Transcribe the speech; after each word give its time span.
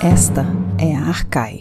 Esta 0.00 0.44
é 0.78 0.94
a 0.94 1.06
Arcai. 1.06 1.58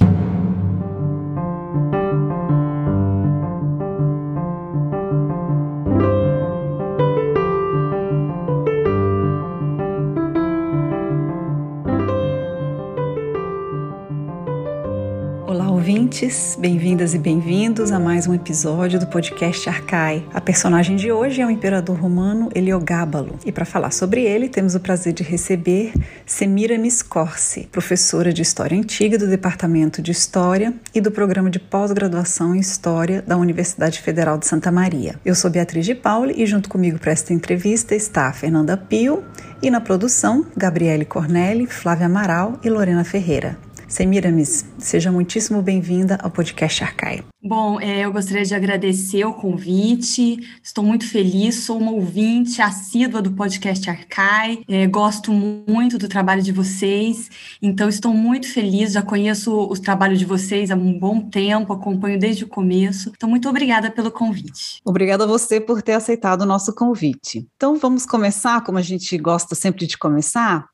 Ouvintes, 16.34 16.56
bem-vindas 16.60 17.14
e 17.14 17.20
bem-vindos 17.20 17.92
a 17.92 18.00
mais 18.00 18.26
um 18.28 18.34
episódio 18.34 19.00
do 19.00 19.06
podcast 19.06 19.70
Arcai. 19.70 20.26
A 20.34 20.42
personagem 20.42 20.96
de 20.96 21.12
hoje 21.12 21.42
é 21.42 21.46
o 21.46 21.52
imperador 21.52 21.96
romano 22.00 22.50
Heliogábalo, 22.56 23.38
e 23.46 23.52
para 23.52 23.66
falar 23.66 23.92
sobre 23.92 24.24
ele 24.24 24.50
temos 24.50 24.74
o 24.74 24.80
prazer 24.80 25.14
de 25.14 25.22
receber 25.22 25.94
Semiramis 26.26 27.04
Corsi, 27.04 27.68
professora 27.72 28.34
de 28.34 28.42
História 28.42 28.78
Antiga 28.78 29.18
do 29.18 29.28
Departamento 29.28 30.02
de 30.02 30.12
História 30.12 30.74
e 30.94 31.00
do 31.00 31.12
Programa 31.12 31.52
de 31.52 31.60
Pós-Graduação 31.60 32.56
em 32.56 32.60
História 32.60 33.22
da 33.22 33.38
Universidade 33.38 34.02
Federal 34.02 34.38
de 34.38 34.48
Santa 34.48 34.72
Maria. 34.72 35.16
Eu 35.24 35.36
sou 35.36 35.52
Beatriz 35.52 35.86
de 35.86 35.94
Pauli 35.94 36.34
e 36.42 36.46
junto 36.48 36.68
comigo 36.68 36.98
para 36.98 37.12
esta 37.12 37.34
entrevista 37.34 37.94
está 37.94 38.28
a 38.28 38.34
Fernanda 38.34 38.76
Pio 38.76 39.24
e 39.62 39.70
na 39.70 39.80
produção 39.80 40.46
Gabriele 40.58 41.06
Cornelli, 41.06 41.68
Flávia 41.68 42.08
Amaral 42.08 42.60
e 42.64 42.70
Lorena 42.70 43.04
Ferreira. 43.04 43.56
Semiramis, 43.94 44.66
seja 44.80 45.12
muitíssimo 45.12 45.62
bem-vinda 45.62 46.18
ao 46.24 46.32
podcast 46.32 46.84
Arcai. 46.84 47.24
Bom, 47.46 47.80
é, 47.80 48.06
eu 48.06 48.12
gostaria 48.12 48.44
de 48.44 48.56
agradecer 48.56 49.24
o 49.26 49.34
convite, 49.34 50.40
estou 50.64 50.84
muito 50.84 51.08
feliz, 51.08 51.56
sou 51.66 51.78
uma 51.78 51.92
ouvinte 51.92 52.60
assídua 52.60 53.22
do 53.22 53.34
podcast 53.34 53.88
Arcai, 53.88 54.64
é, 54.68 54.88
gosto 54.88 55.32
muito 55.32 56.00
do 56.00 56.08
trabalho 56.08 56.42
de 56.42 56.52
vocês, 56.52 57.30
então 57.62 57.88
estou 57.88 58.16
muito 58.16 58.52
feliz, 58.52 58.94
já 58.94 59.04
conheço 59.04 59.54
o 59.54 59.78
trabalho 59.78 60.18
de 60.18 60.26
vocês 60.26 60.72
há 60.72 60.76
um 60.76 60.98
bom 60.98 61.20
tempo, 61.30 61.74
acompanho 61.74 62.18
desde 62.18 62.46
o 62.46 62.48
começo, 62.48 63.12
então 63.16 63.30
muito 63.30 63.48
obrigada 63.48 63.92
pelo 63.92 64.10
convite. 64.10 64.80
Obrigada 64.84 65.26
a 65.26 65.28
você 65.28 65.60
por 65.60 65.84
ter 65.84 65.94
aceitado 65.94 66.42
o 66.42 66.48
nosso 66.48 66.74
convite. 66.74 67.46
Então 67.58 67.78
vamos 67.78 68.08
começar, 68.08 68.64
como 68.64 68.80
a 68.80 68.82
gente 68.82 69.16
gosta 69.20 69.54
sempre 69.54 69.86
de 69.86 70.00
começar, 70.00 70.66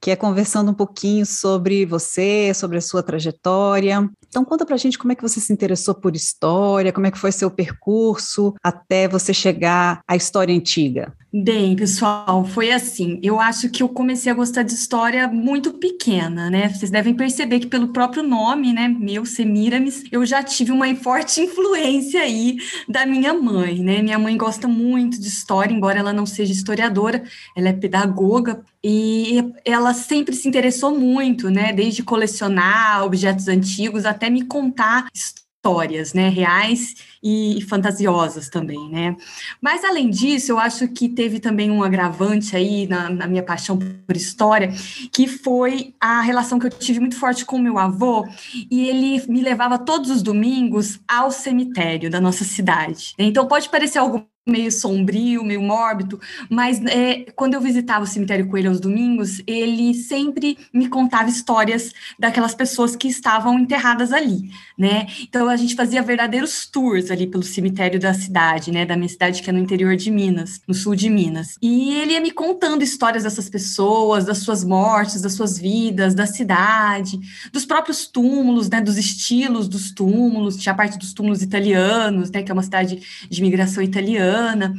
que 0.00 0.10
é 0.10 0.16
conversando 0.16 0.70
um 0.70 0.74
pouquinho 0.74 1.26
sobre 1.26 1.84
você, 1.84 2.52
sobre 2.54 2.78
a 2.78 2.80
sua 2.80 3.02
trajetória. 3.02 4.08
Então 4.28 4.44
conta 4.44 4.64
pra 4.64 4.76
gente 4.76 4.98
como 4.98 5.12
é 5.12 5.14
que 5.14 5.22
você 5.22 5.40
se 5.40 5.52
interessou 5.52 5.94
por 5.94 6.14
história, 6.14 6.92
como 6.92 7.06
é 7.06 7.10
que 7.10 7.18
foi 7.18 7.32
seu 7.32 7.50
percurso 7.50 8.54
até 8.62 9.08
você 9.08 9.34
chegar 9.34 10.00
à 10.06 10.16
história 10.16 10.54
antiga. 10.54 11.12
Bem, 11.30 11.76
pessoal, 11.76 12.42
foi 12.46 12.70
assim. 12.70 13.20
Eu 13.22 13.38
acho 13.38 13.68
que 13.68 13.82
eu 13.82 13.88
comecei 13.88 14.32
a 14.32 14.34
gostar 14.34 14.62
de 14.62 14.72
história 14.72 15.28
muito 15.28 15.74
pequena, 15.74 16.48
né? 16.48 16.70
Vocês 16.70 16.90
devem 16.90 17.12
perceber 17.12 17.60
que 17.60 17.66
pelo 17.66 17.88
próprio 17.88 18.22
nome, 18.22 18.72
né, 18.72 18.88
meu 18.88 19.26
Semiramis, 19.26 20.04
eu 20.10 20.24
já 20.24 20.42
tive 20.42 20.72
uma 20.72 20.92
forte 20.96 21.40
influência 21.42 22.22
aí 22.22 22.56
da 22.88 23.04
minha 23.04 23.34
mãe, 23.34 23.78
né? 23.80 24.00
Minha 24.00 24.18
mãe 24.18 24.38
gosta 24.38 24.66
muito 24.66 25.20
de 25.20 25.28
história, 25.28 25.74
embora 25.74 25.98
ela 25.98 26.14
não 26.14 26.24
seja 26.24 26.52
historiadora, 26.52 27.22
ela 27.54 27.68
é 27.68 27.72
pedagoga 27.74 28.64
e 28.82 29.52
ela 29.64 29.92
sempre 29.92 30.34
se 30.34 30.48
interessou 30.48 30.96
muito, 30.98 31.50
né? 31.50 31.72
Desde 31.72 32.02
colecionar 32.02 33.04
objetos 33.04 33.48
antigos 33.48 34.04
até 34.04 34.30
me 34.30 34.44
contar 34.44 35.08
histórias 35.12 36.14
né, 36.14 36.28
reais 36.28 36.94
e 37.22 37.60
fantasiosas 37.68 38.48
também, 38.48 38.88
né. 38.90 39.16
Mas 39.60 39.84
além 39.84 40.10
disso, 40.10 40.52
eu 40.52 40.58
acho 40.58 40.88
que 40.88 41.08
teve 41.08 41.40
também 41.40 41.70
um 41.70 41.82
agravante 41.82 42.56
aí 42.56 42.86
na, 42.86 43.10
na, 43.10 43.26
minha 43.26 43.42
paixão 43.42 43.78
por 43.78 44.16
história, 44.16 44.72
que 45.12 45.26
foi 45.26 45.94
a 46.00 46.20
relação 46.20 46.58
que 46.58 46.66
eu 46.66 46.70
tive 46.70 47.00
muito 47.00 47.16
forte 47.16 47.44
com 47.44 47.58
meu 47.58 47.78
avô, 47.78 48.26
e 48.70 48.88
ele 48.88 49.22
me 49.28 49.42
levava 49.42 49.78
todos 49.78 50.10
os 50.10 50.22
domingos 50.22 51.00
ao 51.06 51.30
cemitério 51.30 52.10
da 52.10 52.20
nossa 52.20 52.44
cidade. 52.44 53.14
Então 53.18 53.46
pode 53.46 53.68
parecer 53.68 53.98
algo 53.98 54.26
meio 54.48 54.72
sombrio, 54.72 55.44
meio 55.44 55.60
mórbido, 55.60 56.18
mas 56.48 56.80
é, 56.86 57.26
quando 57.36 57.54
eu 57.54 57.60
visitava 57.60 58.04
o 58.04 58.06
cemitério 58.06 58.48
Coelho 58.48 58.70
aos 58.70 58.80
domingos, 58.80 59.42
ele 59.46 59.94
sempre 59.94 60.58
me 60.72 60.88
contava 60.88 61.28
histórias 61.28 61.92
daquelas 62.18 62.54
pessoas 62.54 62.96
que 62.96 63.08
estavam 63.08 63.58
enterradas 63.58 64.12
ali, 64.12 64.50
né? 64.76 65.06
Então 65.22 65.48
a 65.48 65.56
gente 65.56 65.74
fazia 65.74 66.02
verdadeiros 66.02 66.66
tours 66.66 67.07
ali 67.10 67.26
pelo 67.26 67.42
cemitério 67.42 67.98
da 67.98 68.12
cidade, 68.14 68.70
né? 68.70 68.84
Da 68.84 68.96
minha 68.96 69.08
cidade 69.08 69.42
que 69.42 69.50
é 69.50 69.52
no 69.52 69.58
interior 69.58 69.96
de 69.96 70.10
Minas, 70.10 70.60
no 70.66 70.74
sul 70.74 70.94
de 70.94 71.08
Minas. 71.08 71.56
E 71.62 71.94
ele 71.94 72.12
ia 72.12 72.20
me 72.20 72.30
contando 72.30 72.82
histórias 72.82 73.24
dessas 73.24 73.48
pessoas, 73.48 74.24
das 74.24 74.38
suas 74.38 74.64
mortes, 74.64 75.22
das 75.22 75.34
suas 75.34 75.58
vidas, 75.58 76.14
da 76.14 76.26
cidade, 76.26 77.18
dos 77.52 77.64
próprios 77.64 78.06
túmulos, 78.06 78.68
né? 78.68 78.80
Dos 78.80 78.96
estilos 78.96 79.68
dos 79.68 79.92
túmulos, 79.92 80.56
tinha 80.56 80.74
parte 80.74 80.98
dos 80.98 81.12
túmulos 81.12 81.42
italianos, 81.42 82.30
né? 82.30 82.42
Que 82.42 82.50
é 82.50 82.54
uma 82.54 82.62
cidade 82.62 83.02
de 83.28 83.40
imigração 83.40 83.82
italiana 83.82 84.28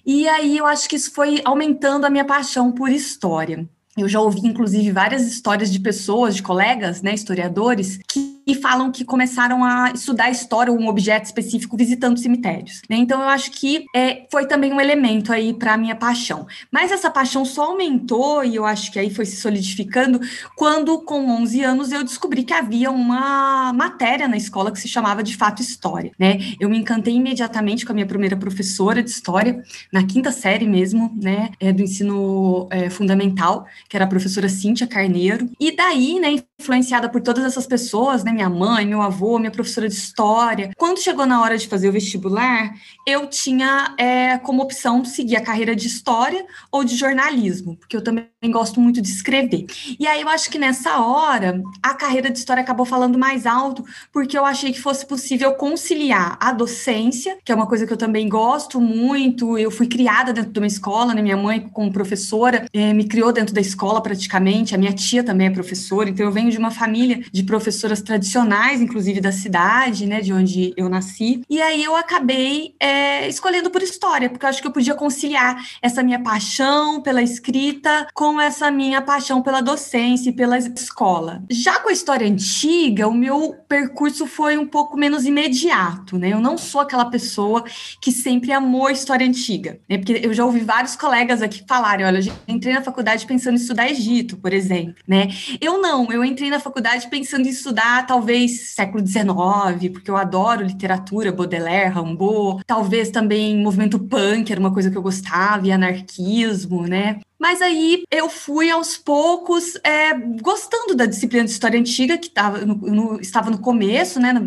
e 0.06 0.28
aí 0.28 0.58
eu 0.58 0.66
acho 0.66 0.88
que 0.90 0.96
isso 0.96 1.12
foi 1.12 1.42
aumentando 1.46 2.06
a 2.06 2.10
minha 2.10 2.26
paixão 2.26 2.72
por 2.72 2.90
história. 2.90 3.68
Eu 3.98 4.08
já 4.08 4.22
ouvi, 4.22 4.40
inclusive, 4.44 4.92
várias 4.92 5.24
histórias 5.24 5.72
de 5.72 5.80
pessoas, 5.80 6.36
de 6.36 6.42
colegas, 6.42 7.02
né, 7.02 7.14
historiadores, 7.14 8.00
que 8.08 8.39
e 8.50 8.56
falam 8.56 8.92
que 8.92 9.06
começaram 9.06 9.64
a 9.64 9.92
estudar 9.92 10.32
história 10.32 10.74
ou 10.74 10.80
um 10.80 10.88
objeto 10.88 11.26
específico 11.26 11.78
visitando 11.78 12.18
cemitérios. 12.18 12.82
Né? 12.90 12.98
Então, 12.98 13.22
eu 13.22 13.30
acho 13.30 13.52
que 13.52 13.86
é, 13.96 14.26
foi 14.32 14.48
também 14.48 14.74
um 14.74 14.82
elemento 14.82 15.32
aí 15.32 15.54
para 15.54 15.78
minha 15.78 15.96
paixão. 15.96 16.48
Mas 16.72 16.92
essa 16.92 17.12
paixão 17.12 17.46
só 17.46 17.66
aumentou, 17.66 18.44
e 18.44 18.56
eu 18.56 18.66
acho 18.66 18.92
que 18.92 18.98
aí 18.98 19.14
foi 19.14 19.26
se 19.26 19.36
solidificando, 19.36 20.20
quando, 20.56 21.00
com 21.04 21.30
11 21.30 21.64
anos, 21.64 21.92
eu 21.92 22.04
descobri 22.04 22.44
que 22.44 22.52
havia 22.52 22.90
uma 22.90 23.72
matéria 23.72 24.28
na 24.28 24.36
escola 24.36 24.72
que 24.72 24.80
se 24.80 24.88
chamava 24.88 25.22
de 25.22 25.38
fato 25.38 25.62
História. 25.62 26.12
Né? 26.18 26.40
Eu 26.60 26.70
me 26.70 26.80
encantei 26.80 27.14
imediatamente 27.14 27.86
com 27.86 27.92
a 27.92 27.96
minha 27.96 28.08
primeira 28.08 28.36
professora 28.36 29.04
de 29.04 29.12
História, 29.12 29.62
na 29.94 30.04
quinta 30.04 30.32
série 30.32 30.66
mesmo, 30.66 31.16
né, 31.22 31.52
é, 31.60 31.72
do 31.72 31.84
ensino 31.84 32.68
é, 32.72 32.90
fundamental, 32.90 33.68
que 33.88 33.96
era 33.96 34.06
a 34.06 34.08
professora 34.08 34.50
Cíntia 34.50 34.88
Carneiro. 34.88 35.48
E 35.60 35.76
daí, 35.76 36.20
né, 36.20 36.36
influenciada 36.60 37.08
por 37.10 37.22
todas 37.22 37.44
essas 37.44 37.68
pessoas, 37.68 38.24
né, 38.24 38.32
minha 38.40 38.50
mãe, 38.50 38.86
meu 38.86 39.02
avô, 39.02 39.38
minha 39.38 39.52
professora 39.52 39.90
de 39.90 39.96
história. 39.96 40.72
Quando 40.78 41.02
chegou 41.02 41.26
na 41.26 41.42
hora 41.42 41.58
de 41.58 41.68
fazer 41.68 41.90
o 41.90 41.92
vestibular, 41.92 42.74
eu 43.06 43.28
tinha 43.28 43.94
é, 43.98 44.38
como 44.38 44.64
opção 44.64 45.04
seguir 45.04 45.36
a 45.36 45.42
carreira 45.42 45.76
de 45.76 45.88
história 45.88 46.46
ou 46.72 46.86
de 46.86 46.96
jornalismo, 46.96 47.76
porque 47.76 47.98
eu 47.98 48.04
também 48.04 48.30
gosto 48.48 48.80
muito 48.80 49.02
de 49.02 49.10
escrever. 49.10 49.66
E 50.00 50.08
aí 50.08 50.22
eu 50.22 50.30
acho 50.30 50.50
que 50.50 50.58
nessa 50.58 51.00
hora 51.00 51.62
a 51.84 51.94
carreira 51.94 52.30
de 52.30 52.38
história 52.38 52.62
acabou 52.62 52.86
falando 52.86 53.18
mais 53.18 53.46
alto, 53.46 53.84
porque 54.14 54.38
eu 54.38 54.46
achei 54.46 54.72
que 54.72 54.80
fosse 54.80 55.06
possível 55.06 55.54
conciliar 55.54 56.38
a 56.40 56.52
docência, 56.52 57.38
que 57.44 57.52
é 57.52 57.56
uma 57.56 57.68
coisa 57.68 57.86
que 57.86 57.94
eu 57.94 57.98
também 57.98 58.30
gosto 58.30 58.80
muito. 58.80 59.58
Eu 59.58 59.72
fui 59.72 59.88
criada 59.88 60.32
dentro 60.32 60.52
de 60.52 60.60
uma 60.60 60.68
escola, 60.68 61.14
né? 61.14 61.22
Minha 61.22 61.38
mãe, 61.38 61.60
como 61.74 61.92
professora, 61.92 62.66
é, 62.74 62.94
me 62.94 63.08
criou 63.08 63.34
dentro 63.34 63.54
da 63.54 63.62
escola 63.62 64.02
praticamente. 64.02 64.74
A 64.74 64.78
minha 64.78 64.94
tia 64.94 65.24
também 65.24 65.48
é 65.48 65.50
professora, 65.50 66.10
então 66.10 66.26
eu 66.26 66.32
venho 66.32 66.52
de 66.52 66.58
uma 66.58 66.72
família 66.72 67.24
de 67.32 67.44
professoras 67.44 68.02
tradicionais 68.02 68.82
inclusive 68.82 69.22
da 69.22 69.32
cidade, 69.32 70.06
né, 70.06 70.22
de 70.22 70.34
onde 70.34 70.74
eu 70.78 70.90
nasci. 70.90 71.42
E 71.50 71.62
aí 71.62 71.84
eu 71.84 71.96
acabei 71.96 72.76
é, 72.80 73.28
escolhendo 73.28 73.70
por 73.70 73.82
história, 73.82 74.30
porque 74.30 74.46
eu 74.46 74.50
acho 74.50 74.62
que 74.62 74.68
eu 74.68 74.72
podia 74.72 74.96
conciliar 74.96 75.64
essa 75.82 76.04
minha 76.04 76.22
paixão 76.22 77.02
pela 77.02 77.22
escrita 77.22 78.08
com 78.14 78.29
essa 78.38 78.70
minha 78.70 79.02
paixão 79.02 79.42
pela 79.42 79.62
docência 79.62 80.30
e 80.30 80.34
pela 80.34 80.58
escola. 80.58 81.42
Já 81.50 81.80
com 81.80 81.88
a 81.88 81.94
história 81.94 82.28
antiga, 82.28 83.08
o 83.08 83.14
meu 83.14 83.56
percurso 83.68 84.28
foi 84.28 84.58
um 84.58 84.68
pouco 84.68 84.98
menos 84.98 85.26
imediato, 85.26 86.18
né? 86.18 86.34
Eu 86.34 86.42
não 86.42 86.58
sou 86.58 86.82
aquela 86.82 87.06
pessoa 87.06 87.64
que 88.02 88.12
sempre 88.12 88.52
amou 88.52 88.88
a 88.88 88.92
história 88.92 89.26
antiga, 89.26 89.80
né? 89.88 89.98
Porque 89.98 90.20
eu 90.22 90.34
já 90.34 90.44
ouvi 90.44 90.60
vários 90.60 90.96
colegas 90.96 91.42
aqui 91.42 91.64
falarem, 91.68 92.06
olha, 92.06 92.20
eu 92.20 92.34
entrei 92.48 92.74
na 92.74 92.82
faculdade 92.82 93.26
pensando 93.26 93.54
em 93.54 93.62
estudar 93.62 93.90
Egito, 93.90 94.38
por 94.38 94.52
exemplo, 94.52 94.96
né? 95.08 95.30
Eu 95.62 95.82
não, 95.82 96.12
eu 96.12 96.24
entrei 96.26 96.50
na 96.50 96.60
faculdade 96.60 97.08
pensando 97.08 97.46
em 97.46 97.50
estudar 97.50 98.06
talvez 98.06 98.72
século 98.74 99.06
XIX, 99.06 99.92
porque 99.94 100.12
eu 100.12 100.18
adoro 100.18 100.66
literatura, 100.66 101.32
Baudelaire, 101.32 101.94
Rimbaud, 101.94 102.64
talvez 102.66 103.10
também 103.10 103.58
movimento 103.58 104.00
punk, 104.00 104.52
era 104.52 104.60
uma 104.60 104.74
coisa 104.74 104.92
que 104.92 104.98
eu 104.98 105.02
gostava, 105.02 105.68
e 105.68 105.72
anarquismo, 105.72 106.88
né? 106.88 107.20
Mas 107.40 107.62
aí 107.62 108.04
eu 108.12 108.30
fui 108.30 108.70
aos 108.70 108.98
poucos 108.98 109.80
é, 109.84 110.14
gostando 110.42 110.94
da 110.94 111.06
disciplina 111.06 111.46
de 111.46 111.52
história 111.52 111.80
antiga, 111.80 112.18
que 112.18 112.30
tava 112.30 112.66
no, 112.66 112.76
no, 112.76 113.22
estava 113.22 113.50
no 113.50 113.60
começo, 113.60 114.20
né, 114.20 114.34
no, 114.34 114.42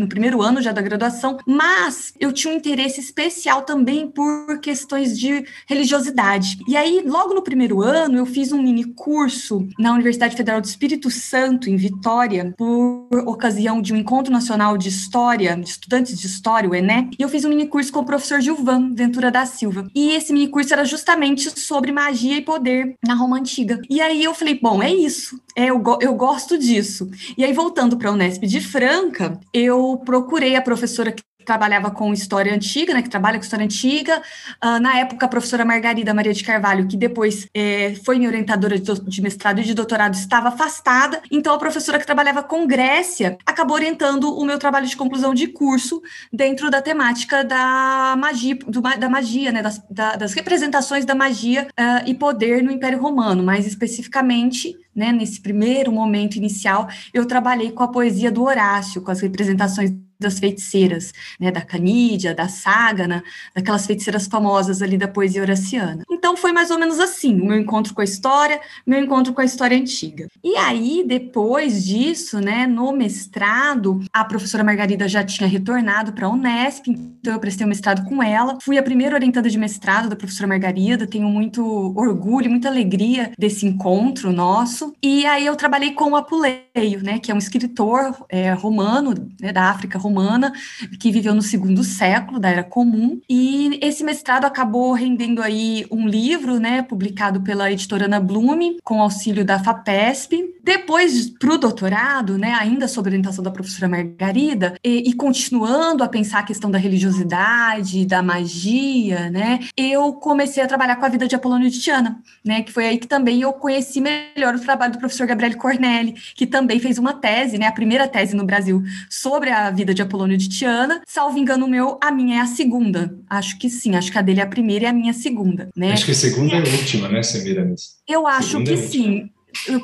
no, 0.00 0.08
primeiro 0.08 0.40
ano 0.40 0.62
já 0.62 0.72
da 0.72 0.80
graduação, 0.80 1.38
mas 1.46 2.14
eu 2.18 2.32
tinha 2.32 2.54
um 2.54 2.56
interesse 2.56 3.00
especial 3.00 3.62
também 3.62 4.08
por 4.08 4.58
questões 4.60 5.18
de 5.18 5.44
religiosidade. 5.66 6.58
E 6.66 6.76
aí, 6.76 7.02
logo 7.04 7.34
no 7.34 7.42
primeiro 7.42 7.82
ano, 7.82 8.16
eu 8.16 8.24
fiz 8.24 8.50
um 8.50 8.62
mini 8.62 8.84
curso 8.84 9.68
na 9.78 9.92
Universidade 9.92 10.36
Federal 10.36 10.60
do 10.60 10.64
Espírito 10.66 11.10
Santo, 11.10 11.68
em 11.68 11.76
Vitória, 11.76 12.54
por 12.56 13.08
ocasião 13.26 13.82
de 13.82 13.92
um 13.92 13.96
encontro 13.96 14.32
nacional 14.32 14.78
de 14.78 14.88
história, 14.88 15.54
de 15.54 15.68
estudantes 15.68 16.18
de 16.18 16.26
história, 16.26 16.68
o 16.68 16.74
ENE, 16.74 17.10
e 17.18 17.22
eu 17.22 17.28
fiz 17.28 17.44
um 17.44 17.50
mini 17.50 17.66
curso 17.66 17.92
com 17.92 18.00
o 18.00 18.06
professor 18.06 18.40
Gilvan 18.40 18.94
Ventura 18.94 19.30
da 19.30 19.44
Silva. 19.44 19.86
E 19.94 20.12
esse 20.12 20.32
mini 20.32 20.48
curso 20.48 20.72
era 20.72 20.84
justamente 20.84 21.50
sobre 21.60 21.92
magia 21.92 22.37
e 22.38 22.42
poder 22.42 22.94
na 23.06 23.14
Roma 23.14 23.38
Antiga. 23.38 23.80
E 23.88 24.00
aí 24.00 24.22
eu 24.22 24.34
falei, 24.34 24.58
bom, 24.60 24.82
é 24.82 24.92
isso, 24.92 25.40
é, 25.56 25.66
eu, 25.66 25.82
eu 26.00 26.14
gosto 26.14 26.58
disso. 26.58 27.10
E 27.36 27.44
aí, 27.44 27.52
voltando 27.52 27.96
para 27.96 28.10
a 28.10 28.12
Unesp 28.12 28.42
de 28.44 28.60
Franca, 28.60 29.38
eu 29.52 30.00
procurei 30.04 30.56
a 30.56 30.62
professora 30.62 31.12
que 31.12 31.22
trabalhava 31.44 31.90
com 31.90 32.12
história 32.12 32.54
antiga, 32.54 32.92
né, 32.92 33.00
que 33.00 33.08
trabalha 33.08 33.38
com 33.38 33.44
história 33.44 33.64
antiga. 33.64 34.20
Uh, 34.62 34.78
na 34.80 34.98
época, 34.98 35.24
a 35.24 35.28
professora 35.28 35.64
Margarida 35.64 36.12
Maria 36.12 36.34
de 36.34 36.44
Carvalho, 36.44 36.86
que 36.86 36.96
depois 36.96 37.48
é, 37.54 37.94
foi 38.04 38.18
minha 38.18 38.28
orientadora 38.28 38.78
de, 38.78 39.00
de, 39.00 39.22
mestrado 39.22 39.60
e 39.60 39.64
de 39.64 39.72
doutorado, 39.72 40.14
estava 40.14 40.48
afastada. 40.48 41.22
Então, 41.30 41.54
a 41.54 41.58
professora 41.58 41.98
que 41.98 42.04
trabalhava 42.04 42.42
com 42.42 42.66
Grécia 42.66 43.38
acabou 43.46 43.76
orientando 43.76 44.36
o 44.36 44.44
meu 44.44 44.58
trabalho 44.58 44.86
de 44.86 44.96
conclusão 44.96 45.32
de 45.32 45.46
curso 45.48 46.02
dentro 46.32 46.70
da 46.70 46.82
temática 46.82 47.42
da 47.42 48.14
magia, 48.18 48.56
do, 48.66 48.82
da 48.82 49.08
magia, 49.08 49.50
né, 49.50 49.62
das, 49.62 49.82
da, 49.90 50.16
das 50.16 50.34
representações 50.34 51.04
da 51.04 51.14
magia 51.14 51.68
uh, 51.78 52.06
e 52.06 52.14
poder 52.14 52.62
no 52.62 52.70
Império 52.70 53.00
Romano, 53.00 53.42
mais 53.42 53.66
especificamente 53.66 54.76
né, 54.94 55.12
nesse 55.12 55.40
primeiro 55.40 55.92
momento 55.92 56.36
inicial, 56.36 56.88
eu 57.14 57.24
trabalhei 57.24 57.70
com 57.70 57.84
a 57.84 57.88
poesia 57.88 58.30
do 58.30 58.42
Horácio, 58.42 59.00
com 59.00 59.12
as 59.12 59.20
representações 59.20 59.92
das 60.18 60.38
feiticeiras, 60.38 61.12
né, 61.38 61.50
da 61.50 61.60
Canídia, 61.60 62.34
da 62.34 62.48
Ságana, 62.48 63.22
daquelas 63.54 63.86
feiticeiras 63.86 64.26
famosas 64.26 64.82
ali 64.82 64.98
da 64.98 65.08
poesia 65.08 65.42
horaciana. 65.42 66.04
Então 66.18 66.36
foi 66.36 66.52
mais 66.52 66.70
ou 66.70 66.78
menos 66.78 66.98
assim, 66.98 67.40
o 67.40 67.46
meu 67.46 67.58
encontro 67.58 67.94
com 67.94 68.00
a 68.00 68.04
história, 68.04 68.60
meu 68.84 69.00
encontro 69.00 69.32
com 69.32 69.40
a 69.40 69.44
história 69.44 69.78
antiga. 69.78 70.26
E 70.42 70.56
aí, 70.56 71.04
depois 71.06 71.84
disso, 71.84 72.40
né, 72.40 72.66
no 72.66 72.92
mestrado, 72.92 74.00
a 74.12 74.24
professora 74.24 74.64
Margarida 74.64 75.08
já 75.08 75.22
tinha 75.22 75.48
retornado 75.48 76.12
para 76.12 76.26
a 76.26 76.30
Unesp, 76.30 76.88
então 76.88 77.34
eu 77.34 77.38
prestei 77.38 77.64
o 77.64 77.68
mestrado 77.68 78.04
com 78.08 78.20
ela. 78.20 78.58
Fui 78.60 78.76
a 78.78 78.82
primeira 78.82 79.14
orientada 79.14 79.48
de 79.48 79.56
mestrado 79.56 80.08
da 80.08 80.16
professora 80.16 80.48
Margarida, 80.48 81.06
tenho 81.06 81.28
muito 81.28 81.62
orgulho, 81.96 82.50
muita 82.50 82.68
alegria 82.68 83.30
desse 83.38 83.64
encontro 83.64 84.32
nosso. 84.32 84.92
E 85.02 85.24
aí 85.24 85.46
eu 85.46 85.54
trabalhei 85.54 85.92
com 85.92 86.10
o 86.10 86.16
Apuleio, 86.16 87.02
né, 87.02 87.20
que 87.20 87.30
é 87.30 87.34
um 87.34 87.38
escritor 87.38 88.26
é, 88.28 88.52
romano, 88.52 89.14
né, 89.40 89.52
da 89.52 89.70
África 89.70 89.98
romana, 89.98 90.52
que 90.98 91.12
viveu 91.12 91.34
no 91.34 91.42
segundo 91.42 91.84
século 91.84 92.40
da 92.40 92.48
Era 92.48 92.64
Comum. 92.64 93.20
E 93.28 93.78
esse 93.80 94.02
mestrado 94.02 94.44
acabou 94.44 94.92
rendendo 94.92 95.42
aí 95.42 95.86
um 95.90 96.07
livro, 96.08 96.58
né, 96.58 96.82
publicado 96.82 97.40
pela 97.40 97.70
editora 97.70 98.06
Ana 98.06 98.18
Blume, 98.18 98.78
com 98.82 99.00
auxílio 99.00 99.44
da 99.44 99.58
FAPESP. 99.58 100.54
Depois, 100.64 101.30
para 101.30 101.54
o 101.54 101.58
doutorado, 101.58 102.36
né, 102.36 102.56
ainda 102.58 102.88
sob 102.88 103.08
orientação 103.08 103.44
da 103.44 103.50
professora 103.50 103.88
Margarida, 103.88 104.74
e, 104.84 105.08
e, 105.08 105.12
continuando 105.12 106.02
a 106.02 106.08
pensar 106.08 106.40
a 106.40 106.42
questão 106.42 106.70
da 106.70 106.78
religiosidade, 106.78 108.04
da 108.04 108.22
magia, 108.22 109.30
né, 109.30 109.60
eu 109.76 110.12
comecei 110.14 110.62
a 110.62 110.66
trabalhar 110.66 110.96
com 110.96 111.04
a 111.04 111.08
vida 111.08 111.28
de 111.28 111.34
Apolônio 111.34 111.70
de 111.70 111.80
Tiana, 111.80 112.20
né, 112.44 112.62
que 112.62 112.72
foi 112.72 112.86
aí 112.86 112.98
que 112.98 113.06
também 113.06 113.40
eu 113.40 113.52
conheci 113.52 114.00
melhor 114.00 114.54
o 114.54 114.60
trabalho 114.60 114.92
do 114.92 114.98
professor 114.98 115.26
Gabriel 115.26 115.56
Cornelli, 115.56 116.14
que 116.34 116.46
também 116.46 116.78
fez 116.78 116.98
uma 116.98 117.14
tese, 117.14 117.58
né, 117.58 117.66
a 117.66 117.72
primeira 117.72 118.08
tese 118.08 118.34
no 118.34 118.44
Brasil 118.44 118.82
sobre 119.08 119.50
a 119.50 119.70
vida 119.70 119.94
de 119.94 120.02
Apolônio 120.02 120.36
de 120.36 120.48
Tiana. 120.48 121.00
Salvo 121.06 121.38
engano 121.38 121.66
meu, 121.66 121.98
a 122.02 122.10
minha 122.10 122.38
é 122.38 122.40
a 122.40 122.46
segunda. 122.46 123.14
Acho 123.28 123.58
que 123.58 123.68
sim, 123.68 123.94
acho 123.96 124.10
que 124.10 124.18
a 124.18 124.22
dele 124.22 124.40
é 124.40 124.42
a 124.42 124.46
primeira 124.46 124.84
e 124.84 124.88
a 124.88 124.92
minha 124.92 125.10
é 125.10 125.14
a 125.14 125.14
segunda, 125.14 125.68
né? 125.76 125.92
Acho 125.98 126.06
que 126.06 126.12
a 126.12 126.14
segunda 126.14 126.54
é 126.54 126.58
a 126.58 126.76
última, 126.76 127.08
né, 127.08 127.24
Semiramis? 127.24 127.96
Eu 128.06 128.24
acho 128.24 128.50
segunda 128.50 128.72
que 128.72 128.78
é 128.78 128.86
sim. 128.86 129.30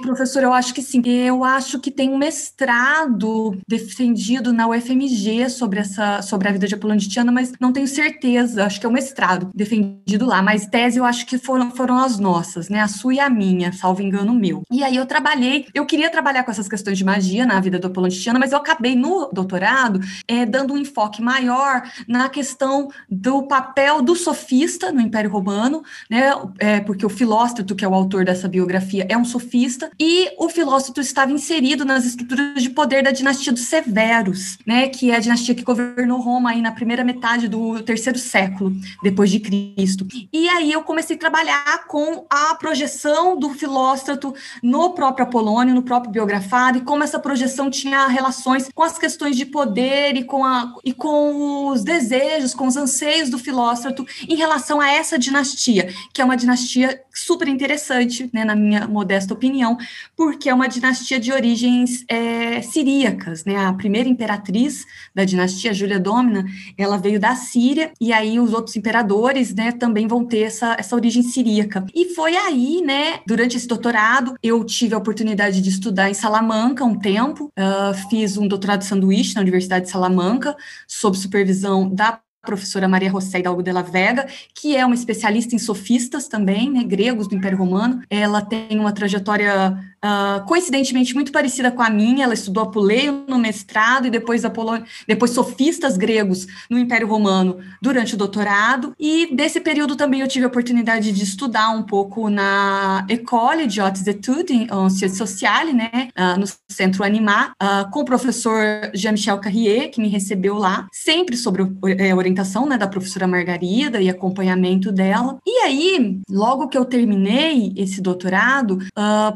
Professor, 0.03 0.43
eu 0.43 0.53
acho 0.53 0.73
que 0.73 0.83
sim. 0.83 1.03
Eu 1.07 1.45
acho 1.45 1.79
que 1.81 1.91
tem 1.91 2.09
um 2.09 2.17
mestrado 2.17 3.59
defendido 3.69 4.53
na 4.53 4.69
UFMG 4.69 5.51
sobre 5.51 5.81
essa 5.81 6.23
sobre 6.23 6.49
a 6.49 6.53
vida 6.53 6.67
de 6.67 6.75
Apolônio 6.75 7.01
de 7.01 7.09
Tiana, 7.09 7.33
mas 7.33 7.53
não 7.61 7.73
tenho 7.73 7.87
certeza. 7.87 8.65
Acho 8.65 8.81
que 8.81 8.87
é 8.87 8.89
um 8.89 8.93
mestrado 8.93 9.51
defendido 9.55 10.27
lá, 10.27 10.43
mas 10.43 10.67
tese 10.67 10.99
eu 10.99 11.05
acho 11.05 11.27
que 11.27 11.39
foram, 11.39 11.71
foram 11.71 11.99
as 11.99 12.19
nossas, 12.19 12.69
né? 12.69 12.81
A 12.81 12.89
sua 12.89 13.15
e 13.15 13.21
a 13.21 13.29
minha, 13.29 13.73
salvo 13.73 14.03
engano 14.03 14.35
meu. 14.35 14.63
E 14.71 14.83
aí 14.83 14.97
eu 14.97 15.07
trabalhei, 15.07 15.67
eu 15.75 15.85
queria 15.85 16.11
trabalhar 16.11 16.45
com 16.45 16.51
essas 16.51 16.69
questões 16.69 16.97
de 16.97 17.05
magia 17.05 17.45
na 17.45 17.61
vida 17.61 17.79
do 17.79 17.89
Apolônio 17.89 18.17
de 18.17 18.23
Tiana, 18.23 18.39
mas 18.39 18.53
eu 18.53 18.59
acabei 18.59 18.95
no 18.95 19.31
doutorado 19.33 20.01
é, 20.27 20.47
dando 20.47 20.75
um 20.75 20.79
enfoque 20.79 21.21
maior 21.21 21.83
na 22.09 22.29
questão 22.29 22.89
do 23.11 23.43
papel 23.43 24.01
do 24.01 24.15
sofista 24.15 24.93
no 24.93 25.01
Império 25.01 25.31
Romano, 25.31 25.83
né? 26.11 26.33
É, 26.59 26.81
porque 26.81 27.05
o 27.05 27.11
Filóstrato, 27.11 27.75
que 27.75 27.85
é 27.85 27.89
o 27.89 27.95
autor 27.95 28.25
dessa 28.25 28.49
biografia, 28.49 29.07
é 29.09 29.17
um 29.17 29.25
sofista 29.25 29.64
e 29.99 30.31
o 30.39 30.49
filósofo 30.49 31.01
estava 31.01 31.33
inserido 31.33 31.85
nas 31.85 32.05
estruturas 32.05 32.63
de 32.63 32.71
poder 32.71 33.03
da 33.03 33.11
dinastia 33.11 33.53
dos 33.53 33.63
Severos, 33.63 34.59
né, 34.67 34.89
que 34.89 35.11
é 35.11 35.17
a 35.17 35.21
dinastia 35.21 35.55
que 35.55 35.63
governou 35.63 36.21
Roma 36.21 36.51
aí 36.51 36.61
na 36.61 36.73
primeira 36.73 37.05
metade 37.05 37.49
do 37.49 37.83
terceiro 37.83 38.19
século 38.19 38.73
depois 39.03 39.31
de 39.31 39.41
Cristo. 39.41 40.07
E 40.33 40.49
aí 40.49 40.73
eu 40.73 40.83
comecei 40.83 41.17
a 41.17 41.19
trabalhar 41.19 41.87
com 41.87 42.27
a 42.29 42.55
projeção 42.55 43.39
do 43.39 43.51
filósofo 43.51 44.35
no 44.63 44.91
próprio 44.91 45.27
Apolônio, 45.27 45.75
no 45.75 45.83
próprio 45.83 46.13
biografado, 46.13 46.79
e 46.79 46.81
como 46.83 47.03
essa 47.03 47.19
projeção 47.19 47.71
tinha 47.71 48.07
relações 48.07 48.69
com 48.75 48.83
as 48.83 48.99
questões 48.99 49.37
de 49.37 49.47
poder 49.47 50.17
e 50.17 50.25
com, 50.25 50.45
a, 50.45 50.75
e 50.85 50.93
com 50.93 51.69
os 51.69 51.83
desejos, 51.83 52.55
com 52.55 52.67
os 52.67 52.77
anseios 52.77 53.31
do 53.31 53.39
filósofo 53.39 54.07
em 54.29 54.37
relação 54.37 54.81
a 54.81 54.91
essa 54.91 55.19
dinastia, 55.19 55.93
que 56.13 56.21
é 56.21 56.25
uma 56.25 56.37
dinastia 56.37 57.01
super 57.13 57.49
interessante, 57.49 58.29
né, 58.33 58.45
na 58.45 58.55
minha 58.55 58.87
modesta 58.87 59.33
opinião 59.35 59.54
opinião, 59.55 59.79
porque 60.17 60.49
é 60.49 60.55
uma 60.55 60.69
dinastia 60.69 61.21
de 61.21 61.33
origens 61.33 62.05
é, 62.09 62.61
siríacas, 62.61 63.45
né? 63.45 63.57
A 63.57 63.73
primeira 63.73 64.09
imperatriz 64.09 64.85
da 65.15 65.25
dinastia, 65.25 65.73
Júlia 65.73 66.01
Domina, 66.01 66.45
ela 66.77 66.97
veio 66.97 67.21
da 67.21 67.37
Síria, 67.37 67.93
e 68.01 68.13
aí 68.13 68.41
os 68.41 68.53
outros 68.53 68.77
imperadores, 68.77 69.55
né, 69.55 69.71
também 69.73 70.09
vão 70.09 70.25
ter 70.25 70.41
essa, 70.41 70.77
essa 70.79 70.97
origem 70.97 71.23
siríaca. 71.23 71.85
E 71.95 72.15
foi 72.15 72.37
aí, 72.37 72.83
né, 72.85 73.21
durante 73.27 73.57
esse 73.57 73.69
doutorado, 73.69 74.35
eu 74.43 74.65
tive 74.65 74.95
a 74.95 74.99
oportunidade 74.99 75.61
de 75.61 75.71
estudar 75.71 76.11
em 76.11 76.15
Salamanca 76.15 76.85
um 76.85 76.99
tempo, 76.99 77.53
uh, 77.59 77.95
fiz 78.11 78.37
um 78.37 78.49
doutorado 78.49 78.83
sanduíche 78.83 79.35
na 79.35 79.41
Universidade 79.41 79.87
de 79.87 79.91
Salamanca, 79.91 80.57
sob 80.89 81.17
supervisão 81.17 81.89
da 81.89 82.19
professora 82.45 82.87
Maria 82.87 83.11
José 83.11 83.39
Hidalgo 83.39 83.63
de 83.63 83.73
la 83.73 83.83
Vega, 83.83 84.27
que 84.55 84.77
é 84.77 84.85
uma 84.85 84.95
especialista 84.95 85.55
em 85.55 85.59
sofistas 85.59 86.29
também, 86.29 86.71
né, 86.71 86.85
gregos 86.85 87.27
do 87.27 87.35
Império 87.35 87.59
Romano. 87.59 88.03
Ela 88.09 88.41
tem 88.43 88.79
uma 88.79 88.93
trajetória 88.93 89.77
uh, 90.05 90.45
coincidentemente 90.47 91.15
muito 91.15 91.33
parecida 91.33 91.71
com 91.71 91.83
a 91.83 91.89
minha. 91.89 92.25
Ela 92.25 92.35
estudou 92.35 92.65
Apuleio 92.65 93.25
no 93.27 93.39
mestrado 93.39 94.07
e 94.07 94.11
depois 94.11 94.45
Apolônio, 94.45 94.85
depois 95.09 95.31
sofistas 95.31 95.97
gregos 95.97 96.47
no 96.69 96.79
Império 96.79 97.09
Romano 97.09 97.59
durante 97.81 98.15
o 98.15 98.19
doutorado. 98.19 98.93
E 98.99 99.35
desse 99.35 99.61
período 99.61 99.97
também 99.97 100.21
eu 100.21 100.29
tive 100.29 100.45
a 100.45 100.49
oportunidade 100.49 101.13
de 101.13 101.25
estudar 101.25 101.71
um 101.71 101.83
pouco 101.83 102.29
na 102.29 103.07
École 103.09 103.67
de 103.67 103.81
Hautes 103.81 104.07
Études 104.07 104.69
en 104.71 104.91
Sciences 104.91 105.17
Sociales, 105.17 105.75
né, 105.75 106.09
uh, 106.19 106.39
no 106.39 106.47
Centro 106.71 107.05
Animar, 107.05 107.53
uh, 107.63 107.91
com 107.91 108.01
o 108.01 108.05
professor 108.05 108.63
Jean-Michel 108.93 109.39
Carrier, 109.39 109.91
que 109.91 110.01
me 110.01 110.09
recebeu 110.09 110.57
lá, 110.57 110.87
sempre 110.93 111.37
sobre 111.37 111.63
é, 111.99 112.15
orientação 112.15 112.67
né, 112.67 112.77
da 112.77 112.87
professora 112.87 113.27
Margarida 113.27 114.01
e 114.01 114.11
acompanhamento 114.11 114.93
dela. 114.93 115.39
E 115.47 115.63
aí, 115.63 116.21
logo 116.29 116.69
que 116.69 116.77
eu 116.77 116.85
terminei 116.85 117.73
esse 117.77 118.01
doutorado, 118.01 118.79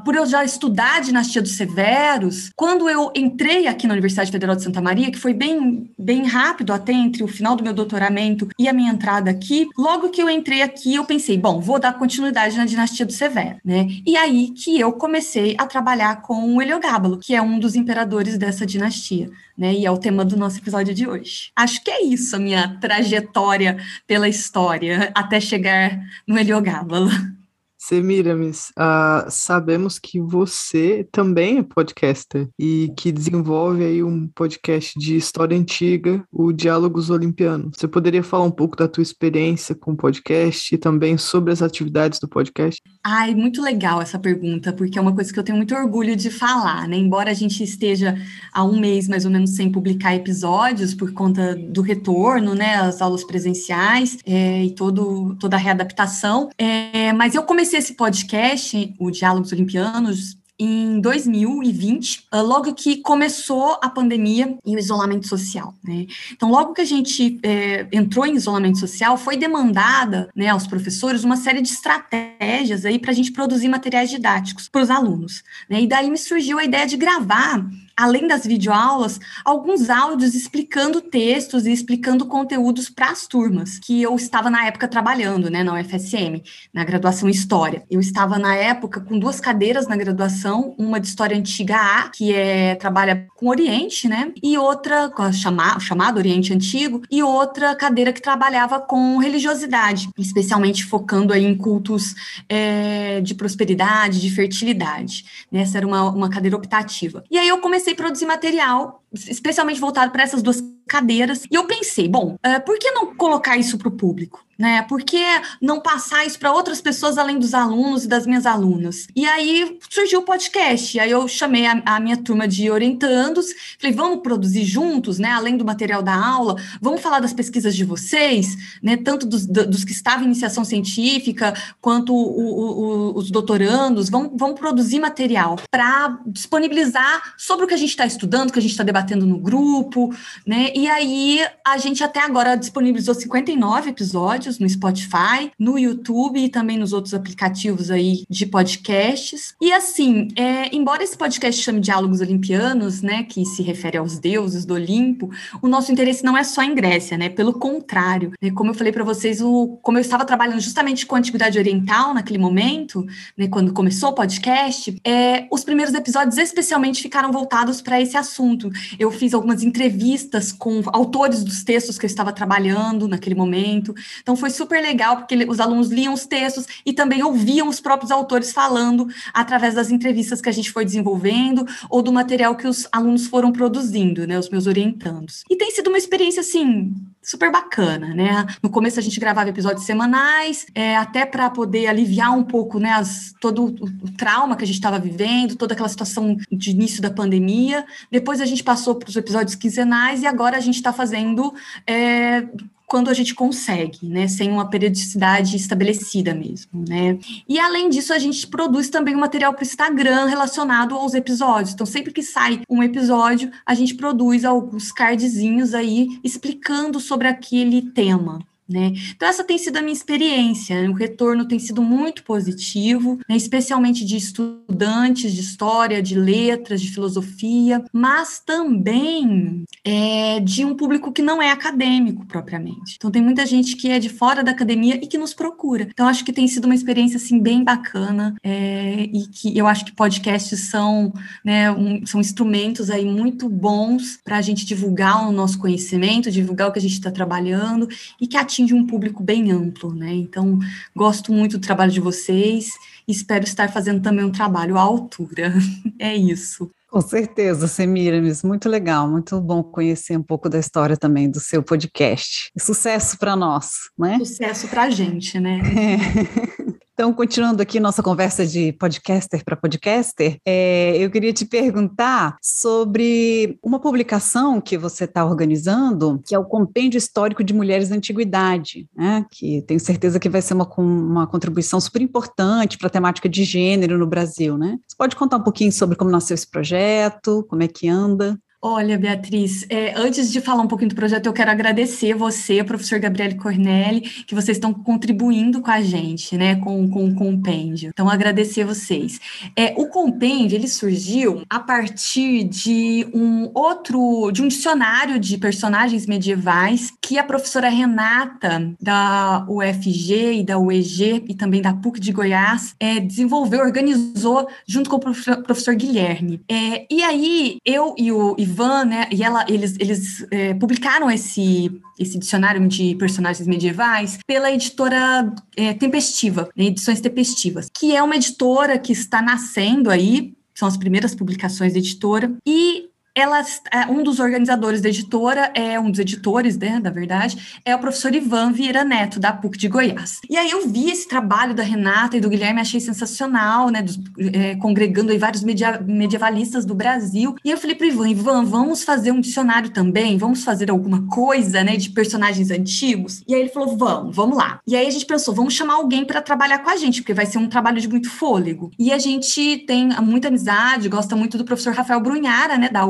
por 0.05 0.15
eu 0.15 0.27
já 0.27 0.45
estudar 0.59 0.97
a 0.97 1.01
dinastia 1.01 1.41
dos 1.41 1.53
Severos, 1.53 2.51
quando 2.57 2.89
eu 2.91 3.13
entrei 3.15 3.69
aqui 3.69 3.87
na 3.87 3.95
Universidade 3.95 4.33
Federal 4.33 4.57
de 4.57 4.63
Santa 4.65 4.83
Maria, 4.83 5.11
que 5.11 5.19
foi 5.19 5.33
bem, 5.33 5.89
bem 5.97 6.27
rápido 6.27 6.73
até 6.73 6.93
entre 6.93 7.23
o 7.23 7.29
final 7.29 7.55
do 7.55 7.63
meu 7.63 7.73
doutoramento 7.73 8.49
e 8.59 8.69
a 8.69 8.73
minha 8.73 8.93
entrada 8.93 9.31
aqui, 9.31 9.69
logo 9.79 10.11
que 10.11 10.21
eu 10.21 10.29
entrei 10.29 10.61
aqui, 10.61 10.97
eu 10.97 11.05
pensei, 11.05 11.39
bom, 11.39 11.61
vou 11.61 11.79
dar 11.79 11.93
continuidade 11.93 12.57
na 12.57 12.67
dinastia 12.67 13.07
dos 13.07 13.15
Severos, 13.15 13.61
né? 13.65 13.87
E 14.05 14.17
aí 14.17 14.51
que 14.51 14.79
eu 14.81 14.93
comecei 14.93 15.55
a 15.57 15.65
trabalhar 15.65 16.23
com 16.23 16.57
o 16.57 16.61
Heliogábalo, 16.61 17.19
que 17.19 17.37
é 17.37 17.41
um 17.41 17.61
dos 17.61 17.77
imperadores 17.77 18.37
dessa 18.37 18.67
dinastia, 18.67 19.31
né? 19.57 19.73
E 19.73 19.87
é 19.87 19.91
o 19.91 19.97
tema 19.97 20.25
do 20.25 20.37
nosso 20.37 20.59
episódio 20.59 20.93
de 20.93 21.07
hoje. 21.07 21.53
Acho 21.55 21.83
que 21.85 21.91
é 21.91 22.03
isso 22.03 22.35
a 22.35 22.39
minha 22.41 22.77
trajetória 22.81 23.79
pela 24.09 24.29
história 24.29 25.13
até 25.15 25.39
chegar 25.39 26.01
no 26.27 26.37
Heliogábalo. 26.37 27.38
Semiramis, 27.79 28.71
uh, 28.71 29.31
sabemos 29.31 29.99
que 29.99 30.21
você 30.21 31.07
também 31.13 31.59
é 31.59 31.63
podcaster 31.63 32.49
e 32.59 32.93
que 32.97 33.13
desenvolve 33.13 33.85
aí 33.85 34.03
um 34.03 34.27
podcast 34.29 34.99
de 34.99 35.17
história 35.17 35.57
antiga, 35.57 36.25
o 36.33 36.53
Diálogos 36.53 37.09
Olimpianos. 37.09 37.77
Você 37.77 37.87
poderia 37.87 38.23
falar 38.23 38.45
um 38.45 38.51
pouco 38.51 38.77
da 38.77 38.89
tua 38.89 39.03
experiência 39.03 39.77
com 39.77 39.93
o 39.93 39.97
podcast 39.97 40.75
e 40.75 40.79
também 40.79 41.17
sobre 41.17 41.53
as 41.53 41.63
atividades 41.63 42.19
do 42.19 42.29
podcast? 42.29 42.83
Ai, 43.05 43.35
muito 43.35 43.63
legal 43.63 44.03
essa 44.03 44.19
pergunta, 44.19 44.73
porque 44.73 44.99
é 44.99 45.03
uma 45.03 45.15
coisa 45.15 45.33
que 45.33 45.39
eu 45.39 45.45
tenho 45.45 45.57
muito 45.57 45.75
orgulho 45.75 46.17
de 46.17 46.31
falar, 46.31 46.89
né? 46.89 46.97
Embora 46.97 47.31
a 47.31 47.35
gente 47.35 47.63
esteja 47.63 48.17
há 48.53 48.65
um 48.65 48.79
mês 48.79 49.07
mais 49.07 49.25
ou 49.25 49.31
menos 49.31 49.51
sem 49.51 49.71
publicar 49.71 50.17
episódios 50.17 50.95
por 50.95 51.13
conta 51.13 51.55
do 51.55 51.81
retorno, 51.81 52.55
né, 52.55 52.75
as 52.77 53.01
aulas 53.01 53.23
presenciais 53.23 54.19
é, 54.27 54.65
e 54.65 54.71
todo, 54.73 55.37
toda 55.37 55.57
a 55.57 55.59
readaptação, 55.59 56.51
é, 56.59 57.13
mas 57.13 57.35
eu 57.35 57.43
comecei 57.45 57.68
esse 57.77 57.95
podcast, 57.95 58.95
o 58.99 59.11
Diálogos 59.11 59.53
Olimpianos, 59.53 60.39
em 60.59 61.01
2020, 61.01 62.27
ah, 62.33 62.41
logo 62.41 62.75
que 62.75 62.97
começou 62.97 63.79
a 63.81 63.89
pandemia 63.89 64.59
e 64.67 64.75
o 64.75 64.79
isolamento 64.79 65.29
social. 65.29 65.73
Né? 65.85 66.07
Então, 66.33 66.51
logo 66.51 66.75
que 66.75 66.81
a 66.81 66.85
gente 66.85 67.39
é, 67.45 67.87
entrou 67.93 68.27
em 68.27 68.35
isolamento 68.35 68.79
social, 68.79 69.17
foi 69.17 69.37
demandada 69.37 70.29
né, 70.35 70.49
aos 70.49 70.67
professores 70.67 71.23
uma 71.23 71.37
série 71.37 71.63
de 71.63 71.69
estratégias 71.69 72.83
para 73.01 73.11
a 73.13 73.15
gente 73.15 73.31
produzir 73.31 73.69
materiais 73.69 74.11
didáticos 74.11 74.69
para 74.69 74.83
os 74.83 74.91
alunos. 74.91 75.45
Né? 75.71 75.83
E 75.83 75.87
daí 75.87 76.11
me 76.11 76.19
surgiu 76.19 76.59
a 76.59 76.65
ideia 76.65 76.87
de 76.87 76.97
gravar 76.97 77.65
além 77.99 78.29
das 78.29 78.47
videoaulas, 78.47 79.19
alguns 79.45 79.91
áudios 79.91 80.37
explicando 80.37 81.01
textos 81.01 81.67
e 81.67 81.73
explicando 81.73 82.27
conteúdos 82.27 82.89
para 82.89 83.11
as 83.11 83.27
turmas 83.27 83.77
que 83.77 84.01
eu 84.01 84.15
estava 84.15 84.49
na 84.49 84.67
época 84.67 84.87
trabalhando, 84.87 85.51
né, 85.51 85.65
na 85.65 85.75
UFSM, 85.75 86.41
na 86.73 86.85
graduação 86.85 87.29
História. 87.29 87.83
Eu 87.91 87.99
estava 87.99 88.39
na 88.39 88.55
época 88.55 89.01
com 89.01 89.19
duas 89.19 89.41
cadeiras 89.41 89.89
na 89.89 89.97
graduação, 89.97 90.77
uma 90.79 91.01
de 91.01 91.09
História 91.09 91.37
Antiga 91.37 91.77
A, 91.77 92.09
que 92.09 92.33
é 92.33 92.77
trabalha 92.77 93.27
com 93.35 93.49
Oriente, 93.49 94.07
né, 94.07 94.33
e 94.41 94.57
outra 94.57 95.09
com 95.09 95.23
a 95.23 95.33
chama, 95.33 95.81
chamado 95.81 96.19
Oriente 96.19 96.55
Antigo, 96.55 97.03
e 97.11 97.23
outra 97.23 97.75
cadeira 97.75 98.13
que 98.13 98.23
trabalhava 98.23 98.79
com 98.81 99.19
religiosidade, 99.19 100.09
especialmente 100.17 100.85
focando 100.85 101.33
aí 101.33 101.45
em 101.45 101.57
cultos 101.57 102.15
é, 102.49 103.21
de 103.23 103.35
prosperidade, 103.35 104.21
de 104.21 104.31
fertilidade. 104.31 105.25
Essa 105.53 105.79
era 105.79 105.87
uma, 105.87 106.09
uma 106.11 106.31
cadeira 106.31 106.57
optativa. 106.57 107.25
E 107.29 107.37
aí 107.37 107.49
eu 107.49 107.59
comecei 107.59 107.88
comecei 107.89 107.93
a 107.93 107.97
produzir 107.97 108.27
material, 108.27 109.03
especialmente 109.13 109.81
voltado 109.81 110.13
para 110.13 110.23
essas 110.23 110.43
duas 110.43 110.63
cadeiras. 110.89 111.45
E 111.51 111.55
eu 111.55 111.65
pensei, 111.65 112.09
bom, 112.09 112.35
uh, 112.35 112.65
por 112.65 112.79
que 112.79 112.91
não 112.91 113.15
colocar 113.15 113.57
isso 113.57 113.79
para 113.79 113.89
o 113.89 113.93
público? 113.93 114.45
Né? 114.59 114.83
Por 114.89 115.05
que 115.05 115.23
não 115.63 115.81
passar 115.81 116.27
isso 116.27 116.37
para 116.37 116.53
outras 116.53 116.81
pessoas 116.81 117.17
além 117.17 117.39
dos 117.39 117.55
alunos 117.55 118.05
e 118.05 118.09
das 118.09 118.27
minhas 118.27 118.45
alunas? 118.45 119.07
E 119.15 119.25
aí 119.25 119.79
surgiu 119.89 120.19
o 120.19 120.25
podcast. 120.25 120.99
Aí 120.99 121.13
eu 121.13 121.29
chamei 121.29 121.65
a, 121.65 121.81
a, 121.87 122.01
minha 122.01 122.17
turma 122.17 122.49
de 122.49 122.69
orientandos, 122.69 123.47
falei, 123.79 123.95
vamos 123.95 124.21
produzir 124.21 124.65
juntos, 124.65 125.21
né? 125.21 125.31
Além 125.31 125.57
do 125.57 125.65
material 125.65 126.03
da 126.03 126.13
aula, 126.13 126.57
vamos 126.81 127.01
falar 127.01 127.21
das 127.21 127.33
pesquisas 127.33 127.77
de 127.77 127.85
vocês, 127.85 128.57
né? 128.83 128.97
Tanto 128.97 129.29
dos, 129.29 129.47
dos 129.47 129.85
que 129.85 129.93
estavam 129.93 130.25
em 130.25 130.27
iniciação 130.27 130.65
científica, 130.65 131.55
quanto 131.81 132.13
o, 132.13 133.13
o, 133.13 133.17
os 133.17 133.31
doutorandos, 133.31 134.11
vamos, 134.11 134.33
vamos 134.35 134.59
produzir 134.59 134.99
material 134.99 135.55
para 135.71 136.19
disponibilizar 136.27 137.35
sobre 137.37 137.65
o 137.65 137.69
que 137.69 137.75
a 137.75 137.79
gente 137.79 137.91
está 137.91 138.07
estudando, 138.07 138.53
que 138.53 138.59
a 138.59 138.63
gente 138.63 138.73
está 138.73 138.83
debatendo 138.83 138.98
no 139.27 139.39
grupo, 139.39 140.15
né? 140.47 140.71
E 140.75 140.89
aí 140.89 141.41
a 141.67 141.79
gente 141.79 142.03
até 142.03 142.21
agora 142.21 142.57
disponibilizou 142.57 143.15
59 143.15 143.91
episódios 143.91 144.59
no 144.59 144.69
Spotify, 144.69 145.51
no 145.59 145.79
YouTube 145.79 146.43
e 146.43 146.49
também 146.49 146.79
nos 146.79 146.93
outros 146.93 147.15
aplicativos 147.15 147.91
aí 147.91 148.25
de 148.29 148.47
podcasts. 148.47 149.55
E 149.61 149.73
assim, 149.73 150.29
é, 150.37 150.75
embora 150.75 151.03
esse 151.03 151.17
podcast 151.17 151.63
chame 151.63 151.81
Diálogos 151.81 152.21
Olimpianos, 152.21 153.03
né, 153.03 153.23
que 153.23 153.45
se 153.45 153.63
refere 153.63 153.99
aos 153.99 154.19
deuses 154.19 154.65
do 154.65 154.75
Olimpo, 154.75 155.31
o 155.63 155.69
nosso 155.69 155.93
interesse 155.93 156.25
não 156.25 156.37
é 156.37 156.45
só 156.45 156.63
em 156.63 156.75
Grécia, 156.75 157.17
né? 157.17 157.29
Pelo 157.29 157.53
contrário, 157.53 158.33
né, 158.41 158.51
como 158.51 158.71
eu 158.71 158.75
falei 158.75 158.93
para 158.93 159.05
vocês, 159.05 159.41
o, 159.41 159.79
como 159.83 159.99
eu 159.99 160.03
estava 160.03 160.25
trabalhando 160.25 160.61
justamente 160.61 161.07
com 161.07 161.15
a 161.15 161.19
antiguidade 161.19 161.59
oriental 161.59 162.15
naquele 162.15 162.39
momento, 162.39 163.07
né, 163.37 163.49
quando 163.49 163.73
começou 163.73 164.11
o 164.11 164.15
podcast, 164.15 164.97
é, 165.05 165.47
os 165.51 165.65
primeiros 165.65 165.95
episódios 165.95 166.39
especialmente 166.39 167.03
ficaram 167.03 167.31
voltados 167.31 167.81
para 167.81 168.01
esse 168.01 168.17
assunto. 168.17 168.71
Eu 168.99 169.11
fiz 169.11 169.35
algumas 169.35 169.63
entrevistas 169.63 170.53
com 170.53 170.83
autores 170.87 171.43
dos 171.43 171.65
textos 171.65 171.99
que 171.99 172.05
eu 172.05 172.09
estava 172.09 172.33
trabalhando 172.33 173.09
naquele 173.09 173.35
momento. 173.35 173.95
Então 174.21 174.37
foi 174.37 174.51
super 174.51 174.81
legal, 174.81 175.17
porque 175.17 175.35
os 175.49 175.61
alunos 175.61 175.91
liam 175.91 176.13
os 176.15 176.27
textos 176.27 176.67
e 176.85 176.93
também 176.93 177.23
ouviam 177.23 177.69
os 177.69 177.81
próprios 177.81 178.11
autores 178.11 178.53
falando 178.53 179.09
através 179.33 179.75
das 179.75 179.91
entrevistas 179.91 180.41
que 180.41 180.49
a 180.49 180.53
gente 180.53 180.71
foi 180.71 180.85
desenvolvendo 180.85 181.67
ou 181.91 182.03
do 182.03 182.13
material 182.13 182.55
que 182.57 182.67
os 182.67 182.87
alunos 182.93 183.27
foram 183.27 183.53
produzindo, 183.53 184.27
né, 184.27 184.39
os 184.39 184.51
meus 184.51 184.67
orientandos. 184.67 185.45
E 185.51 185.57
tem 185.57 185.71
sido 185.71 185.89
uma 185.89 185.99
experiência, 185.99 186.41
assim, 186.41 186.95
super 187.29 187.53
bacana, 187.53 188.15
né? 188.15 188.47
No 188.63 188.71
começo 188.71 188.99
a 188.99 189.03
gente 189.03 189.21
gravava 189.21 189.51
episódios 189.51 189.85
semanais, 189.85 190.67
é, 190.75 190.97
até 190.97 191.27
para 191.27 191.51
poder 191.51 191.87
aliviar 191.87 192.35
um 192.35 192.43
pouco, 192.43 192.79
né, 192.79 192.91
as, 192.93 193.35
todo 193.39 193.67
o, 193.67 193.85
o 194.07 194.11
trauma 194.17 194.57
que 194.57 194.65
a 194.65 194.67
gente 194.67 194.77
estava 194.77 194.99
vivendo, 194.99 195.55
toda 195.55 195.75
aquela 195.75 195.91
situação 195.91 196.39
de 196.51 196.71
início 196.71 197.03
da 197.03 197.11
pandemia. 197.11 197.85
Depois 198.11 198.41
a 198.41 198.47
gente 198.47 198.65
passou 198.65 198.95
para 198.95 199.11
os 199.11 199.17
episódios 199.17 199.55
quinzenais 199.55 200.23
e 200.23 200.27
agora 200.27 200.57
a 200.57 200.61
gente 200.61 200.77
está 200.77 200.91
fazendo 200.91 201.53
é, 201.87 202.49
quando 202.89 203.11
a 203.11 203.15
gente 203.15 203.35
consegue, 203.35 204.09
né, 204.09 204.27
sem 204.27 204.51
uma 204.51 204.69
periodicidade 204.69 205.55
estabelecida 205.57 206.35
mesmo, 206.35 206.85
né. 206.89 207.19
E 207.47 207.59
além 207.61 207.91
disso, 207.91 208.15
a 208.15 208.19
gente 208.19 208.47
produz 208.47 208.89
também 208.89 209.15
um 209.15 209.21
material 209.21 209.53
para 209.53 209.63
o 209.63 209.67
Instagram 209.67 210.25
relacionado 210.25 210.95
aos 210.95 211.13
episódios. 211.13 211.75
Então, 211.75 211.87
sempre 211.87 212.13
que 212.13 212.23
sai 212.23 212.63
um 212.69 212.83
episódio, 212.83 213.51
a 213.67 213.75
gente 213.75 213.95
produz 213.95 214.45
alguns 214.45 214.91
cardzinhos 214.91 215.75
aí 215.75 216.09
explicando 216.25 216.99
sobre 216.99 217.29
aquele 217.29 217.83
tema. 217.83 218.41
Né? 218.69 218.93
Então, 219.17 219.27
essa 219.27 219.43
tem 219.43 219.57
sido 219.57 219.79
a 219.79 219.81
minha 219.81 219.95
experiência. 219.95 220.83
Né? 220.83 220.89
O 220.91 220.93
retorno 220.93 221.49
tem 221.49 221.59
sido 221.59 221.83
muito 221.83 222.23
positivo, 222.23 223.19
né? 223.27 223.35
especialmente 223.35 224.05
de 224.05 224.17
estudantes 224.17 225.33
de 225.33 225.41
história, 225.41 226.03
de 226.03 226.15
letras, 226.15 226.83
de 226.83 226.91
filosofia, 226.91 227.83
mas 227.91 228.41
também 228.45 229.65
é, 229.83 230.41
de 230.41 230.67
um 230.67 230.75
público 230.75 231.11
que 231.11 231.23
não 231.23 231.41
é 231.41 231.51
acadêmico 231.51 232.27
propriamente. 232.27 232.97
Então, 232.97 233.11
tem 233.11 233.23
muita 233.23 233.47
gente 233.47 233.75
que 233.75 233.89
é 233.89 233.99
de 233.99 234.11
fora 234.11 234.45
da 234.45 234.51
academia 234.51 234.97
e 234.97 235.07
que 235.07 235.17
nos 235.17 235.33
procura. 235.33 235.89
Então, 235.91 236.07
acho 236.07 236.25
que 236.25 236.33
tem 236.33 236.47
sido 236.47 236.67
uma 236.67 236.75
experiência 236.75 237.17
assim, 237.17 237.41
bem 237.41 237.65
bacana 237.65 238.35
é, 238.43 239.05
e 239.05 239.27
que 239.29 239.57
eu 239.57 239.67
acho 239.67 239.87
que 239.87 239.93
podcasts 239.93 240.69
são, 240.69 241.11
né, 241.43 241.71
um, 241.71 242.05
são 242.05 242.21
instrumentos 242.21 242.91
aí 242.91 243.07
muito 243.07 243.49
bons 243.49 244.19
para 244.23 244.37
a 244.37 244.43
gente 244.43 244.67
divulgar 244.67 245.27
o 245.27 245.33
nosso 245.33 245.59
conhecimento, 245.59 246.31
divulgar 246.31 246.69
o 246.69 246.73
que 246.73 246.79
a 246.79 246.83
gente 246.83 246.93
está 246.93 247.11
trabalhando 247.11 247.89
e 248.21 248.27
que 248.27 248.37
atinge 248.37 248.58
atinge 248.59 248.75
um 248.75 248.87
público 248.87 249.23
bem 249.23 249.51
amplo, 249.53 249.95
né? 249.95 250.13
Então, 250.13 250.59
gosto 250.95 251.33
muito 251.33 251.59
do 251.59 251.65
trabalho 251.65 251.93
de 251.93 252.01
vocês 252.01 252.71
e 253.07 253.13
espero 253.13 253.45
estar 253.45 253.71
fazendo 253.73 254.03
também 254.03 254.25
um 254.25 254.33
trabalho 254.33 254.77
à 254.77 254.81
altura. 254.81 255.55
é 255.99 256.15
isso. 256.17 256.71
Com 256.91 257.01
certeza, 257.03 257.69
Semiramis, 257.69 258.43
muito 258.43 258.67
legal, 258.69 259.09
muito 259.09 259.39
bom 259.41 259.63
conhecer 259.63 260.17
um 260.17 260.23
pouco 260.23 260.49
da 260.49 260.59
história 260.59 260.97
também 260.97 261.31
do 261.31 261.39
seu 261.39 261.63
podcast. 261.63 262.51
Sucesso 262.59 263.19
para 263.19 263.37
nós, 263.37 263.91
né? 263.99 264.19
Sucesso 264.19 264.67
para 264.69 264.85
a 264.85 264.91
gente, 264.91 265.39
né? 265.39 265.61
É. 265.77 266.59
Então, 266.99 267.13
continuando 267.13 267.63
aqui 267.63 267.79
nossa 267.79 268.03
conversa 268.03 268.45
de 268.45 268.73
podcaster 268.73 269.45
para 269.45 269.55
podcaster, 269.55 270.37
é, 270.45 270.97
eu 270.97 271.09
queria 271.09 271.33
te 271.33 271.45
perguntar 271.45 272.37
sobre 272.43 273.57
uma 273.63 273.79
publicação 273.79 274.61
que 274.61 274.77
você 274.77 275.05
está 275.05 275.25
organizando, 275.25 276.21
que 276.27 276.35
é 276.35 276.39
o 276.41 276.45
Compêndio 276.45 276.99
Histórico 276.99 277.45
de 277.45 277.55
Mulheres 277.55 277.89
da 277.89 277.95
Antiguidade, 277.95 278.89
né? 278.97 279.25
que 279.31 279.63
tenho 279.63 279.79
certeza 279.79 280.19
que 280.19 280.29
vai 280.29 280.43
ser 280.43 280.55
uma, 280.55 280.69
uma 280.77 281.25
contribuição 281.29 281.81
super 281.81 282.03
importante 282.03 282.77
para 282.77 282.89
a 282.89 282.91
temática 282.91 283.29
de 283.29 283.45
gênero 283.45 283.97
no 283.97 284.05
Brasil. 284.05 284.59
Né? 284.59 284.77
Você 284.85 284.97
pode 284.99 285.15
contar 285.15 285.37
um 285.37 285.45
pouquinho 285.45 285.71
sobre 285.71 285.97
como 285.97 286.11
nasceu 286.11 286.35
esse 286.35 286.51
projeto, 286.51 287.47
como 287.49 287.63
é 287.63 287.69
que 287.69 287.87
anda? 287.87 288.37
Olha, 288.61 288.99
Beatriz, 288.99 289.65
é, 289.71 289.95
antes 289.97 290.33
de 290.33 290.41
falar 290.41 290.65
um 290.65 290.67
pouquinho 290.67 290.89
do 290.89 290.97
projeto, 290.97 291.27
eu 291.27 291.33
quero 291.33 291.49
agradecer 291.49 292.13
você, 292.13 292.65
professor 292.65 292.99
Gabriele 292.99 293.37
Cornelli, 293.37 294.01
que 294.01 294.35
vocês 294.35 294.57
estão 294.57 294.75
contribuindo 294.75 295.61
com 295.61 295.71
a 295.71 295.81
gente, 295.81 296.37
né, 296.37 296.57
com, 296.57 296.91
com 296.91 297.09
o 297.09 297.15
compêndio. 297.15 297.91
Então, 297.91 298.11
agradecer 298.11 298.65
vocês. 298.65 299.21
É, 299.55 299.75
o 299.77 299.87
compêndio, 299.87 300.57
ele 300.57 300.67
surgiu 300.67 301.43
a 301.49 301.61
partir 301.61 302.43
de 302.45 303.07
um 303.15 303.49
outro, 303.55 304.33
de 304.33 304.43
um 304.43 304.49
dicionário 304.49 305.21
de 305.21 305.39
personagens 305.39 306.05
medievais 306.05 306.93
que 307.01 307.17
a 307.17 307.23
professora 307.23 307.69
Renata, 307.69 308.75
da 308.81 309.47
UFG 309.49 310.41
e 310.41 310.45
da 310.45 310.59
UEG, 310.59 311.25
e 311.29 311.35
também 311.35 311.63
da 311.63 311.75
PUC 311.75 312.01
de 312.01 312.11
Goiás, 312.11 312.75
é, 312.81 312.99
desenvolveu, 312.99 313.61
organizou, 313.61 314.49
junto 314.67 314.91
com 314.91 314.97
o 314.97 315.01
professor, 315.45 315.77
Guilherme. 315.77 316.41
É, 316.51 316.87
e 316.91 317.05
aí, 317.05 317.59
eu 317.65 317.95
e 317.97 318.11
o 318.11 318.35
Ivan, 318.49 318.85
né, 318.85 319.09
e 319.13 319.23
ela, 319.23 319.45
eles, 319.49 319.77
eles 319.79 320.27
é, 320.31 320.55
publicaram 320.55 321.11
esse, 321.11 321.71
esse 321.99 322.19
dicionário 322.19 322.67
de 322.67 322.95
personagens 322.97 323.47
medievais 323.47 324.19
pela 324.27 324.51
editora 324.51 325.33
é, 325.57 325.75
Tempestiva, 325.75 326.49
né, 326.57 326.65
Edições 326.65 327.01
Tempestivas, 327.01 327.69
que 327.73 327.95
é 327.95 328.03
uma 328.03 328.17
editora 328.17 328.79
que 328.79 328.93
está 328.93 329.23
nascendo 329.23 329.91
aí, 329.91 330.35
são 330.55 330.67
as 330.67 330.77
primeiras 330.77 331.15
publicações 331.15 331.73
da 331.73 331.79
editora, 331.79 332.33
e 332.45 332.88
ela, 333.19 333.41
é, 333.73 333.87
um 333.91 334.03
dos 334.03 334.21
organizadores 334.21 334.81
da 334.81 334.89
editora, 334.89 335.51
é 335.55 335.79
um 335.81 335.91
dos 335.91 335.99
editores, 335.99 336.57
né, 336.57 336.79
da 336.79 336.91
verdade, 336.91 337.61
é 337.65 337.75
o 337.75 337.79
professor 337.79 338.15
Ivan 338.15 338.53
Vieira 338.53 338.85
Neto, 338.85 339.19
da 339.19 339.33
PUC 339.33 339.59
de 339.59 339.69
Goiás. 339.69 340.21
E 340.31 340.37
aí 340.37 340.51
eu 340.51 340.69
vi 340.69 340.91
esse 340.91 341.09
trabalho 341.09 341.53
da 341.53 341.63
Renata 341.63 342.17
e 342.17 342.21
do 342.21 342.29
Guilherme, 342.29 342.61
achei 342.61 342.81
sensacional, 342.81 343.71
né, 343.71 343.83
dos, 343.83 343.99
é, 344.33 344.55
congregando 344.57 345.11
aí 345.11 345.19
vários 345.19 345.43
media, 345.43 345.81
medievalistas 345.85 346.65
do 346.65 346.75
Brasil. 346.75 347.35
E 347.45 347.51
eu 347.51 347.59
falei 347.59 347.75
para 347.75 347.89
Ivan, 347.89 348.09
Ivan, 348.09 348.45
vamos 348.45 348.85
fazer 348.85 349.11
um 349.11 349.21
dicionário 349.21 349.71
também? 349.71 350.17
Vamos 350.17 350.45
fazer 350.45 350.71
alguma 350.71 351.07
coisa, 351.09 351.65
né, 351.65 351.77
de 351.77 351.91
personagens 351.91 352.51
antigos? 352.51 353.23
E 353.27 353.35
aí 353.35 353.41
ele 353.41 353.51
falou, 353.51 353.77
vamos, 353.77 354.15
vamos 354.15 354.37
lá. 354.37 354.61
E 354.67 354.77
aí 354.77 354.87
a 354.87 354.91
gente 354.91 355.07
pensou, 355.07 355.35
vamos 355.35 355.55
chamar 355.55 355.75
alguém 355.75 356.05
para 356.05 356.23
trabalhar 356.23 356.61
com 356.61 356.71
a 356.71 356.77
gente, 356.77 357.01
porque 357.01 357.15
vai 357.15 357.27
ser 357.27 357.39
um 357.39 357.49
trabalho 357.49 357.81
de 357.81 357.89
muito 357.89 358.09
fôlego. 358.09 358.71
E 358.79 358.93
a 358.93 358.99
gente 358.99 359.65
tem 359.67 359.89
muita 360.01 360.29
amizade, 360.29 360.89
gosta 360.89 361.17
muito 361.17 361.37
do 361.37 361.45
professor 361.45 361.75
Rafael 361.75 362.01
Brunhara, 362.01 362.57
né, 362.57 362.69
da 362.69 362.87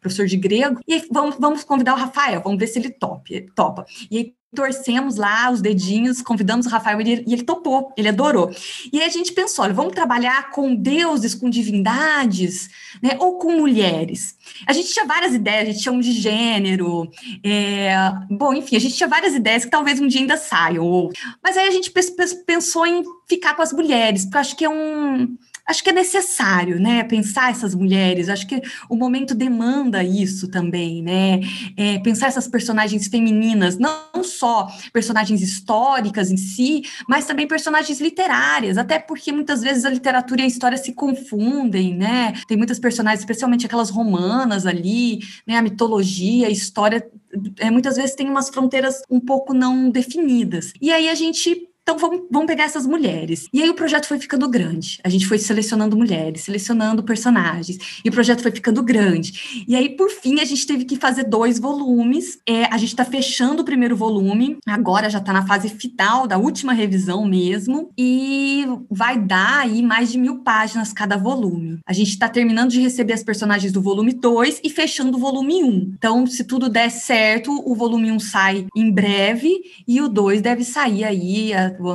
Professor 0.00 0.26
de 0.26 0.36
grego. 0.36 0.80
E 0.86 1.02
vamos, 1.10 1.36
vamos 1.38 1.64
convidar 1.64 1.94
o 1.94 1.98
Rafael, 1.98 2.42
vamos 2.42 2.58
ver 2.58 2.66
se 2.66 2.78
ele 2.78 2.90
top, 2.90 3.46
topa. 3.54 3.84
E 4.10 4.18
aí 4.18 4.34
torcemos 4.54 5.16
lá 5.16 5.50
os 5.50 5.60
dedinhos, 5.60 6.22
convidamos 6.22 6.66
o 6.66 6.70
Rafael 6.70 7.00
e 7.00 7.10
ele, 7.10 7.24
e 7.26 7.32
ele, 7.34 7.42
topou, 7.42 7.92
ele 7.96 8.08
adorou. 8.08 8.50
E 8.92 8.98
aí 8.98 9.06
a 9.06 9.10
gente 9.10 9.32
pensou, 9.32 9.64
olha, 9.64 9.74
vamos 9.74 9.92
trabalhar 9.92 10.50
com 10.50 10.74
deuses, 10.74 11.34
com 11.34 11.50
divindades, 11.50 12.68
né, 13.02 13.10
ou 13.18 13.38
com 13.38 13.52
mulheres. 13.52 14.36
A 14.66 14.72
gente 14.72 14.92
tinha 14.92 15.04
várias 15.04 15.34
ideias, 15.34 15.62
a 15.68 15.72
gente 15.72 15.82
tinha 15.82 15.92
um 15.92 16.00
de 16.00 16.12
gênero, 16.12 17.10
é, 17.44 17.90
bom, 18.30 18.54
enfim, 18.54 18.76
a 18.76 18.80
gente 18.80 18.96
tinha 18.96 19.08
várias 19.08 19.34
ideias 19.34 19.64
que 19.64 19.70
talvez 19.70 20.00
um 20.00 20.06
dia 20.06 20.22
ainda 20.22 20.36
saiam, 20.36 21.10
mas 21.42 21.56
aí 21.56 21.68
a 21.68 21.72
gente 21.72 21.92
pensou 22.46 22.86
em 22.86 23.02
ficar 23.28 23.54
com 23.54 23.62
as 23.62 23.72
mulheres, 23.72 24.24
porque 24.24 24.36
eu 24.36 24.40
acho 24.40 24.56
que 24.56 24.64
é 24.64 24.70
um 24.70 25.36
acho 25.68 25.84
que 25.84 25.90
é 25.90 25.92
necessário, 25.92 26.80
né, 26.80 27.04
pensar 27.04 27.50
essas 27.50 27.74
mulheres, 27.74 28.30
acho 28.30 28.46
que 28.46 28.62
o 28.88 28.96
momento 28.96 29.34
demanda 29.34 30.02
isso 30.02 30.48
também, 30.48 31.02
né, 31.02 31.40
é, 31.76 31.98
pensar 31.98 32.28
essas 32.28 32.48
personagens 32.48 33.06
femininas, 33.06 33.76
não 33.76 34.24
só 34.24 34.66
personagens 34.94 35.42
históricas 35.42 36.30
em 36.30 36.38
si, 36.38 36.82
mas 37.06 37.26
também 37.26 37.46
personagens 37.46 38.00
literárias, 38.00 38.78
até 38.78 38.98
porque 38.98 39.30
muitas 39.30 39.60
vezes 39.60 39.84
a 39.84 39.90
literatura 39.90 40.40
e 40.40 40.44
a 40.44 40.48
história 40.48 40.78
se 40.78 40.94
confundem, 40.94 41.94
né, 41.94 42.32
tem 42.48 42.56
muitas 42.56 42.78
personagens, 42.78 43.20
especialmente 43.20 43.66
aquelas 43.66 43.90
romanas 43.90 44.64
ali, 44.64 45.18
né, 45.46 45.58
a 45.58 45.62
mitologia, 45.62 46.46
a 46.46 46.50
história, 46.50 47.06
é, 47.58 47.70
muitas 47.70 47.96
vezes 47.96 48.16
tem 48.16 48.28
umas 48.28 48.48
fronteiras 48.48 49.02
um 49.10 49.20
pouco 49.20 49.52
não 49.52 49.90
definidas, 49.90 50.72
e 50.80 50.90
aí 50.90 51.10
a 51.10 51.14
gente 51.14 51.67
então 51.88 51.96
vamos, 51.96 52.26
vamos 52.30 52.46
pegar 52.46 52.64
essas 52.64 52.86
mulheres. 52.86 53.48
E 53.50 53.62
aí 53.62 53.70
o 53.70 53.74
projeto 53.74 54.04
foi 54.04 54.18
ficando 54.18 54.46
grande. 54.46 55.00
A 55.02 55.08
gente 55.08 55.26
foi 55.26 55.38
selecionando 55.38 55.96
mulheres, 55.96 56.42
selecionando 56.42 57.02
personagens. 57.02 57.78
E 58.04 58.10
o 58.10 58.12
projeto 58.12 58.42
foi 58.42 58.50
ficando 58.50 58.82
grande. 58.82 59.64
E 59.66 59.74
aí, 59.74 59.96
por 59.96 60.10
fim, 60.10 60.38
a 60.38 60.44
gente 60.44 60.66
teve 60.66 60.84
que 60.84 60.96
fazer 60.96 61.24
dois 61.24 61.58
volumes. 61.58 62.40
É, 62.46 62.64
a 62.66 62.76
gente 62.76 62.90
está 62.90 63.06
fechando 63.06 63.62
o 63.62 63.64
primeiro 63.64 63.96
volume. 63.96 64.58
Agora 64.66 65.08
já 65.08 65.16
está 65.16 65.32
na 65.32 65.46
fase 65.46 65.70
final 65.70 66.26
da 66.26 66.36
última 66.36 66.74
revisão 66.74 67.24
mesmo. 67.24 67.90
E 67.96 68.66
vai 68.90 69.18
dar 69.18 69.60
aí 69.60 69.80
mais 69.80 70.12
de 70.12 70.18
mil 70.18 70.40
páginas 70.40 70.92
cada 70.92 71.16
volume. 71.16 71.78
A 71.86 71.94
gente 71.94 72.10
está 72.10 72.28
terminando 72.28 72.68
de 72.68 72.82
receber 72.82 73.14
as 73.14 73.24
personagens 73.24 73.72
do 73.72 73.80
volume 73.80 74.12
2 74.12 74.60
e 74.62 74.68
fechando 74.68 75.16
o 75.16 75.20
volume 75.20 75.64
1. 75.64 75.66
Um. 75.66 75.92
Então, 75.96 76.26
se 76.26 76.44
tudo 76.44 76.68
der 76.68 76.90
certo, 76.90 77.50
o 77.50 77.74
volume 77.74 78.12
1 78.12 78.14
um 78.14 78.20
sai 78.20 78.66
em 78.76 78.92
breve 78.92 79.48
e 79.86 80.02
o 80.02 80.08
2 80.08 80.42
deve 80.42 80.64
sair 80.64 81.04
aí 81.04 81.54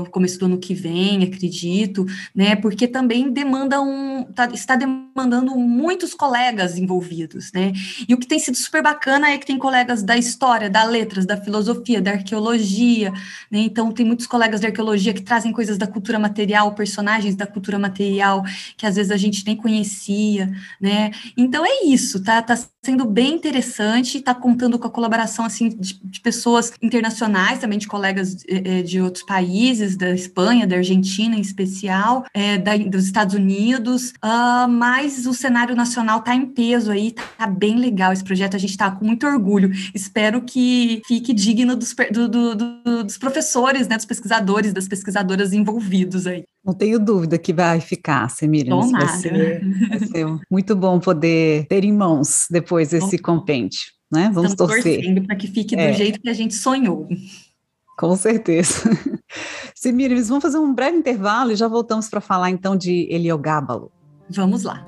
começo 0.10 0.40
do 0.40 0.46
ano 0.46 0.58
que 0.58 0.74
vem, 0.74 1.24
acredito, 1.24 2.06
né? 2.36 2.56
Porque 2.56 2.88
também 2.88 3.32
demanda 3.32 3.82
um, 3.82 4.24
tá, 4.24 4.50
está 4.54 4.75
demandando 4.75 5.56
muitos 5.56 6.13
colegas 6.13 6.78
envolvidos, 6.78 7.52
né? 7.54 7.74
E 8.08 8.13
o 8.13 8.18
que 8.18 8.28
tem 8.28 8.40
sido 8.40 8.58
super 8.58 8.82
bacana 8.82 9.30
é 9.30 9.38
que 9.38 9.46
tem 9.46 9.58
colegas 9.58 10.04
da 10.04 10.18
história, 10.18 10.70
da 10.70 10.84
letras, 10.84 11.25
da 11.25 11.38
filosofia, 11.38 12.02
da 12.02 12.12
arqueologia, 12.12 13.12
né? 13.52 13.60
Então 13.60 13.92
tem 13.92 14.06
muitos 14.06 14.28
colegas 14.28 14.62
da 14.62 14.68
arqueologia 14.68 15.13
que 15.13 15.22
trazem 15.22 15.52
coisas 15.52 15.78
da 15.78 15.88
cultura 15.88 16.20
material, 16.20 16.74
personagens 16.74 17.36
da 17.36 17.46
cultura 17.46 17.80
material 17.80 18.44
que 18.78 18.86
às 18.86 18.96
vezes 18.96 19.12
a 19.12 19.18
gente 19.18 19.46
nem 19.46 19.56
conhecia, 19.56 20.52
né? 20.80 21.12
Então 21.38 21.66
é 21.66 21.86
isso, 21.86 22.24
tá? 22.24 22.42
Tá 22.42 22.56
sendo 22.84 23.06
bem 23.06 23.34
interessante, 23.34 24.18
está 24.18 24.36
contando 24.36 24.78
com 24.78 24.88
a 24.88 24.92
colaboração 24.92 25.46
assim 25.46 25.70
de, 25.70 26.00
de, 26.04 26.20
pessoas 26.20 26.74
internacionais, 26.82 27.60
também 27.60 27.80
de 27.80 27.88
colegas 27.88 28.44
é, 28.48 28.82
de 28.82 29.02
outros 29.02 29.24
países, 29.25 29.96
da 29.96 30.12
Espanha, 30.12 30.68
da 30.68 30.75
Argentina 30.75 31.36
em 31.36 31.42
especial, 31.42 32.25
é, 32.34 32.58
da, 32.58 32.75
dos 32.78 33.06
Estados 33.06 33.36
Unidos, 33.36 34.12
uh, 34.24 34.68
mas 34.70 35.25
o 35.25 35.34
cenário 35.34 35.75
nacional 35.75 36.20
está 36.20 36.36
em 36.36 36.46
peso 36.46 36.92
aí, 36.92 37.16
tá 37.38 37.48
bem 37.48 37.78
legal 37.78 38.12
esse 38.12 38.24
projeto, 38.24 38.56
a 38.56 38.60
gente 38.60 38.72
está 38.72 38.92
com 38.92 39.06
muito 39.06 39.25
orgulho. 39.25 39.72
Espero 39.94 40.42
que 40.42 41.02
fique 41.08 41.34
digno 41.34 41.75
dos, 41.75 41.96
do, 42.12 42.28
do, 42.28 42.56
do, 42.56 43.04
dos 43.04 43.18
professores, 43.18 43.88
né, 43.88 43.96
dos 43.96 44.06
pesquisadores, 44.06 44.74
das 44.74 44.88
pesquisadoras 44.88 45.54
envolvidos 45.54 46.28
aí. 46.28 46.44
Não 46.65 46.74
tenho 46.74 46.98
dúvida 46.98 47.38
que 47.38 47.51
vai 47.51 47.82
ficar, 47.82 48.29
Semira. 48.29 48.74
Vai 48.75 49.08
ser, 49.17 49.62
vai 49.89 50.00
ser 50.00 50.25
muito 50.50 50.75
bom 50.75 51.00
poder 51.00 51.65
ter 51.67 51.84
em 51.84 51.91
mãos 51.91 52.48
depois 52.50 52.93
esse 52.93 53.17
compêndio. 53.17 53.82
Né? 54.12 54.32
Vamos 54.34 54.51
Estamos 54.51 54.74
torcer. 54.74 54.96
torcendo 54.96 55.25
para 55.25 55.36
que 55.36 55.48
fique 55.48 55.75
do 55.75 55.82
é. 55.82 55.93
jeito 55.93 56.22
que 56.22 56.29
a 56.29 56.34
gente 56.34 56.54
sonhou. 56.54 57.08
Com 57.97 58.15
certeza. 58.15 58.89
Semires, 59.76 60.30
vamos 60.30 60.41
fazer 60.41 60.58
um 60.58 60.73
breve 60.73 60.97
intervalo 60.97 61.52
e 61.52 61.56
já 61.56 61.67
voltamos 61.67 62.10
para 62.10 62.21
falar 62.21 62.49
então 62.49 62.76
de 62.76 63.08
Heliogábalo. 63.12 63.91
Vamos 64.30 64.63
lá. 64.63 64.88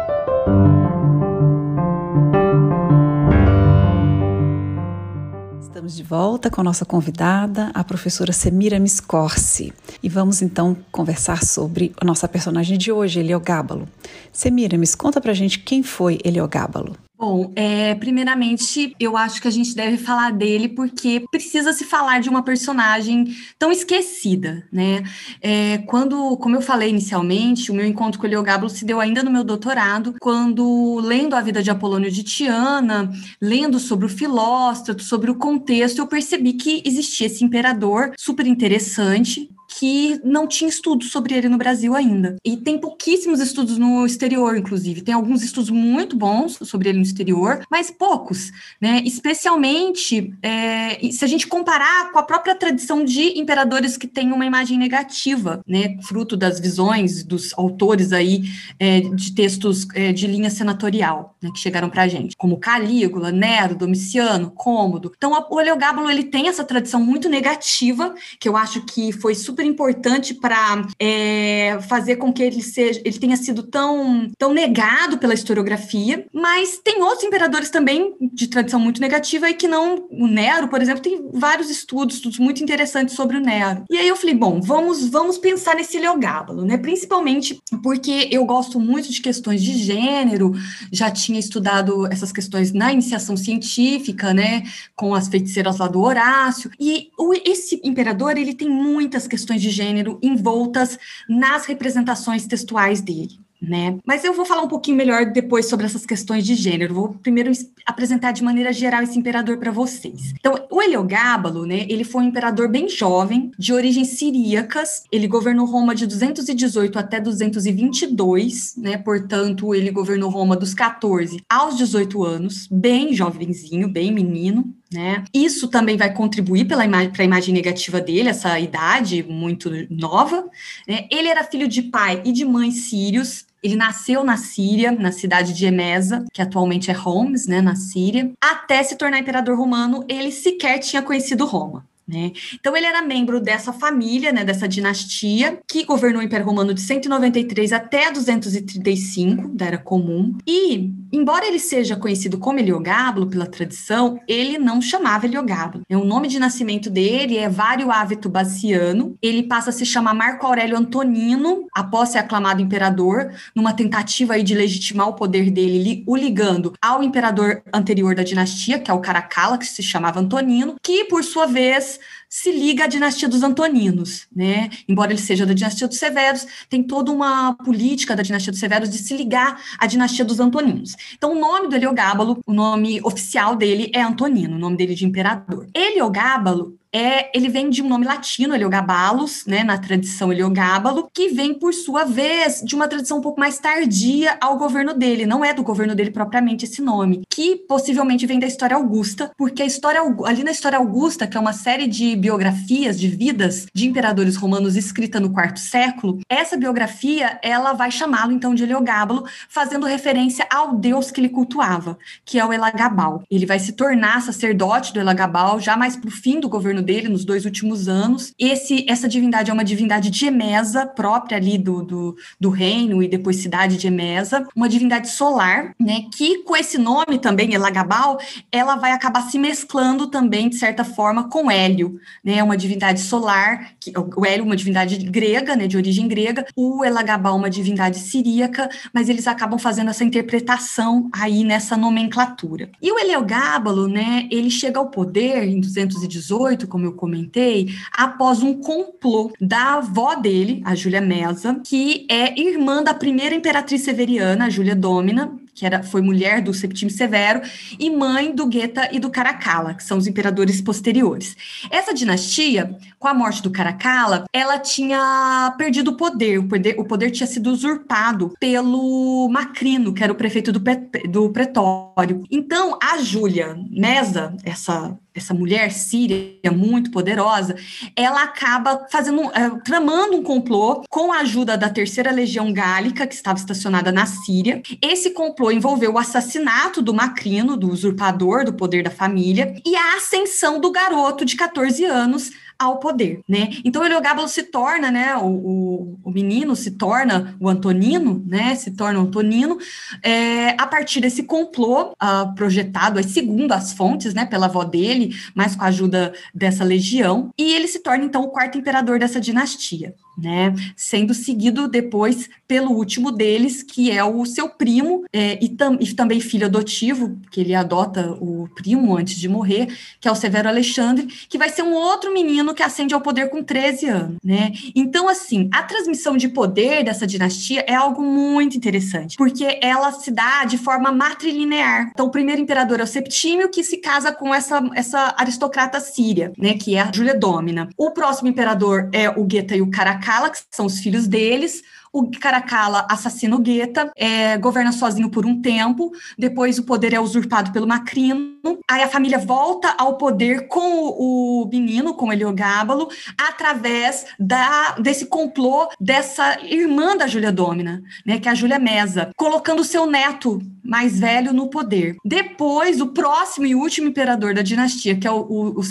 Estamos 5.91 5.97
de 5.97 6.03
volta 6.03 6.49
com 6.49 6.61
a 6.61 6.63
nossa 6.63 6.85
convidada, 6.85 7.69
a 7.73 7.83
professora 7.83 8.31
Semira 8.31 8.79
Miscorsi. 8.79 9.73
E 10.01 10.07
vamos 10.07 10.41
então 10.41 10.77
conversar 10.89 11.43
sobre 11.43 11.91
a 11.99 12.05
nossa 12.05 12.29
personagem 12.29 12.77
de 12.77 12.93
hoje, 12.93 13.19
Heliogábalo. 13.19 13.89
Semira, 14.31 14.77
me 14.77 14.87
conta 14.95 15.19
pra 15.19 15.33
gente 15.33 15.59
quem 15.59 15.83
foi 15.83 16.17
Heliogábalo. 16.23 16.95
Bom, 17.21 17.53
é, 17.55 17.93
primeiramente, 17.93 18.95
eu 18.99 19.15
acho 19.15 19.39
que 19.39 19.47
a 19.47 19.51
gente 19.51 19.75
deve 19.75 19.95
falar 19.95 20.31
dele 20.31 20.67
porque 20.67 21.23
precisa 21.29 21.71
se 21.71 21.85
falar 21.85 22.19
de 22.19 22.27
uma 22.27 22.41
personagem 22.41 23.37
tão 23.59 23.71
esquecida, 23.71 24.67
né? 24.73 25.03
É, 25.39 25.77
quando, 25.85 26.35
como 26.37 26.55
eu 26.55 26.63
falei 26.63 26.89
inicialmente, 26.89 27.69
o 27.69 27.75
meu 27.75 27.85
encontro 27.85 28.19
com 28.19 28.25
o 28.25 28.27
Heliogábalo 28.27 28.71
se 28.71 28.83
deu 28.83 28.99
ainda 28.99 29.21
no 29.21 29.29
meu 29.29 29.43
doutorado, 29.43 30.15
quando, 30.19 30.99
lendo 30.99 31.35
a 31.35 31.41
vida 31.41 31.61
de 31.61 31.69
Apolônio 31.69 32.09
de 32.09 32.23
Tiana, 32.23 33.11
lendo 33.39 33.77
sobre 33.77 34.07
o 34.07 34.09
Filóstrato, 34.09 35.03
sobre 35.03 35.29
o 35.29 35.35
contexto, 35.35 35.99
eu 35.99 36.07
percebi 36.07 36.53
que 36.53 36.81
existia 36.83 37.27
esse 37.27 37.45
imperador 37.45 38.13
super 38.17 38.47
interessante, 38.47 39.47
que 39.77 40.19
não 40.23 40.45
tinha 40.47 40.69
estudos 40.69 41.11
sobre 41.11 41.33
ele 41.33 41.47
no 41.47 41.57
Brasil 41.57 41.95
ainda. 41.95 42.35
E 42.45 42.57
tem 42.57 42.77
pouquíssimos 42.77 43.39
estudos 43.39 43.77
no 43.77 44.05
exterior, 44.05 44.57
inclusive. 44.57 45.01
Tem 45.01 45.13
alguns 45.13 45.41
estudos 45.41 45.69
muito 45.69 46.15
bons 46.15 46.59
sobre 46.63 46.89
ele 46.89 46.97
no 46.97 47.03
exterior, 47.03 47.65
mas 47.71 47.89
poucos, 47.89 48.51
né? 48.81 49.01
Especialmente 49.05 50.33
é, 50.41 51.09
se 51.11 51.23
a 51.23 51.27
gente 51.27 51.47
comparar 51.47 52.11
com 52.11 52.19
a 52.19 52.23
própria 52.23 52.53
tradição 52.53 53.03
de 53.03 53.39
imperadores 53.39 53.95
que 53.95 54.07
têm 54.07 54.31
uma 54.31 54.45
imagem 54.45 54.77
negativa, 54.77 55.61
né? 55.65 55.97
Fruto 56.01 56.35
das 56.35 56.59
visões 56.59 57.23
dos 57.23 57.53
autores 57.57 58.11
aí 58.11 58.43
é, 58.77 58.99
de 58.99 59.33
textos 59.33 59.87
é, 59.95 60.11
de 60.11 60.27
linha 60.27 60.49
senatorial, 60.49 61.35
né? 61.41 61.49
Que 61.53 61.59
chegaram 61.59 61.89
para 61.89 62.03
a 62.03 62.07
gente, 62.07 62.35
como 62.35 62.59
Calígula, 62.59 63.31
Nero, 63.31 63.75
Domiciano, 63.75 64.51
Cômodo. 64.51 65.11
Então, 65.15 65.31
o 65.49 65.61
Heliogábalo 65.61 66.09
ele 66.09 66.25
tem 66.25 66.49
essa 66.49 66.63
tradição 66.63 67.01
muito 67.01 67.29
negativa, 67.29 68.13
que 68.39 68.49
eu 68.49 68.57
acho 68.57 68.81
que 68.85 69.11
foi 69.13 69.33
super 69.33 69.60
super 69.61 69.65
importante 69.65 70.33
para 70.33 70.87
é, 70.99 71.77
fazer 71.87 72.15
com 72.15 72.33
que 72.33 72.41
ele 72.41 72.61
seja, 72.61 73.01
ele 73.05 73.17
tenha 73.17 73.37
sido 73.37 73.63
tão, 73.63 74.27
tão 74.37 74.53
negado 74.53 75.17
pela 75.17 75.33
historiografia, 75.33 76.25
mas 76.33 76.79
tem 76.83 77.01
outros 77.01 77.23
imperadores 77.23 77.69
também 77.69 78.15
de 78.19 78.47
tradição 78.47 78.79
muito 78.79 78.99
negativa 78.99 79.49
e 79.49 79.53
que 79.53 79.67
não, 79.67 80.07
o 80.11 80.27
Nero, 80.27 80.67
por 80.67 80.81
exemplo, 80.81 81.01
tem 81.01 81.29
vários 81.33 81.69
estudos, 81.69 82.21
muito 82.39 82.63
interessantes 82.63 83.15
sobre 83.15 83.37
o 83.37 83.41
Nero. 83.41 83.83
E 83.89 83.97
aí 83.97 84.07
eu 84.07 84.15
falei, 84.15 84.35
bom, 84.35 84.59
vamos, 84.61 85.07
vamos 85.07 85.37
pensar 85.37 85.75
nesse 85.75 85.97
Heliogábalo, 85.97 86.63
né? 86.63 86.77
Principalmente 86.77 87.59
porque 87.83 88.29
eu 88.31 88.45
gosto 88.45 88.79
muito 88.79 89.11
de 89.11 89.21
questões 89.21 89.61
de 89.61 89.73
gênero, 89.73 90.53
já 90.91 91.11
tinha 91.11 91.39
estudado 91.39 92.07
essas 92.07 92.31
questões 92.31 92.71
na 92.71 92.91
iniciação 92.91 93.37
científica, 93.37 94.33
né, 94.33 94.63
com 94.95 95.13
as 95.13 95.27
feiticeiras 95.27 95.77
lá 95.77 95.87
do 95.87 96.01
Horácio, 96.01 96.71
e 96.79 97.09
o, 97.17 97.33
esse 97.33 97.79
imperador, 97.83 98.37
ele 98.37 98.53
tem 98.53 98.69
muitas 98.69 99.27
questões 99.41 99.61
de 99.61 99.69
gênero 99.69 100.19
envoltas 100.21 100.97
nas 101.27 101.65
representações 101.65 102.45
textuais 102.45 103.01
dele 103.01 103.39
né? 103.61 103.97
Mas 104.05 104.23
eu 104.23 104.33
vou 104.33 104.43
falar 104.43 104.63
um 104.63 104.67
pouquinho 104.67 104.97
melhor 104.97 105.31
depois 105.31 105.67
sobre 105.67 105.85
essas 105.85 106.05
questões 106.05 106.45
de 106.45 106.55
gênero. 106.55 106.95
Vou 106.95 107.09
primeiro 107.09 107.51
apresentar 107.85 108.31
de 108.31 108.43
maneira 108.43 108.73
geral 108.73 109.03
esse 109.03 109.19
imperador 109.19 109.57
para 109.57 109.71
vocês. 109.71 110.33
Então, 110.39 110.65
o 110.69 110.81
Heliogábalo, 110.81 111.65
né? 111.65 111.85
Ele 111.87 112.03
foi 112.03 112.23
um 112.23 112.27
imperador 112.27 112.67
bem 112.67 112.89
jovem, 112.89 113.51
de 113.57 113.71
origens 113.71 114.09
siríacas. 114.09 115.03
Ele 115.11 115.27
governou 115.27 115.67
Roma 115.67 115.93
de 115.93 116.07
218 116.07 116.97
até 116.97 117.19
222, 117.19 118.75
né? 118.77 118.97
Portanto, 118.97 119.75
ele 119.75 119.91
governou 119.91 120.31
Roma 120.31 120.55
dos 120.55 120.73
14 120.73 121.43
aos 121.47 121.77
18 121.77 122.23
anos, 122.23 122.67
bem 122.71 123.13
jovenzinho, 123.13 123.87
bem 123.87 124.11
menino. 124.11 124.73
Né? 124.93 125.23
Isso 125.33 125.69
também 125.69 125.95
vai 125.95 126.13
contribuir 126.13 126.65
para 126.65 126.81
a 126.81 127.23
imagem 127.23 127.53
negativa 127.53 128.01
dele, 128.01 128.29
essa 128.29 128.59
idade 128.59 129.23
muito 129.23 129.69
nova. 129.89 130.49
Né? 130.87 131.07
Ele 131.09 131.29
era 131.29 131.45
filho 131.45 131.67
de 131.67 131.81
pai 131.81 132.21
e 132.25 132.33
de 132.33 132.43
mãe 132.43 132.71
sírios, 132.71 133.45
ele 133.63 133.75
nasceu 133.75 134.23
na 134.23 134.37
Síria, 134.37 134.91
na 134.91 135.11
cidade 135.11 135.53
de 135.53 135.65
Emesa, 135.65 136.25
que 136.33 136.41
atualmente 136.41 136.89
é 136.89 136.97
Homs, 136.97 137.45
né, 137.45 137.61
na 137.61 137.75
Síria. 137.75 138.31
Até 138.41 138.81
se 138.81 138.95
tornar 138.95 139.19
imperador 139.19 139.55
romano, 139.55 140.03
ele 140.09 140.31
sequer 140.31 140.79
tinha 140.79 141.01
conhecido 141.01 141.45
Roma. 141.45 141.85
Né? 142.11 142.33
Então, 142.59 142.75
ele 142.75 142.85
era 142.85 143.01
membro 143.01 143.39
dessa 143.39 143.71
família, 143.71 144.33
né, 144.33 144.43
dessa 144.43 144.67
dinastia, 144.67 145.59
que 145.65 145.85
governou 145.85 146.21
o 146.21 146.25
Império 146.25 146.45
Romano 146.45 146.73
de 146.73 146.81
193 146.81 147.71
até 147.71 148.11
235, 148.11 149.47
da 149.49 149.67
Era 149.67 149.77
Comum. 149.77 150.35
E, 150.45 150.91
embora 151.11 151.47
ele 151.47 151.59
seja 151.59 151.95
conhecido 151.95 152.37
como 152.37 152.59
Heliogábalo 152.59 153.27
pela 153.27 153.45
tradição, 153.45 154.19
ele 154.27 154.57
não 154.57 154.81
chamava 154.81 155.25
Heliogábalo. 155.25 155.83
O 155.89 156.03
nome 156.03 156.27
de 156.27 156.37
nascimento 156.37 156.89
dele 156.89 157.37
é 157.37 157.47
Vario 157.47 157.91
Avito 157.91 158.27
Baciano. 158.27 159.15
Ele 159.21 159.43
passa 159.43 159.69
a 159.69 159.73
se 159.73 159.85
chamar 159.85 160.13
Marco 160.13 160.45
Aurélio 160.45 160.77
Antonino, 160.77 161.67
após 161.73 162.09
ser 162.09 162.17
aclamado 162.17 162.61
imperador, 162.61 163.31
numa 163.55 163.71
tentativa 163.71 164.33
aí 164.33 164.43
de 164.43 164.53
legitimar 164.53 165.07
o 165.07 165.13
poder 165.13 165.49
dele, 165.49 166.03
o 166.05 166.15
ligando 166.17 166.73
ao 166.81 167.01
imperador 167.01 167.61
anterior 167.73 168.15
da 168.15 168.23
dinastia, 168.23 168.79
que 168.79 168.91
é 168.91 168.93
o 168.93 168.99
Caracalla, 168.99 169.57
que 169.57 169.65
se 169.65 169.81
chamava 169.81 170.19
Antonino, 170.19 170.75
que, 170.81 171.05
por 171.05 171.23
sua 171.23 171.45
vez, 171.45 172.00
se 172.33 172.49
liga 172.49 172.85
à 172.85 172.87
dinastia 172.87 173.27
dos 173.27 173.43
Antoninos, 173.43 174.25
né? 174.33 174.69
Embora 174.87 175.11
ele 175.11 175.19
seja 175.19 175.45
da 175.45 175.53
dinastia 175.53 175.85
dos 175.85 175.97
Severos, 175.97 176.47
tem 176.69 176.81
toda 176.81 177.11
uma 177.11 177.53
política 177.55 178.15
da 178.15 178.23
dinastia 178.23 178.51
dos 178.51 178.59
Severos 178.61 178.89
de 178.89 178.99
se 178.99 179.17
ligar 179.17 179.61
à 179.77 179.85
dinastia 179.85 180.23
dos 180.23 180.39
Antoninos. 180.39 180.95
Então, 181.13 181.33
o 181.33 181.39
nome 181.39 181.67
do 181.67 181.75
Heliogábalo, 181.75 182.39
o 182.47 182.53
nome 182.53 183.01
oficial 183.03 183.57
dele 183.57 183.91
é 183.93 184.01
Antonino, 184.01 184.55
o 184.55 184.59
nome 184.59 184.77
dele 184.77 184.95
de 184.95 185.05
imperador. 185.05 185.67
Heliogábalo 185.75 186.79
é, 186.93 187.35
ele 187.35 187.47
vem 187.47 187.69
de 187.69 187.81
um 187.81 187.87
nome 187.87 188.05
latino, 188.05 188.53
Heliogabalus, 188.53 189.45
né, 189.45 189.63
na 189.63 189.77
tradição 189.77 190.31
Heliogábalo, 190.31 191.09
que 191.13 191.29
vem, 191.29 191.53
por 191.53 191.73
sua 191.73 192.03
vez, 192.03 192.61
de 192.61 192.75
uma 192.75 192.87
tradição 192.87 193.19
um 193.19 193.21
pouco 193.21 193.39
mais 193.39 193.57
tardia 193.59 194.37
ao 194.41 194.57
governo 194.57 194.93
dele. 194.93 195.25
Não 195.25 195.43
é 195.43 195.53
do 195.53 195.63
governo 195.63 195.95
dele 195.95 196.11
propriamente 196.11 196.65
esse 196.65 196.81
nome, 196.81 197.21
que 197.29 197.55
possivelmente 197.55 198.25
vem 198.25 198.39
da 198.39 198.47
história 198.47 198.75
augusta, 198.75 199.31
porque 199.37 199.63
a 199.63 199.65
história 199.65 200.01
ali 200.25 200.43
na 200.43 200.51
história 200.51 200.77
augusta, 200.77 201.25
que 201.25 201.37
é 201.37 201.39
uma 201.39 201.53
série 201.53 201.87
de 201.87 202.15
biografias 202.15 202.99
de 202.99 203.07
vidas 203.07 203.67
de 203.73 203.87
imperadores 203.87 204.35
romanos 204.35 204.75
escrita 204.75 205.19
no 205.19 205.31
quarto 205.31 205.59
século, 205.59 206.19
essa 206.27 206.57
biografia 206.57 207.39
ela 207.41 207.73
vai 207.73 207.89
chamá-lo 207.91 208.31
então 208.31 208.53
de 208.53 208.63
Heliogábalo, 208.63 209.25
fazendo 209.47 209.85
referência 209.85 210.45
ao 210.51 210.75
deus 210.75 211.09
que 211.09 211.21
ele 211.21 211.29
cultuava, 211.29 211.97
que 212.25 212.37
é 212.37 212.45
o 212.45 212.51
Elagabal. 212.51 213.23
Ele 213.31 213.45
vai 213.45 213.59
se 213.59 213.73
tornar 213.73 214.21
sacerdote 214.21 214.93
do 214.93 214.99
Elagabal 214.99 215.59
já 215.59 215.77
mais 215.77 215.95
para 215.95 216.09
o 216.09 216.11
fim 216.11 216.39
do 216.39 216.49
governo 216.49 216.80
governo 216.81 216.83
dele 216.83 217.07
nos 217.07 217.23
dois 217.23 217.45
últimos 217.45 217.87
anos. 217.87 218.33
Esse, 218.37 218.85
essa 218.89 219.07
divindade 219.07 219.49
é 219.49 219.53
uma 219.53 219.63
divindade 219.63 220.09
de 220.09 220.25
Emesa, 220.25 220.85
própria 220.85 221.37
ali 221.37 221.57
do, 221.57 221.83
do, 221.83 222.15
do 222.39 222.49
reino 222.49 223.01
e 223.01 223.07
depois 223.07 223.37
cidade 223.37 223.77
de 223.77 223.87
Emesa, 223.87 224.47
uma 224.55 224.67
divindade 224.67 225.09
solar, 225.09 225.73
né, 225.79 226.05
que 226.13 226.43
com 226.43 226.55
esse 226.55 226.77
nome 226.77 227.19
também, 227.19 227.53
Elagabal, 227.53 228.19
ela 228.51 228.75
vai 228.75 228.91
acabar 228.91 229.21
se 229.21 229.37
mesclando 229.37 230.07
também, 230.07 230.49
de 230.49 230.57
certa 230.57 230.83
forma, 230.83 231.29
com 231.29 231.49
Hélio, 231.49 231.99
né, 232.23 232.43
uma 232.43 232.57
divindade 232.57 232.99
solar, 233.01 233.73
que, 233.79 233.93
o 233.95 234.25
Hélio 234.25 234.43
uma 234.43 234.55
divindade 234.55 234.97
grega, 234.97 235.55
né, 235.55 235.67
de 235.67 235.77
origem 235.77 236.07
grega, 236.07 236.45
o 236.55 236.83
Elagabal 236.83 237.35
uma 237.35 237.49
divindade 237.49 237.99
siríaca, 237.99 238.69
mas 238.93 239.09
eles 239.09 239.27
acabam 239.27 239.59
fazendo 239.59 239.89
essa 239.89 240.03
interpretação 240.03 241.09
aí 241.13 241.43
nessa 241.43 241.77
nomenclatura. 241.77 242.69
E 242.81 242.91
o 242.91 242.99
Heliogábalo, 242.99 243.87
né, 243.87 244.27
ele 244.31 244.49
chega 244.49 244.79
ao 244.79 244.89
poder 244.89 245.43
em 245.43 245.59
218, 245.59 246.67
como 246.71 246.85
eu 246.85 246.93
comentei, 246.93 247.75
após 247.91 248.41
um 248.41 248.53
complô 248.53 249.33
da 249.39 249.75
avó 249.75 250.15
dele, 250.15 250.61
a 250.63 250.73
Júlia 250.73 251.01
Mesa, 251.01 251.59
que 251.63 252.07
é 252.09 252.39
irmã 252.39 252.81
da 252.81 252.93
primeira 252.93 253.35
imperatriz 253.35 253.81
severiana, 253.81 254.45
a 254.45 254.49
Júlia 254.49 254.75
Domina, 254.75 255.37
que 255.53 255.65
era, 255.65 255.83
foi 255.83 256.01
mulher 256.01 256.41
do 256.41 256.53
Septímio 256.53 256.93
Severo, 256.93 257.41
e 257.77 257.89
mãe 257.89 258.33
do 258.33 258.49
Geta 258.51 258.89
e 258.91 258.99
do 258.99 259.09
Caracalla, 259.09 259.73
que 259.73 259.83
são 259.83 259.97
os 259.97 260.07
imperadores 260.07 260.61
posteriores. 260.61 261.35
Essa 261.69 261.93
dinastia, 261.93 262.75
com 262.97 263.07
a 263.07 263.13
morte 263.13 263.43
do 263.43 263.51
Caracalla, 263.51 264.25
ela 264.31 264.57
tinha 264.57 265.53
perdido 265.57 265.91
o 265.91 265.97
poder, 265.97 266.39
o 266.39 266.47
poder, 266.47 266.79
o 266.79 266.85
poder 266.85 267.11
tinha 267.11 267.27
sido 267.27 267.51
usurpado 267.51 268.33
pelo 268.39 269.27
Macrino, 269.29 269.93
que 269.93 270.03
era 270.03 270.13
o 270.13 270.15
prefeito 270.15 270.51
do, 270.51 270.61
do 271.09 271.29
pretório. 271.31 272.23
Então, 272.31 272.79
a 272.81 272.97
Júlia 272.99 273.57
Mesa, 273.69 274.35
essa 274.43 274.97
essa 275.13 275.33
mulher 275.33 275.71
síria 275.71 276.51
muito 276.51 276.91
poderosa, 276.91 277.55
ela 277.95 278.23
acaba 278.23 278.87
fazendo, 278.89 279.23
é, 279.33 279.49
tramando 279.63 280.17
um 280.17 280.23
complô 280.23 280.83
com 280.89 281.11
a 281.11 281.19
ajuda 281.19 281.57
da 281.57 281.69
terceira 281.69 282.11
legião 282.11 282.51
gálica 282.53 283.05
que 283.05 283.13
estava 283.13 283.37
estacionada 283.37 283.91
na 283.91 284.05
Síria. 284.05 284.61
Esse 284.81 285.11
complô 285.11 285.51
envolveu 285.51 285.93
o 285.93 285.97
assassinato 285.97 286.81
do 286.81 286.93
Macrino, 286.93 287.57
do 287.57 287.69
usurpador 287.69 288.45
do 288.45 288.53
poder 288.53 288.83
da 288.83 288.89
família, 288.89 289.53
e 289.65 289.75
a 289.75 289.97
ascensão 289.97 290.59
do 290.59 290.71
garoto 290.71 291.25
de 291.25 291.35
14 291.35 291.83
anos 291.83 292.31
ao 292.61 292.77
poder, 292.77 293.21
né? 293.27 293.49
Então, 293.65 293.83
Heliogábalo 293.83 294.27
se 294.27 294.43
torna, 294.43 294.91
né, 294.91 295.15
o, 295.17 295.25
o, 295.25 295.99
o, 296.03 296.11
menino 296.11 296.55
se 296.55 296.71
torna 296.71 297.35
o 297.39 297.49
Antonino, 297.49 298.23
né, 298.27 298.53
se 298.53 298.71
torna 298.71 298.99
o 298.99 299.03
Antonino, 299.03 299.57
é, 300.03 300.49
a 300.51 300.67
partir 300.67 301.01
desse 301.01 301.23
complô 301.23 301.93
uh, 301.93 302.35
projetado, 302.35 303.01
segundo 303.03 303.51
as 303.51 303.73
fontes, 303.73 304.13
né, 304.13 304.25
pela 304.25 304.45
avó 304.45 304.63
dele, 304.63 305.15
mas 305.33 305.55
com 305.55 305.63
a 305.63 305.67
ajuda 305.67 306.13
dessa 306.35 306.63
legião, 306.63 307.31
e 307.35 307.51
ele 307.53 307.67
se 307.67 307.79
torna, 307.79 308.05
então, 308.05 308.21
o 308.21 308.29
quarto 308.29 308.59
imperador 308.59 308.99
dessa 308.99 309.19
dinastia 309.19 309.95
né? 310.21 310.53
Sendo 310.75 311.13
seguido 311.13 311.67
depois 311.67 312.29
pelo 312.47 312.71
último 312.71 313.11
deles, 313.11 313.63
que 313.63 313.89
é 313.89 314.03
o 314.03 314.25
seu 314.25 314.49
primo, 314.49 315.05
é, 315.13 315.39
e, 315.41 315.47
tam, 315.49 315.77
e, 315.79 315.93
também 315.93 316.19
filho 316.19 316.45
adotivo, 316.45 317.17
que 317.31 317.39
ele 317.39 317.55
adota 317.55 318.11
o 318.19 318.47
primo 318.53 318.97
antes 318.97 319.15
de 319.17 319.29
morrer, 319.29 319.67
que 319.99 320.07
é 320.07 320.11
o 320.11 320.15
Severo 320.15 320.49
Alexandre, 320.49 321.07
que 321.29 321.37
vai 321.37 321.49
ser 321.49 321.63
um 321.63 321.73
outro 321.73 322.13
menino 322.13 322.53
que 322.53 322.61
ascende 322.61 322.93
ao 322.93 322.99
poder 322.99 323.29
com 323.29 323.41
13 323.41 323.87
anos, 323.87 324.17
né? 324.23 324.51
Então, 324.75 325.07
assim, 325.07 325.49
a 325.53 325.63
transmissão 325.63 326.17
de 326.17 326.27
poder 326.27 326.83
dessa 326.83 327.07
dinastia 327.07 327.63
é 327.65 327.73
algo 327.73 328.01
muito 328.03 328.57
interessante, 328.57 329.15
porque 329.15 329.57
ela 329.61 329.91
se 329.93 330.11
dá 330.11 330.43
de 330.43 330.57
forma 330.57 330.91
matrilinear. 330.91 331.89
Então, 331.93 332.07
o 332.07 332.11
primeiro 332.11 332.41
imperador 332.41 332.79
é 332.79 332.83
o 332.83 332.87
Septímio, 332.87 333.49
que 333.49 333.63
se 333.63 333.77
casa 333.77 334.11
com 334.11 334.35
essa, 334.35 334.61
essa 334.75 335.15
aristocrata 335.17 335.79
síria, 335.79 336.33
né? 336.37 336.55
Que 336.55 336.75
é 336.75 336.81
a 336.81 336.91
Júlia 336.93 337.17
Dômina. 337.17 337.69
O 337.77 337.91
próximo 337.91 338.27
imperador 338.27 338.89
é 338.91 339.09
o 339.09 339.25
Geta 339.29 339.55
e 339.55 339.61
o 339.61 339.71
Caracas, 339.71 340.10
Caracalla, 340.11 340.29
que 340.29 340.39
são 340.51 340.65
os 340.65 340.79
filhos 340.79 341.07
deles. 341.07 341.63
O 341.93 342.09
Caracalla 342.09 342.87
assassina 342.89 343.35
o 343.35 343.39
Guetta, 343.39 343.91
é, 343.97 344.37
governa 344.37 344.71
sozinho 344.71 345.09
por 345.09 345.25
um 345.25 345.41
tempo, 345.41 345.91
depois 346.17 346.57
o 346.57 346.63
poder 346.63 346.93
é 346.93 346.99
usurpado 347.01 347.51
pelo 347.51 347.67
Macrino, 347.67 348.59
aí 348.69 348.81
a 348.81 348.87
família 348.87 349.19
volta 349.19 349.75
ao 349.77 349.97
poder 349.97 350.47
com 350.47 350.85
o, 350.85 351.43
o 351.43 351.49
menino, 351.49 351.93
com 351.93 352.13
Heliogábalo, 352.13 352.87
através 353.17 354.05
da, 354.17 354.75
desse 354.75 355.07
complô 355.07 355.67
dessa 355.81 356.39
irmã 356.41 356.95
da 356.95 357.07
Júlia 357.07 357.31
Dômina, 357.31 357.83
né, 358.05 358.19
que 358.19 358.29
é 358.29 358.31
a 358.31 358.35
Júlia 358.35 358.57
Mesa, 358.57 359.11
colocando 359.17 359.61
seu 359.65 359.85
neto 359.85 360.41
mais 360.63 360.97
velho 360.97 361.33
no 361.33 361.49
poder. 361.49 361.97
Depois, 362.05 362.79
o 362.79 362.87
próximo 362.87 363.45
e 363.45 363.53
último 363.53 363.89
imperador 363.89 364.33
da 364.33 364.41
dinastia, 364.41 364.97
que 364.97 365.07
é 365.07 365.11
o, 365.11 365.19
o, 365.19 365.59
o, 365.59 365.61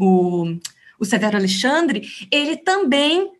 o 0.00 0.58
o 0.98 1.04
Severo 1.04 1.36
Alexandre, 1.36 2.08
ele 2.30 2.56
também 2.56 3.30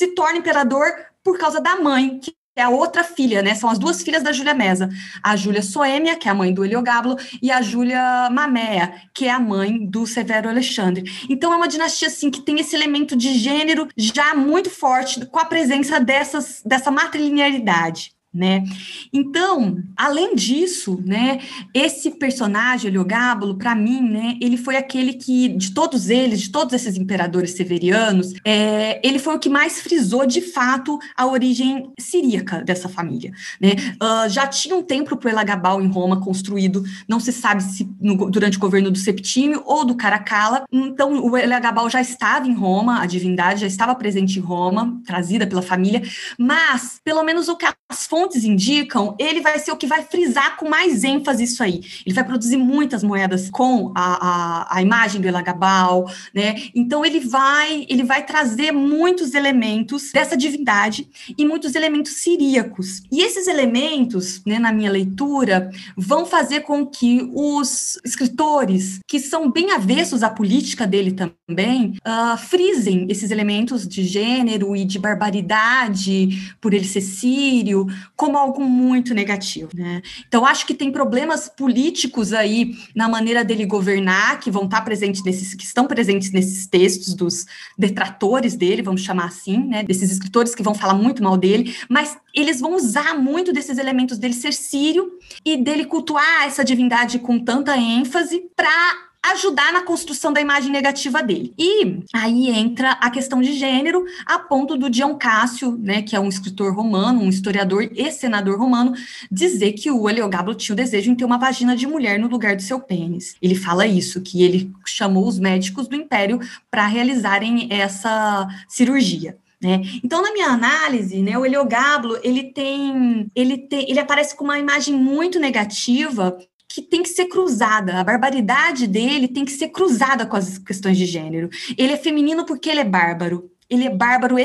se 0.00 0.14
torna 0.14 0.38
imperador 0.38 0.86
por 1.22 1.36
causa 1.36 1.60
da 1.60 1.76
mãe, 1.76 2.18
que 2.18 2.34
é 2.56 2.62
a 2.62 2.70
outra 2.70 3.04
filha, 3.04 3.42
né? 3.42 3.54
São 3.54 3.68
as 3.68 3.78
duas 3.78 4.02
filhas 4.02 4.22
da 4.22 4.32
Júlia 4.32 4.54
Mesa. 4.54 4.88
A 5.22 5.36
Júlia 5.36 5.60
Soêmia, 5.60 6.16
que 6.16 6.26
é 6.26 6.30
a 6.30 6.34
mãe 6.34 6.54
do 6.54 6.64
Heliogábalo, 6.64 7.18
e 7.42 7.50
a 7.50 7.60
Júlia 7.60 8.30
Mamea, 8.30 8.94
que 9.14 9.26
é 9.26 9.30
a 9.30 9.38
mãe 9.38 9.84
do 9.84 10.06
Severo 10.06 10.48
Alexandre. 10.48 11.04
Então 11.28 11.52
é 11.52 11.56
uma 11.56 11.68
dinastia 11.68 12.08
assim 12.08 12.30
que 12.30 12.40
tem 12.40 12.58
esse 12.58 12.74
elemento 12.74 13.14
de 13.14 13.34
gênero 13.34 13.88
já 13.94 14.34
muito 14.34 14.70
forte 14.70 15.26
com 15.26 15.38
a 15.38 15.44
presença 15.44 16.00
dessas 16.00 16.62
dessa 16.64 16.90
matrilinearidade 16.90 18.14
né? 18.32 18.64
Então, 19.12 19.82
além 19.96 20.36
disso, 20.36 21.02
né, 21.04 21.40
esse 21.74 22.12
personagem, 22.12 22.88
Heliogábalo, 22.88 23.56
para 23.56 23.74
mim, 23.74 24.00
né, 24.00 24.36
ele 24.40 24.56
foi 24.56 24.76
aquele 24.76 25.14
que, 25.14 25.48
de 25.48 25.74
todos 25.74 26.08
eles, 26.08 26.40
de 26.40 26.50
todos 26.50 26.72
esses 26.72 26.96
imperadores 26.96 27.52
severianos, 27.52 28.32
é, 28.44 29.00
ele 29.06 29.18
foi 29.18 29.34
o 29.34 29.38
que 29.38 29.48
mais 29.48 29.80
frisou, 29.80 30.26
de 30.26 30.40
fato, 30.40 30.98
a 31.16 31.26
origem 31.26 31.90
siríaca 31.98 32.62
dessa 32.62 32.88
família, 32.88 33.32
né? 33.60 33.70
Uh, 34.00 34.28
já 34.28 34.46
tinha 34.46 34.76
um 34.76 34.82
templo 34.82 35.16
para 35.16 35.30
Elagabal 35.30 35.82
em 35.82 35.88
Roma 35.88 36.20
construído, 36.20 36.84
não 37.08 37.18
se 37.18 37.32
sabe 37.32 37.62
se 37.62 37.88
no, 38.00 38.30
durante 38.30 38.56
o 38.56 38.60
governo 38.60 38.90
do 38.90 38.98
Septímio 38.98 39.62
ou 39.66 39.84
do 39.84 39.96
Caracalla, 39.96 40.64
então 40.72 41.24
o 41.24 41.36
Elagabal 41.36 41.88
já 41.90 42.00
estava 42.00 42.46
em 42.46 42.54
Roma, 42.54 43.00
a 43.00 43.06
divindade 43.06 43.60
já 43.62 43.66
estava 43.66 43.94
presente 43.94 44.38
em 44.38 44.42
Roma, 44.42 45.00
trazida 45.04 45.46
pela 45.46 45.62
família, 45.62 46.02
mas, 46.38 47.00
pelo 47.02 47.22
menos 47.22 47.48
o 47.48 47.56
que 47.56 47.66
as 47.88 48.06
fontes 48.06 48.19
fontes 48.20 48.44
indicam, 48.44 49.14
ele 49.18 49.40
vai 49.40 49.58
ser 49.58 49.72
o 49.72 49.76
que 49.76 49.86
vai 49.86 50.02
frisar 50.02 50.56
com 50.58 50.68
mais 50.68 51.04
ênfase 51.04 51.44
isso 51.44 51.62
aí. 51.62 51.80
Ele 52.04 52.14
vai 52.14 52.22
produzir 52.22 52.58
muitas 52.58 53.02
moedas 53.02 53.48
com 53.48 53.92
a, 53.94 54.28
a, 54.28 54.76
a 54.76 54.82
imagem 54.82 55.22
do 55.22 55.28
Elagabal, 55.28 56.10
né? 56.34 56.56
Então 56.74 57.04
ele 57.04 57.20
vai 57.20 57.86
ele 57.88 58.02
vai 58.02 58.24
trazer 58.26 58.72
muitos 58.72 59.32
elementos 59.32 60.12
dessa 60.12 60.36
divindade 60.36 61.08
e 61.36 61.46
muitos 61.46 61.74
elementos 61.74 62.12
siríacos. 62.14 63.02
E 63.10 63.22
esses 63.22 63.46
elementos, 63.46 64.42
né, 64.44 64.58
na 64.58 64.70
minha 64.70 64.90
leitura, 64.90 65.70
vão 65.96 66.26
fazer 66.26 66.60
com 66.60 66.84
que 66.84 67.30
os 67.34 67.98
escritores 68.04 69.00
que 69.08 69.18
são 69.18 69.50
bem 69.50 69.72
avessos 69.72 70.22
à 70.22 70.28
política 70.28 70.86
dele 70.86 71.12
também 71.12 71.39
uh, 71.54 72.36
frisem 72.36 73.06
esses 73.08 73.30
elementos 73.30 73.86
de 73.86 74.04
gênero 74.04 74.74
e 74.76 74.84
de 74.84 74.98
barbaridade 74.98 76.54
por 76.60 76.74
ele 76.74 76.84
ser 76.84 77.00
sírio, 77.00 77.86
como 78.16 78.36
algo 78.36 78.62
muito 78.62 79.14
negativo, 79.14 79.70
né? 79.74 80.02
Então 80.26 80.46
acho 80.46 80.66
que 80.66 80.74
tem 80.74 80.90
problemas 80.90 81.48
políticos 81.48 82.32
aí 82.32 82.74
na 82.94 83.08
maneira 83.08 83.44
dele 83.44 83.66
governar 83.66 84.40
que 84.40 84.50
vão 84.50 84.64
estar 84.64 84.82
presentes 84.82 85.22
nesses 85.24 85.54
que 85.54 85.64
estão 85.64 85.86
presentes 85.86 86.30
nesses 86.32 86.66
textos 86.66 87.14
dos 87.14 87.46
detratores 87.76 88.54
dele, 88.54 88.82
vamos 88.82 89.02
chamar 89.02 89.26
assim, 89.26 89.58
né? 89.58 89.82
Desses 89.82 90.10
escritores 90.10 90.54
que 90.54 90.62
vão 90.62 90.74
falar 90.74 90.94
muito 90.94 91.22
mal 91.22 91.36
dele, 91.36 91.74
mas 91.88 92.16
eles 92.34 92.60
vão 92.60 92.74
usar 92.74 93.18
muito 93.18 93.52
desses 93.52 93.78
elementos 93.78 94.18
dele 94.18 94.34
ser 94.34 94.52
sírio 94.52 95.10
e 95.44 95.56
dele 95.56 95.84
cultuar 95.84 96.44
essa 96.44 96.64
divindade 96.64 97.18
com 97.18 97.38
tanta 97.38 97.76
ênfase 97.76 98.44
para 98.54 99.09
ajudar 99.22 99.72
na 99.72 99.82
construção 99.82 100.32
da 100.32 100.40
imagem 100.40 100.70
negativa 100.70 101.22
dele. 101.22 101.52
E 101.58 102.02
aí 102.12 102.50
entra 102.50 102.92
a 102.92 103.10
questão 103.10 103.40
de 103.40 103.52
gênero, 103.52 104.04
a 104.24 104.38
ponto 104.38 104.76
do 104.76 104.88
Dion 104.88 105.14
Cássio, 105.16 105.76
né, 105.78 106.02
que 106.02 106.16
é 106.16 106.20
um 106.20 106.28
escritor 106.28 106.74
romano, 106.74 107.22
um 107.22 107.28
historiador 107.28 107.88
e 107.94 108.10
senador 108.10 108.58
romano, 108.58 108.94
dizer 109.30 109.72
que 109.72 109.90
o 109.90 110.08
Heliogábalo 110.08 110.54
tinha 110.54 110.72
o 110.72 110.76
desejo 110.76 111.10
em 111.10 111.14
ter 111.14 111.24
uma 111.24 111.38
vagina 111.38 111.76
de 111.76 111.86
mulher 111.86 112.18
no 112.18 112.28
lugar 112.28 112.56
do 112.56 112.62
seu 112.62 112.80
pênis. 112.80 113.36
Ele 113.42 113.54
fala 113.54 113.86
isso, 113.86 114.20
que 114.20 114.42
ele 114.42 114.72
chamou 114.86 115.26
os 115.26 115.38
médicos 115.38 115.86
do 115.86 115.96
império 115.96 116.40
para 116.70 116.86
realizarem 116.86 117.68
essa 117.70 118.48
cirurgia. 118.68 119.36
Né? 119.62 119.82
Então, 120.02 120.22
na 120.22 120.32
minha 120.32 120.48
análise, 120.48 121.20
né, 121.20 121.36
o 121.36 121.44
Heliogábalo 121.44 122.18
ele 122.22 122.44
tem, 122.44 123.30
ele 123.34 123.58
tem, 123.58 123.90
ele 123.90 124.00
aparece 124.00 124.34
com 124.34 124.44
uma 124.44 124.58
imagem 124.58 124.94
muito 124.94 125.38
negativa 125.38 126.38
que 126.72 126.80
tem 126.80 127.02
que 127.02 127.08
ser 127.08 127.26
cruzada. 127.26 127.98
A 127.98 128.04
barbaridade 128.04 128.86
dele 128.86 129.26
tem 129.26 129.44
que 129.44 129.50
ser 129.50 129.70
cruzada 129.70 130.24
com 130.24 130.36
as 130.36 130.56
questões 130.56 130.96
de 130.96 131.04
gênero. 131.04 131.50
Ele 131.76 131.92
é 131.92 131.96
feminino 131.96 132.46
porque 132.46 132.70
ele 132.70 132.78
é 132.78 132.84
bárbaro 132.84 133.50
ele 133.70 133.86
é 133.86 133.90
bárbaro 133.90 134.38
e 134.38 134.42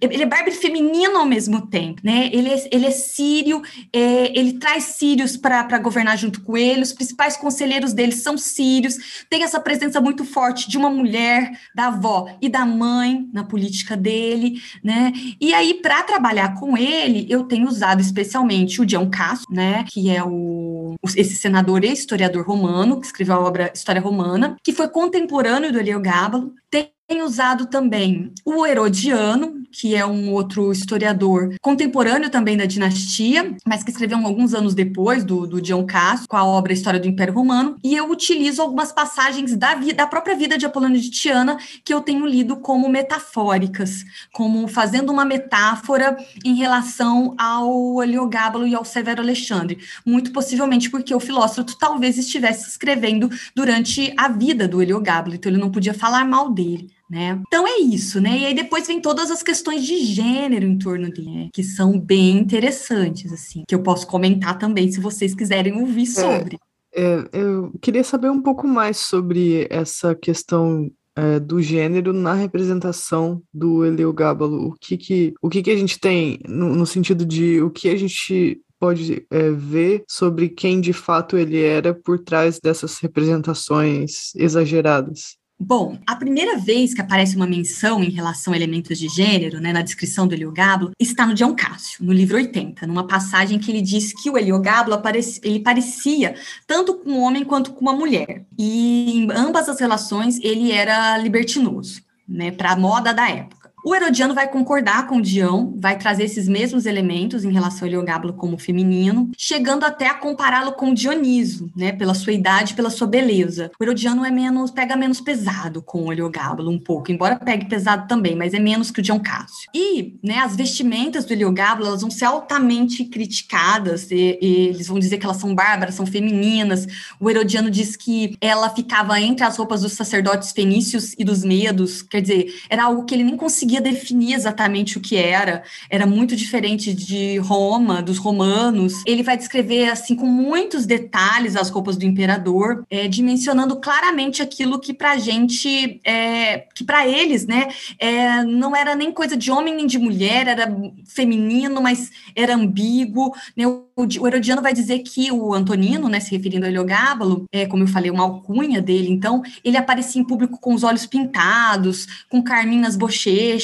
ele 0.00 0.22
é 0.22 0.26
bárbaro 0.26 0.50
e 0.50 0.56
feminino 0.56 1.18
ao 1.18 1.26
mesmo 1.26 1.66
tempo, 1.66 2.00
né? 2.02 2.30
Ele 2.32 2.48
é, 2.48 2.68
ele 2.72 2.86
é 2.86 2.90
sírio, 2.90 3.62
é, 3.92 4.38
ele 4.38 4.54
traz 4.54 4.84
sírios 4.84 5.36
para 5.36 5.78
governar 5.78 6.16
junto 6.16 6.40
com 6.40 6.56
ele, 6.56 6.80
os 6.80 6.92
principais 6.92 7.36
conselheiros 7.36 7.92
dele 7.92 8.12
são 8.12 8.38
sírios, 8.38 9.24
tem 9.28 9.42
essa 9.42 9.60
presença 9.60 10.00
muito 10.00 10.24
forte 10.24 10.70
de 10.70 10.78
uma 10.78 10.88
mulher, 10.88 11.52
da 11.74 11.88
avó 11.88 12.28
e 12.40 12.48
da 12.48 12.64
mãe 12.64 13.28
na 13.32 13.44
política 13.44 13.96
dele, 13.96 14.60
né? 14.82 15.12
E 15.40 15.52
aí, 15.52 15.74
para 15.74 16.02
trabalhar 16.02 16.58
com 16.58 16.76
ele, 16.76 17.26
eu 17.28 17.44
tenho 17.44 17.68
usado 17.68 18.00
especialmente 18.00 18.80
o 18.80 18.86
Dion 18.86 19.10
Casso, 19.10 19.44
né? 19.50 19.84
Que 19.88 20.10
é 20.10 20.24
o, 20.24 20.94
esse 21.14 21.36
senador 21.36 21.84
e 21.84 21.92
historiador 21.92 22.46
romano, 22.46 22.98
que 23.00 23.06
escreveu 23.06 23.34
a 23.34 23.40
obra 23.40 23.70
História 23.74 24.00
Romana, 24.00 24.56
que 24.62 24.72
foi 24.72 24.88
contemporâneo 24.88 25.70
do 25.70 25.78
Heliogábalo, 25.78 26.54
tem 26.70 27.22
usado 27.22 27.66
também 27.66 28.32
o 28.44 28.64
Herodiano, 28.66 29.59
que 29.70 29.94
é 29.94 30.04
um 30.04 30.32
outro 30.32 30.72
historiador 30.72 31.54
contemporâneo 31.60 32.30
também 32.30 32.56
da 32.56 32.64
dinastia, 32.64 33.54
mas 33.66 33.82
que 33.82 33.90
escreveu 33.90 34.18
alguns 34.18 34.54
anos 34.54 34.74
depois 34.74 35.24
do, 35.24 35.46
do 35.46 35.60
Dion 35.60 35.84
Cassio, 35.84 36.28
com 36.28 36.36
a 36.36 36.44
obra 36.44 36.72
História 36.72 37.00
do 37.00 37.08
Império 37.08 37.34
Romano, 37.34 37.76
e 37.82 37.94
eu 37.94 38.10
utilizo 38.10 38.62
algumas 38.62 38.92
passagens 38.92 39.56
da, 39.56 39.74
vida, 39.74 39.94
da 39.94 40.06
própria 40.06 40.36
vida 40.36 40.58
de 40.58 40.66
Apolônio 40.66 41.00
de 41.00 41.10
Tiana 41.10 41.58
que 41.84 41.92
eu 41.92 42.00
tenho 42.00 42.26
lido 42.26 42.56
como 42.56 42.88
metafóricas, 42.88 44.04
como 44.32 44.66
fazendo 44.68 45.10
uma 45.12 45.24
metáfora 45.24 46.16
em 46.44 46.54
relação 46.54 47.34
ao 47.38 48.02
Heliogábalo 48.02 48.66
e 48.66 48.74
ao 48.74 48.84
Severo 48.84 49.22
Alexandre, 49.22 49.78
muito 50.04 50.32
possivelmente 50.32 50.90
porque 50.90 51.14
o 51.14 51.20
filósofo 51.20 51.76
talvez 51.78 52.18
estivesse 52.18 52.68
escrevendo 52.68 53.30
durante 53.54 54.12
a 54.16 54.28
vida 54.28 54.66
do 54.66 54.82
Heliogábalo, 54.82 55.34
então 55.34 55.50
ele 55.50 55.60
não 55.60 55.70
podia 55.70 55.94
falar 55.94 56.24
mal 56.24 56.50
dele 56.50 56.90
né? 57.10 57.42
Então 57.48 57.66
é 57.66 57.78
isso, 57.78 58.20
né? 58.20 58.38
E 58.38 58.46
aí 58.46 58.54
depois 58.54 58.86
vem 58.86 59.00
todas 59.00 59.30
as 59.30 59.42
questões 59.42 59.84
de 59.84 59.98
gênero 59.98 60.64
em 60.64 60.78
torno 60.78 61.10
dele, 61.10 61.30
né? 61.30 61.48
que 61.52 61.64
são 61.64 61.98
bem 61.98 62.38
interessantes, 62.38 63.32
assim, 63.32 63.64
que 63.66 63.74
eu 63.74 63.82
posso 63.82 64.06
comentar 64.06 64.56
também 64.58 64.90
se 64.90 65.00
vocês 65.00 65.34
quiserem 65.34 65.80
ouvir 65.80 66.02
é, 66.02 66.06
sobre. 66.06 66.58
É, 66.94 67.24
eu 67.32 67.72
queria 67.80 68.04
saber 68.04 68.30
um 68.30 68.40
pouco 68.40 68.66
mais 68.66 68.98
sobre 68.98 69.66
essa 69.70 70.14
questão 70.14 70.88
é, 71.16 71.40
do 71.40 71.60
gênero 71.60 72.12
na 72.12 72.34
representação 72.34 73.42
do 73.52 73.84
Heliogábalo. 73.84 74.68
O 74.68 74.74
que 74.80 74.96
que, 74.96 75.34
o 75.42 75.48
que, 75.48 75.62
que 75.62 75.70
a 75.70 75.76
gente 75.76 75.98
tem 75.98 76.38
no, 76.48 76.74
no 76.74 76.86
sentido 76.86 77.26
de 77.26 77.60
o 77.60 77.70
que 77.70 77.88
a 77.88 77.96
gente 77.96 78.60
pode 78.78 79.26
é, 79.30 79.50
ver 79.50 80.04
sobre 80.08 80.48
quem 80.48 80.80
de 80.80 80.92
fato 80.92 81.36
ele 81.36 81.60
era 81.60 81.92
por 81.92 82.18
trás 82.18 82.60
dessas 82.62 82.98
representações 82.98 84.34
exageradas? 84.34 85.39
Bom, 85.62 85.98
a 86.06 86.16
primeira 86.16 86.56
vez 86.56 86.94
que 86.94 87.02
aparece 87.02 87.36
uma 87.36 87.46
menção 87.46 88.02
em 88.02 88.08
relação 88.08 88.54
a 88.54 88.56
elementos 88.56 88.98
de 88.98 89.08
gênero, 89.08 89.60
né, 89.60 89.74
na 89.74 89.82
descrição 89.82 90.26
do 90.26 90.32
Heliogablo, 90.32 90.92
está 90.98 91.26
no 91.26 91.34
Dion 91.34 91.54
Cássio, 91.54 92.02
no 92.02 92.14
livro 92.14 92.38
80, 92.38 92.86
numa 92.86 93.06
passagem 93.06 93.58
que 93.58 93.70
ele 93.70 93.82
diz 93.82 94.14
que 94.14 94.30
o 94.30 94.38
Heliogablo 94.38 94.98
ele 95.42 95.60
parecia 95.60 96.34
tanto 96.66 96.94
com 96.94 97.10
um 97.10 97.20
homem 97.20 97.44
quanto 97.44 97.72
com 97.72 97.82
uma 97.82 97.92
mulher. 97.92 98.46
E 98.58 99.18
em 99.18 99.30
ambas 99.32 99.68
as 99.68 99.78
relações 99.78 100.40
ele 100.40 100.72
era 100.72 101.18
libertinoso, 101.18 102.00
né, 102.26 102.50
para 102.50 102.72
a 102.72 102.76
moda 102.76 103.12
da 103.12 103.28
época. 103.28 103.59
O 103.82 103.94
Herodiano 103.94 104.34
vai 104.34 104.46
concordar 104.46 105.06
com 105.06 105.20
Dião, 105.20 105.72
vai 105.78 105.96
trazer 105.96 106.24
esses 106.24 106.46
mesmos 106.46 106.84
elementos 106.84 107.44
em 107.44 107.52
relação 107.52 107.80
ao 107.82 107.86
Heliogábalo 107.86 108.34
como 108.34 108.58
feminino, 108.58 109.30
chegando 109.38 109.84
até 109.84 110.06
a 110.06 110.14
compará-lo 110.14 110.72
com 110.72 110.92
Dioniso, 110.92 111.70
né, 111.74 111.90
pela 111.90 112.12
sua 112.12 112.32
idade, 112.32 112.74
pela 112.74 112.90
sua 112.90 113.06
beleza. 113.06 113.70
O 113.80 113.82
Herodiano 113.82 114.24
é 114.24 114.30
menos, 114.30 114.70
pega 114.70 114.96
menos 114.96 115.20
pesado 115.20 115.80
com 115.80 116.04
o 116.04 116.12
Heliogábalo 116.12 116.70
um 116.70 116.78
pouco, 116.78 117.10
embora 117.10 117.36
pegue 117.36 117.66
pesado 117.66 118.06
também, 118.06 118.36
mas 118.36 118.52
é 118.52 118.58
menos 118.58 118.90
que 118.90 119.00
o 119.00 119.02
Dion 119.02 119.18
Cássio. 119.18 119.70
E, 119.74 120.18
né, 120.22 120.38
as 120.38 120.54
vestimentas 120.54 121.24
do 121.24 121.32
Heliogábalo, 121.32 121.86
elas 121.86 122.02
vão 122.02 122.10
ser 122.10 122.26
altamente 122.26 123.04
criticadas, 123.06 124.10
e, 124.10 124.38
e 124.42 124.68
eles 124.68 124.88
vão 124.88 124.98
dizer 124.98 125.16
que 125.16 125.24
elas 125.24 125.38
são 125.38 125.54
bárbaras, 125.54 125.94
são 125.94 126.04
femininas. 126.04 126.86
O 127.18 127.30
Herodiano 127.30 127.70
diz 127.70 127.96
que 127.96 128.36
ela 128.42 128.68
ficava 128.68 129.18
entre 129.18 129.44
as 129.44 129.56
roupas 129.56 129.80
dos 129.80 129.92
sacerdotes 129.92 130.52
fenícios 130.52 131.14
e 131.18 131.24
dos 131.24 131.42
medos, 131.42 132.02
quer 132.02 132.20
dizer, 132.20 132.54
era 132.68 132.84
algo 132.84 133.04
que 133.04 133.14
ele 133.14 133.24
nem 133.24 133.36
conseguia 133.36 133.69
conseguia 133.70 133.80
definir 133.80 134.34
exatamente 134.34 134.98
o 134.98 135.00
que 135.00 135.16
era. 135.16 135.62
Era 135.88 136.06
muito 136.06 136.34
diferente 136.34 136.92
de 136.92 137.38
Roma, 137.38 138.02
dos 138.02 138.18
romanos. 138.18 139.02
Ele 139.06 139.22
vai 139.22 139.36
descrever 139.36 139.88
assim 139.88 140.16
com 140.16 140.26
muitos 140.26 140.86
detalhes 140.86 141.56
as 141.56 141.70
roupas 141.70 141.96
do 141.96 142.04
imperador, 142.04 142.84
é, 142.90 143.06
dimensionando 143.06 143.76
claramente 143.76 144.42
aquilo 144.42 144.80
que 144.80 144.92
para 144.92 145.16
gente, 145.18 146.00
é, 146.04 146.66
que 146.74 146.82
para 146.82 147.06
eles, 147.06 147.46
né, 147.46 147.68
é, 147.98 148.42
não 148.42 148.74
era 148.74 148.94
nem 148.96 149.12
coisa 149.12 149.36
de 149.36 149.50
homem 149.50 149.74
nem 149.74 149.86
de 149.86 149.98
mulher, 149.98 150.48
era 150.48 150.66
feminino, 151.06 151.80
mas 151.80 152.10
era 152.34 152.54
ambíguo. 152.54 153.32
Né? 153.56 153.66
O, 153.66 154.26
Herodiano 154.26 154.62
vai 154.62 154.72
dizer 154.72 155.00
que 155.00 155.30
o 155.30 155.52
Antonino, 155.54 156.08
né, 156.08 156.20
se 156.20 156.30
referindo 156.30 156.64
a 156.64 156.68
Heliogábalo, 156.68 157.44
é, 157.52 157.66
como 157.66 157.82
eu 157.82 157.88
falei, 157.88 158.10
uma 158.10 158.24
alcunha 158.24 158.80
dele, 158.80 159.10
então, 159.10 159.42
ele 159.62 159.76
aparecia 159.76 160.20
em 160.20 160.24
público 160.24 160.58
com 160.58 160.74
os 160.74 160.82
olhos 160.82 161.06
pintados, 161.06 162.06
com 162.28 162.42
carmim 162.42 162.80
nas 162.80 162.96
bochechas, 162.96 163.59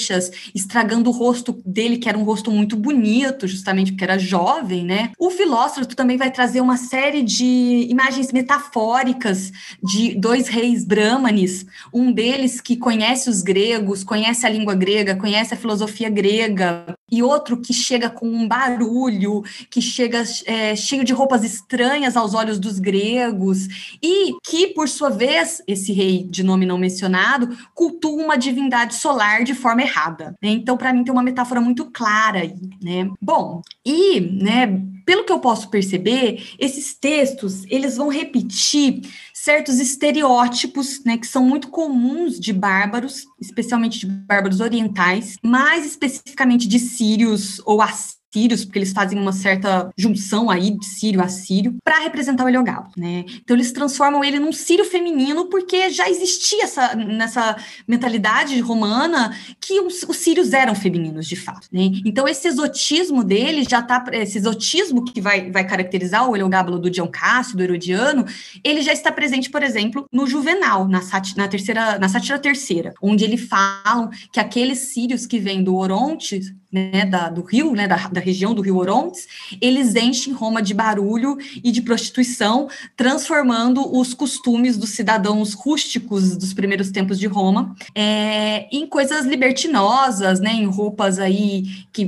estragando 0.55 1.11
o 1.11 1.13
rosto 1.13 1.61
dele, 1.65 1.99
que 1.99 2.09
era 2.09 2.19
um 2.19 2.25
rosto 2.25 2.51
muito 2.51 2.77
bonito, 2.77 3.47
justamente 3.49 3.93
porque 3.93 4.05
era 4.05 4.19
jovem, 4.19 4.85
né? 4.85 5.13
O 5.19 5.31
Filósofo 5.31 5.87
também 5.95 6.17
vai 6.17 6.31
trazer 6.31 6.61
uma 6.61 6.77
série 6.77 7.23
de 7.23 7.87
imagens 7.89 8.33
metafóricas 8.33 9.53
de 9.83 10.15
dois 10.15 10.49
reis 10.49 10.85
brahmanes, 10.85 11.67
um 11.93 12.13
deles 12.13 12.61
que 12.61 12.77
conhece 12.77 13.29
os 13.29 13.43
gregos, 13.43 14.05
conhece 14.05 14.47
a 14.47 14.51
língua 14.51 14.75
grega, 14.75 15.17
conhece 15.17 15.55
a 15.55 15.57
filosofia 15.57 16.09
grega, 16.09 16.97
e 17.11 17.23
outro 17.23 17.61
que 17.61 17.73
chega 17.73 18.11
com 18.11 18.29
um 18.29 18.49
barulho, 18.49 19.43
que 19.71 19.81
chega 19.81 20.23
é, 20.45 20.75
cheio 20.75 21.05
de 21.05 21.13
roupas 21.13 21.45
estranhas 21.45 22.17
aos 22.17 22.35
olhos 22.35 22.59
dos 22.59 22.79
gregos, 22.79 23.97
e 24.03 24.35
que, 24.43 24.69
por 24.69 24.89
sua 24.89 25.11
vez, 25.11 25.63
esse 25.67 25.93
rei 25.93 26.27
de 26.29 26.43
nome 26.43 26.67
não 26.67 26.79
mencionado 26.79 27.57
cultua 27.75 28.23
uma 28.23 28.37
divindade 28.37 28.95
solar 28.95 29.45
de 29.45 29.55
forma 29.55 29.83
errada. 29.83 30.35
Né? 30.43 30.51
Então, 30.51 30.77
para 30.77 30.93
mim, 30.93 31.05
tem 31.05 31.13
uma 31.13 31.23
metáfora 31.23 31.61
muito 31.61 31.87
clara 31.87 32.41
aí, 32.41 32.55
né? 32.83 33.11
Bom, 33.21 33.63
e, 33.85 34.21
né, 34.21 34.83
pelo 35.07 35.25
que 35.25 35.33
eu 35.33 35.39
posso 35.39 35.71
perceber, 35.71 36.55
esses 36.59 36.95
textos, 36.95 37.65
eles 37.69 37.97
vão 37.97 38.09
repetir 38.09 39.01
certos 39.33 39.79
estereótipos, 39.79 41.05
né, 41.05 41.17
que 41.17 41.27
são 41.27 41.45
muito 41.45 41.69
comuns 41.69 42.41
de 42.41 42.53
bárbaros, 42.53 43.25
especialmente 43.41 44.01
de 44.01 44.07
bárbaros 44.07 44.61
orientais, 44.61 45.37
mais 45.41 45.87
especificamente 45.87 46.67
de 46.67 46.81
sírios 46.81 47.63
ou 47.65 47.81
assírios 47.81 48.17
sírios, 48.37 48.67
porque 48.67 48.79
eles 48.79 48.93
fazem 48.93 49.19
uma 49.19 49.33
certa 49.33 49.91
junção 49.97 50.51
aí 50.51 50.77
de 50.77 50.85
sírio 50.85 51.23
a 51.23 51.29
sírio, 51.29 51.77
para 51.83 52.01
representar 52.01 52.45
o 52.45 52.49
Heliogalo, 52.49 52.89
né? 52.95 53.25
Então 53.43 53.57
eles 53.57 53.73
transformam 53.73 54.23
ele 54.23 54.39
num 54.39 54.53
sírio 54.53 54.85
feminino, 54.85 55.47
porque 55.47 55.89
já 55.89 56.07
existia 56.11 56.65
essa, 56.65 56.95
nessa 56.95 57.57
mentalidade 57.89 58.61
romana 58.61 59.35
que 59.59 59.81
os, 59.81 60.03
os 60.03 60.19
sírios 60.19 60.53
eram 60.53 60.75
femininos, 60.75 61.27
de 61.27 61.35
fato, 61.35 61.67
né? 61.73 61.91
Então 62.05 62.29
esse 62.29 62.47
exotismo 62.47 63.25
dele 63.25 63.65
já 63.65 63.81
tá, 63.81 64.05
esse 64.13 64.37
exotismo 64.37 65.03
que 65.03 65.19
vai, 65.19 65.51
vai 65.51 65.67
caracterizar 65.67 66.29
o 66.29 66.37
Heliogábalo 66.37 66.79
do 66.79 66.91
Dion 66.91 67.09
Cássio, 67.09 67.57
do 67.57 67.63
Herodiano, 67.63 68.27
ele 68.63 68.83
já 68.83 68.93
está 68.93 69.11
presente, 69.11 69.49
por 69.49 69.63
exemplo, 69.63 70.07
no 70.13 70.27
Juvenal, 70.27 70.87
na, 70.87 71.01
sati, 71.01 71.35
na 71.39 71.49
terceira, 71.49 71.99
na 71.99 72.09
sátira 72.09 72.39
terceira, 72.39 72.93
onde 73.01 73.25
ele 73.25 73.39
falam 73.39 74.11
que 74.31 74.39
aqueles 74.39 74.79
sírios 74.93 75.25
que 75.25 75.39
vêm 75.39 75.65
do 75.65 75.75
Oronte, 75.75 76.41
né, 76.71 77.05
da, 77.07 77.29
do 77.29 77.43
rio, 77.43 77.73
né, 77.73 77.87
da, 77.87 78.09
da 78.09 78.21
região 78.21 78.55
do 78.55 78.63
rio 78.63 78.77
Orontes, 78.77 79.27
eles 79.61 79.95
enchem 79.95 80.33
Roma 80.33 80.61
de 80.61 80.75
barulho 80.75 81.39
e 81.63 81.71
de 81.71 81.83
prostituição, 81.83 82.69
transformando 82.97 83.97
os 83.97 84.13
costumes 84.13 84.77
dos 84.77 84.91
cidadãos 84.91 85.55
rústicos 85.55 86.37
dos 86.37 86.53
primeiros 86.53 86.91
tempos 86.91 87.19
de 87.19 87.27
Roma 87.27 87.75
é, 87.95 88.69
em 88.71 88.87
coisas 88.87 89.25
libertinosas, 89.25 90.41
né, 90.41 90.53
em 90.53 90.67
roupas 90.67 91.19
aí 91.19 91.65
que, 91.93 92.05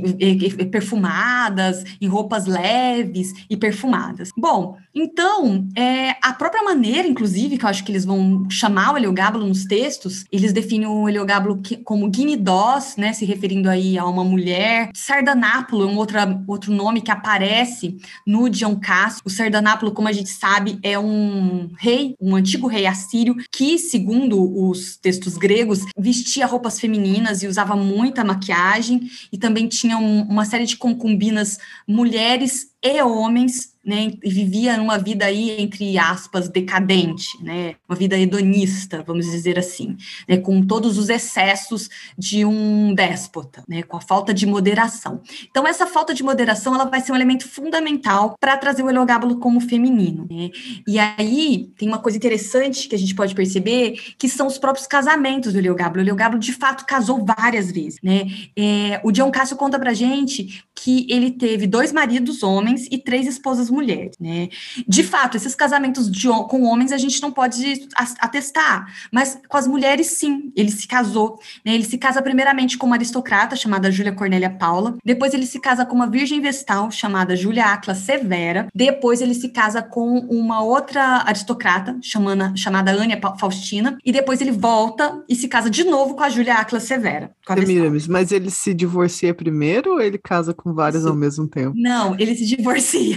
perfumadas, 0.66 1.84
em 2.00 2.06
roupas 2.06 2.46
leves 2.46 3.32
e 3.48 3.56
perfumadas. 3.56 4.30
Bom, 4.36 4.76
então, 5.00 5.68
é, 5.76 6.16
a 6.20 6.32
própria 6.32 6.62
maneira, 6.64 7.06
inclusive, 7.06 7.56
que 7.56 7.64
eu 7.64 7.68
acho 7.68 7.84
que 7.84 7.92
eles 7.92 8.04
vão 8.04 8.50
chamar 8.50 8.92
o 8.92 8.96
Heliogábalo 8.96 9.46
nos 9.46 9.64
textos, 9.64 10.24
eles 10.32 10.52
definem 10.52 10.88
o 10.88 11.08
Heliogábalo 11.08 11.62
como 11.84 12.10
guinidós, 12.10 12.96
né, 12.96 13.12
se 13.12 13.24
referindo 13.24 13.70
aí 13.70 13.96
a 13.96 14.04
uma 14.04 14.24
mulher. 14.24 14.90
Sardanápulo 14.94 15.84
é 15.84 15.86
um 15.86 15.96
outra, 15.96 16.42
outro 16.48 16.72
nome 16.72 17.00
que 17.00 17.12
aparece 17.12 17.96
no 18.26 18.48
Dion. 18.48 18.78
O 19.24 19.30
Sardanápulo, 19.30 19.92
como 19.92 20.08
a 20.08 20.12
gente 20.12 20.30
sabe, 20.30 20.78
é 20.82 20.98
um 20.98 21.70
rei, 21.78 22.14
um 22.20 22.34
antigo 22.34 22.66
rei 22.66 22.86
assírio, 22.86 23.36
que, 23.52 23.78
segundo 23.78 24.68
os 24.68 24.96
textos 24.96 25.36
gregos, 25.36 25.80
vestia 25.96 26.46
roupas 26.46 26.80
femininas 26.80 27.42
e 27.42 27.46
usava 27.46 27.76
muita 27.76 28.24
maquiagem, 28.24 29.08
e 29.32 29.38
também 29.38 29.68
tinha 29.68 29.96
um, 29.96 30.22
uma 30.22 30.44
série 30.44 30.64
de 30.64 30.76
concubinas 30.76 31.58
mulheres 31.86 32.68
e 32.82 33.02
homens 33.02 33.78
né, 33.88 34.12
e 34.22 34.30
vivia 34.30 34.76
numa 34.76 34.98
vida 34.98 35.24
aí, 35.24 35.58
entre 35.58 35.96
aspas, 35.96 36.46
decadente, 36.46 37.42
né, 37.42 37.76
uma 37.88 37.96
vida 37.96 38.18
hedonista, 38.18 39.02
vamos 39.06 39.24
dizer 39.24 39.58
assim, 39.58 39.96
né, 40.28 40.36
com 40.36 40.60
todos 40.60 40.98
os 40.98 41.08
excessos 41.08 41.88
de 42.16 42.44
um 42.44 42.94
déspota, 42.94 43.64
né, 43.66 43.82
com 43.82 43.96
a 43.96 44.00
falta 44.02 44.34
de 44.34 44.44
moderação. 44.46 45.22
Então, 45.50 45.66
essa 45.66 45.86
falta 45.86 46.12
de 46.12 46.22
moderação, 46.22 46.74
ela 46.74 46.84
vai 46.84 47.00
ser 47.00 47.12
um 47.12 47.16
elemento 47.16 47.48
fundamental 47.48 48.36
para 48.38 48.58
trazer 48.58 48.82
o 48.82 48.90
Heliogábalo 48.90 49.38
como 49.38 49.58
feminino, 49.58 50.26
né, 50.30 50.50
e 50.86 50.98
aí 50.98 51.72
tem 51.78 51.88
uma 51.88 51.98
coisa 51.98 52.18
interessante 52.18 52.88
que 52.88 52.94
a 52.94 52.98
gente 52.98 53.14
pode 53.14 53.34
perceber, 53.34 53.98
que 54.18 54.28
são 54.28 54.46
os 54.46 54.58
próprios 54.58 54.86
casamentos 54.86 55.54
do 55.54 55.58
Heliogábalo. 55.58 56.00
O 56.00 56.02
Heliogábalo, 56.02 56.38
de 56.38 56.52
fato, 56.52 56.84
casou 56.84 57.24
várias 57.24 57.72
vezes, 57.72 57.98
né, 58.02 58.26
é, 58.54 59.00
o 59.02 59.10
Dion 59.10 59.30
Cássio 59.30 59.56
conta 59.56 59.78
pra 59.78 59.94
gente 59.94 60.62
que 60.74 61.06
ele 61.08 61.30
teve 61.30 61.66
dois 61.66 61.90
maridos 61.90 62.42
homens 62.42 62.67
e 62.90 62.98
três 62.98 63.26
esposas 63.26 63.70
mulheres, 63.70 64.14
né? 64.20 64.48
De 64.86 65.02
fato, 65.02 65.36
esses 65.36 65.54
casamentos 65.54 66.10
de, 66.10 66.28
com 66.48 66.62
homens 66.64 66.92
a 66.92 66.98
gente 66.98 67.20
não 67.22 67.30
pode 67.30 67.88
atestar, 68.20 68.86
mas 69.12 69.38
com 69.48 69.56
as 69.56 69.66
mulheres 69.66 70.08
sim, 70.08 70.52
ele 70.56 70.70
se 70.70 70.86
casou, 70.86 71.38
né? 71.64 71.74
Ele 71.74 71.84
se 71.84 71.98
casa 71.98 72.20
primeiramente 72.22 72.76
com 72.76 72.86
uma 72.86 72.96
aristocrata 72.96 73.56
chamada 73.56 73.90
Júlia 73.90 74.12
Cornélia 74.12 74.50
Paula, 74.50 74.96
depois 75.04 75.34
ele 75.34 75.46
se 75.46 75.60
casa 75.60 75.84
com 75.84 75.94
uma 75.94 76.06
virgem 76.06 76.40
vestal 76.40 76.90
chamada 76.90 77.36
Júlia 77.36 77.66
Acla 77.66 77.94
Severa, 77.94 78.68
depois 78.74 79.20
ele 79.20 79.34
se 79.34 79.48
casa 79.48 79.82
com 79.82 80.18
uma 80.28 80.62
outra 80.62 81.22
aristocrata 81.26 81.98
chamada, 82.02 82.52
chamada 82.56 82.90
Ania 82.90 83.20
Faustina, 83.38 83.98
e 84.04 84.12
depois 84.12 84.40
ele 84.40 84.52
volta 84.52 85.22
e 85.28 85.34
se 85.34 85.48
casa 85.48 85.70
de 85.70 85.84
novo 85.84 86.14
com 86.14 86.22
a 86.22 86.28
Júlia 86.28 86.54
Acla 86.54 86.80
Severa. 86.80 87.30
Semiramis, 87.46 88.06
mas 88.06 88.32
ele 88.32 88.50
se 88.50 88.74
divorcia 88.74 89.34
primeiro 89.34 89.92
ou 89.92 90.00
ele 90.00 90.18
casa 90.18 90.52
com 90.52 90.72
várias 90.72 91.06
ao 91.06 91.14
mesmo 91.14 91.46
tempo? 91.46 91.72
Não, 91.76 92.14
ele 92.18 92.34
se 92.34 92.44
divorcia. 92.58 93.16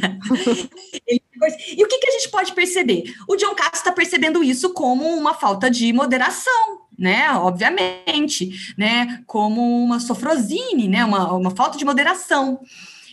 e 1.07 1.83
o 1.83 1.87
que, 1.87 1.97
que 1.97 2.07
a 2.07 2.11
gente 2.11 2.29
pode 2.29 2.53
perceber? 2.53 3.03
O 3.27 3.35
John 3.35 3.55
Castro 3.55 3.77
está 3.77 3.91
percebendo 3.91 4.43
isso 4.43 4.71
como 4.73 5.03
uma 5.17 5.33
falta 5.33 5.69
de 5.69 5.91
moderação, 5.91 6.81
né? 6.97 7.31
Obviamente, 7.31 8.51
né? 8.77 9.23
Como 9.25 9.83
uma 9.83 9.99
sofrosine, 9.99 10.87
né? 10.87 11.03
Uma, 11.03 11.33
uma 11.33 11.51
falta 11.51 11.77
de 11.77 11.83
moderação. 11.85 12.59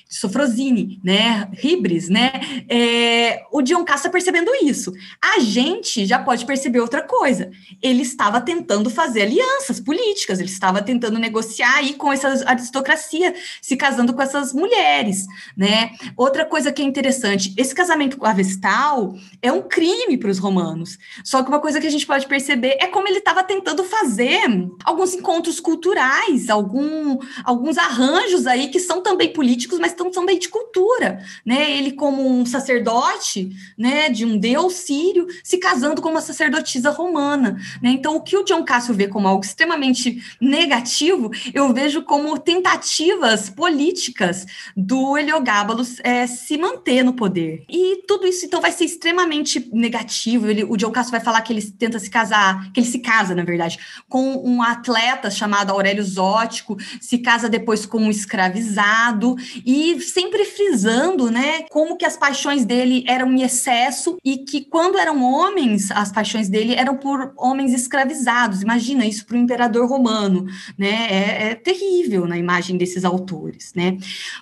Sofrosine, 0.08 1.00
né, 1.04 1.48
Ribres, 1.52 2.08
né, 2.08 2.32
é, 2.68 3.42
o 3.52 3.60
Dion 3.60 3.84
Castro 3.84 4.10
percebendo 4.10 4.50
isso. 4.62 4.92
A 5.22 5.38
gente 5.40 6.06
já 6.06 6.18
pode 6.18 6.46
perceber 6.46 6.80
outra 6.80 7.02
coisa. 7.02 7.50
Ele 7.82 8.02
estava 8.02 8.40
tentando 8.40 8.88
fazer 8.88 9.22
alianças 9.22 9.78
políticas, 9.78 10.38
ele 10.38 10.48
estava 10.48 10.80
tentando 10.80 11.18
negociar 11.18 11.76
aí 11.76 11.94
com 11.94 12.12
essa 12.12 12.28
aristocracia, 12.48 13.34
se 13.60 13.76
casando 13.76 14.14
com 14.14 14.22
essas 14.22 14.52
mulheres, 14.52 15.26
né. 15.56 15.90
Outra 16.16 16.44
coisa 16.46 16.72
que 16.72 16.80
é 16.80 16.84
interessante, 16.84 17.52
esse 17.56 17.74
casamento 17.74 18.16
com 18.16 18.26
a 18.26 18.32
Vestal 18.32 19.14
é 19.42 19.52
um 19.52 19.62
crime 19.62 20.16
para 20.16 20.30
os 20.30 20.38
romanos. 20.38 20.98
Só 21.22 21.42
que 21.42 21.48
uma 21.48 21.60
coisa 21.60 21.80
que 21.80 21.86
a 21.86 21.90
gente 21.90 22.06
pode 22.06 22.26
perceber 22.26 22.78
é 22.80 22.86
como 22.86 23.06
ele 23.08 23.18
estava 23.18 23.42
tentando 23.42 23.84
fazer 23.84 24.40
alguns 24.84 25.12
encontros 25.14 25.60
culturais, 25.60 26.48
algum, 26.48 27.18
alguns 27.44 27.76
arranjos 27.76 28.46
aí 28.46 28.68
que 28.68 28.80
são 28.80 29.02
também 29.02 29.32
políticos, 29.32 29.78
mas 29.78 29.92
questão 29.98 30.10
também 30.10 30.38
de 30.38 30.48
cultura, 30.48 31.20
né? 31.44 31.76
Ele 31.76 31.92
como 31.92 32.26
um 32.26 32.46
sacerdote, 32.46 33.50
né, 33.76 34.08
de 34.08 34.24
um 34.24 34.38
deus 34.38 34.74
sírio, 34.74 35.26
se 35.42 35.58
casando 35.58 36.00
com 36.00 36.10
uma 36.10 36.20
sacerdotisa 36.20 36.90
romana, 36.90 37.58
né? 37.82 37.90
Então, 37.90 38.16
o 38.16 38.20
que 38.20 38.36
o 38.36 38.44
John 38.44 38.64
Cássio 38.64 38.94
vê 38.94 39.08
como 39.08 39.26
algo 39.26 39.44
extremamente 39.44 40.22
negativo, 40.40 41.30
eu 41.52 41.72
vejo 41.72 42.02
como 42.02 42.38
tentativas 42.38 43.50
políticas 43.50 44.46
do 44.76 45.18
Heliogábalos 45.18 45.98
é, 46.04 46.26
se 46.26 46.56
manter 46.56 47.02
no 47.02 47.12
poder. 47.12 47.64
E 47.68 48.02
tudo 48.06 48.26
isso, 48.26 48.46
então, 48.46 48.60
vai 48.60 48.70
ser 48.70 48.84
extremamente 48.84 49.68
negativo. 49.72 50.46
Ele, 50.48 50.64
o 50.64 50.76
John 50.76 50.92
Cássio 50.92 51.10
vai 51.10 51.20
falar 51.20 51.40
que 51.42 51.52
ele 51.52 51.62
tenta 51.62 51.98
se 51.98 52.08
casar, 52.08 52.70
que 52.72 52.80
ele 52.80 52.86
se 52.86 53.00
casa, 53.00 53.34
na 53.34 53.42
verdade, 53.42 53.78
com 54.08 54.36
um 54.44 54.62
atleta 54.62 55.30
chamado 55.30 55.72
Aurélio 55.72 56.04
Zótico, 56.04 56.76
se 57.00 57.18
casa 57.18 57.48
depois 57.48 57.84
com 57.84 57.98
um 57.98 58.10
escravizado, 58.10 59.36
e 59.64 59.87
sempre 60.00 60.44
frisando, 60.44 61.30
né, 61.30 61.62
como 61.70 61.96
que 61.96 62.04
as 62.04 62.16
paixões 62.16 62.64
dele 62.64 63.04
eram 63.06 63.32
em 63.32 63.42
excesso 63.42 64.18
e 64.24 64.38
que 64.38 64.62
quando 64.62 64.98
eram 64.98 65.22
homens, 65.22 65.90
as 65.90 66.10
paixões 66.10 66.48
dele 66.48 66.74
eram 66.74 66.96
por 66.96 67.32
homens 67.36 67.72
escravizados. 67.72 68.62
Imagina 68.62 69.06
isso 69.06 69.24
para 69.26 69.36
o 69.36 69.40
imperador 69.40 69.88
romano, 69.88 70.46
né? 70.76 71.06
É, 71.10 71.50
é, 71.50 71.54
terrível 71.54 72.26
na 72.26 72.36
imagem 72.36 72.76
desses 72.76 73.04
autores, 73.04 73.72
né? 73.74 73.96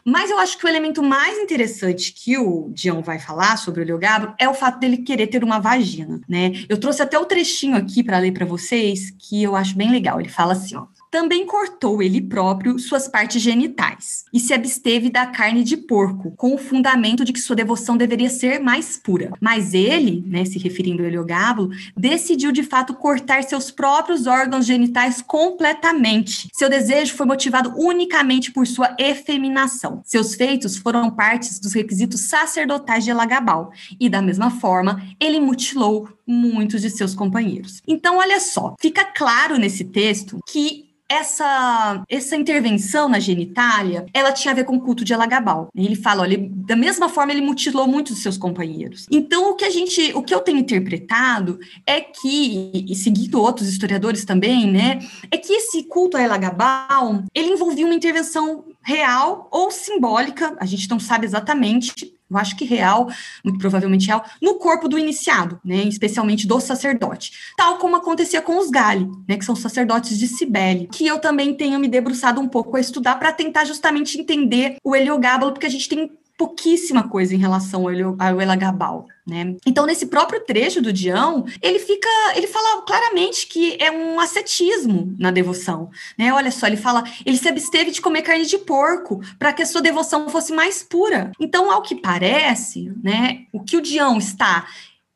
Mas 0.04 0.30
eu 0.30 0.38
acho 0.38 0.58
que 0.58 0.64
o 0.64 0.68
elemento 0.68 1.02
mais 1.02 1.38
interessante 1.38 2.12
que 2.12 2.38
o 2.38 2.70
Dion 2.72 3.02
vai 3.02 3.18
falar 3.18 3.56
sobre 3.56 3.82
o 3.82 3.84
Leogabro 3.84 4.34
é 4.38 4.48
o 4.48 4.54
fato 4.54 4.78
dele 4.78 4.98
querer 4.98 5.26
ter 5.26 5.44
uma 5.44 5.58
vagina, 5.58 6.20
né? 6.28 6.52
Eu 6.68 6.78
trouxe 6.78 7.02
até 7.02 7.18
o 7.18 7.24
trechinho 7.24 7.76
aqui 7.76 8.02
para 8.02 8.18
ler 8.18 8.32
para 8.32 8.46
vocês 8.46 9.10
que 9.10 9.42
eu 9.42 9.54
acho 9.54 9.76
bem 9.76 9.90
legal. 9.90 10.20
Ele 10.20 10.28
fala 10.28 10.52
assim, 10.52 10.76
ó: 10.76 10.86
também 11.10 11.46
cortou 11.46 12.02
ele 12.02 12.20
próprio 12.20 12.78
suas 12.78 13.08
partes 13.08 13.40
genitais 13.40 14.24
e 14.32 14.40
se 14.40 14.52
absteve 14.52 15.10
da 15.10 15.26
carne 15.26 15.62
de 15.64 15.76
porco, 15.76 16.32
com 16.36 16.54
o 16.54 16.58
fundamento 16.58 17.24
de 17.24 17.32
que 17.32 17.40
sua 17.40 17.56
devoção 17.56 17.96
deveria 17.96 18.28
ser 18.28 18.60
mais 18.60 18.96
pura. 18.96 19.30
Mas 19.40 19.74
ele, 19.74 20.24
né, 20.26 20.44
se 20.44 20.58
referindo 20.58 21.02
a 21.02 21.06
Heliogábulo, 21.06 21.70
decidiu 21.96 22.52
de 22.52 22.62
fato 22.62 22.94
cortar 22.94 23.42
seus 23.44 23.70
próprios 23.70 24.26
órgãos 24.26 24.66
genitais 24.66 25.22
completamente. 25.22 26.48
Seu 26.52 26.68
desejo 26.68 27.14
foi 27.14 27.26
motivado 27.26 27.72
unicamente 27.76 28.50
por 28.50 28.66
sua 28.66 28.94
efeminação. 28.98 30.02
Seus 30.04 30.34
feitos 30.34 30.76
foram 30.76 31.10
partes 31.10 31.58
dos 31.58 31.72
requisitos 31.72 32.22
sacerdotais 32.22 33.04
de 33.04 33.10
Elagabal 33.10 33.70
e, 33.98 34.08
da 34.08 34.20
mesma 34.22 34.50
forma, 34.50 35.02
ele 35.20 35.40
mutilou 35.40 36.08
muitos 36.26 36.82
de 36.82 36.90
seus 36.90 37.14
companheiros. 37.14 37.80
Então, 37.86 38.18
olha 38.18 38.40
só, 38.40 38.74
fica 38.80 39.04
claro 39.04 39.56
nesse 39.56 39.84
texto 39.84 40.40
que 40.46 40.86
essa, 41.08 42.04
essa 42.08 42.36
intervenção 42.36 43.08
na 43.08 43.18
genitália, 43.18 44.06
ela 44.12 44.32
tinha 44.32 44.52
a 44.52 44.54
ver 44.54 44.64
com 44.64 44.76
o 44.76 44.80
culto 44.80 45.04
de 45.04 45.12
Elagabal. 45.12 45.68
Ele 45.74 45.94
fala, 45.94 46.22
olha, 46.22 46.38
da 46.50 46.76
mesma 46.76 47.08
forma 47.08 47.32
ele 47.32 47.40
mutilou 47.40 47.86
muitos 47.86 48.14
dos 48.14 48.22
seus 48.22 48.36
companheiros. 48.36 49.06
Então, 49.10 49.50
o 49.50 49.54
que 49.54 49.64
a 49.64 49.70
gente, 49.70 50.12
o 50.14 50.22
que 50.22 50.34
eu 50.34 50.40
tenho 50.40 50.58
interpretado 50.58 51.58
é 51.86 52.00
que, 52.00 52.86
e 52.88 52.94
seguindo 52.94 53.40
outros 53.40 53.68
historiadores 53.68 54.24
também, 54.24 54.70
né, 54.70 54.98
é 55.30 55.36
que 55.36 55.52
esse 55.52 55.84
culto 55.84 56.16
a 56.16 56.22
Elagabal, 56.22 57.22
ele 57.34 57.50
envolvia 57.50 57.86
uma 57.86 57.94
intervenção 57.94 58.64
real 58.82 59.48
ou 59.50 59.70
simbólica, 59.70 60.56
a 60.58 60.66
gente 60.66 60.88
não 60.88 60.98
sabe 60.98 61.26
exatamente, 61.26 62.15
eu 62.30 62.36
acho 62.36 62.56
que 62.56 62.64
real, 62.64 63.08
muito 63.44 63.58
provavelmente 63.58 64.06
real, 64.06 64.24
no 64.42 64.56
corpo 64.56 64.88
do 64.88 64.98
iniciado, 64.98 65.60
né, 65.64 65.84
especialmente 65.84 66.46
do 66.46 66.60
sacerdote, 66.60 67.32
tal 67.56 67.78
como 67.78 67.96
acontecia 67.96 68.42
com 68.42 68.58
os 68.58 68.70
Gali, 68.70 69.08
né, 69.28 69.36
que 69.36 69.44
são 69.44 69.54
sacerdotes 69.54 70.18
de 70.18 70.26
Cibele, 70.26 70.88
que 70.92 71.06
eu 71.06 71.18
também 71.18 71.54
tenho 71.54 71.78
me 71.78 71.88
debruçado 71.88 72.40
um 72.40 72.48
pouco 72.48 72.76
a 72.76 72.80
estudar 72.80 73.16
para 73.16 73.32
tentar 73.32 73.64
justamente 73.64 74.20
entender 74.20 74.76
o 74.82 74.94
Heliogábalo, 74.94 75.52
porque 75.52 75.66
a 75.66 75.70
gente 75.70 75.88
tem 75.88 76.10
pouquíssima 76.36 77.08
coisa 77.08 77.34
em 77.34 77.38
relação 77.38 77.86
ao 77.88 78.40
Elagabal, 78.40 79.06
né? 79.26 79.56
Então, 79.64 79.86
nesse 79.86 80.06
próprio 80.06 80.40
trecho 80.44 80.82
do 80.82 80.92
Dião, 80.92 81.46
ele 81.62 81.78
fica, 81.78 82.08
ele 82.34 82.46
fala 82.46 82.82
claramente 82.82 83.46
que 83.46 83.76
é 83.80 83.90
um 83.90 84.20
ascetismo 84.20 85.14
na 85.18 85.30
devoção, 85.30 85.90
né? 86.18 86.32
Olha 86.32 86.50
só, 86.50 86.66
ele 86.66 86.76
fala, 86.76 87.04
ele 87.24 87.38
se 87.38 87.48
absteve 87.48 87.90
de 87.90 88.02
comer 88.02 88.22
carne 88.22 88.44
de 88.44 88.58
porco 88.58 89.20
para 89.38 89.52
que 89.52 89.62
a 89.62 89.66
sua 89.66 89.80
devoção 89.80 90.28
fosse 90.28 90.52
mais 90.52 90.82
pura. 90.82 91.32
Então, 91.40 91.70
ao 91.70 91.82
que 91.82 91.94
parece, 91.94 92.92
né, 93.02 93.46
o 93.52 93.60
que 93.60 93.76
o 93.76 93.82
Dião 93.82 94.18
está 94.18 94.66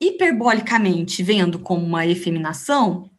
hiperbolicamente 0.00 1.22
vendo 1.22 1.58
como 1.58 1.84
uma 1.84 2.06
efeminação, 2.06 3.10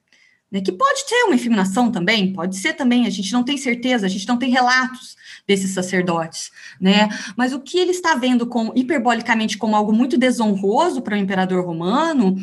né, 0.51 0.59
que 0.59 0.71
pode 0.71 1.05
ter 1.05 1.23
uma 1.25 1.35
efeminação 1.35 1.91
também, 1.91 2.33
pode 2.33 2.57
ser 2.57 2.73
também, 2.73 3.05
a 3.05 3.09
gente 3.09 3.31
não 3.31 3.43
tem 3.43 3.57
certeza, 3.57 4.07
a 4.07 4.09
gente 4.09 4.27
não 4.27 4.37
tem 4.37 4.49
relatos, 4.49 5.15
desses 5.47 5.71
sacerdotes, 5.71 6.51
né? 6.79 7.09
Mas 7.35 7.53
o 7.53 7.59
que 7.59 7.77
ele 7.77 7.91
está 7.91 8.15
vendo 8.15 8.45
com 8.45 8.71
hiperbolicamente 8.75 9.57
como 9.57 9.75
algo 9.75 9.93
muito 9.93 10.17
desonroso 10.17 11.01
para 11.01 11.15
o 11.15 11.17
imperador 11.17 11.65
romano 11.65 12.35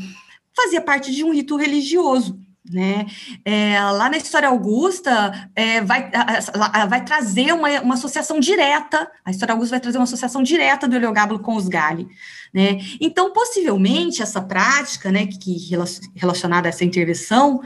fazia 0.56 0.80
parte 0.80 1.14
de 1.14 1.22
um 1.22 1.32
rito 1.32 1.56
religioso, 1.56 2.38
né? 2.70 3.06
É, 3.44 3.80
lá 3.80 4.10
na 4.10 4.16
história 4.16 4.48
Augusta 4.48 5.50
é, 5.54 5.80
vai, 5.80 6.10
vai 6.88 7.04
trazer 7.04 7.52
uma, 7.52 7.68
uma 7.80 7.94
associação 7.94 8.38
direta, 8.38 9.10
a 9.24 9.30
história 9.30 9.52
Augusta 9.52 9.74
vai 9.74 9.80
trazer 9.80 9.98
uma 9.98 10.04
associação 10.04 10.42
direta 10.42 10.86
do 10.86 10.96
Heliogábulo 10.96 11.40
com 11.40 11.54
os 11.54 11.68
Gali, 11.68 12.08
né? 12.52 12.78
Então, 13.00 13.32
possivelmente, 13.32 14.22
essa 14.22 14.40
prática, 14.40 15.10
né, 15.10 15.26
que, 15.26 15.38
que 15.38 15.74
relacionada 16.14 16.68
a 16.68 16.70
essa 16.70 16.84
intervenção, 16.84 17.62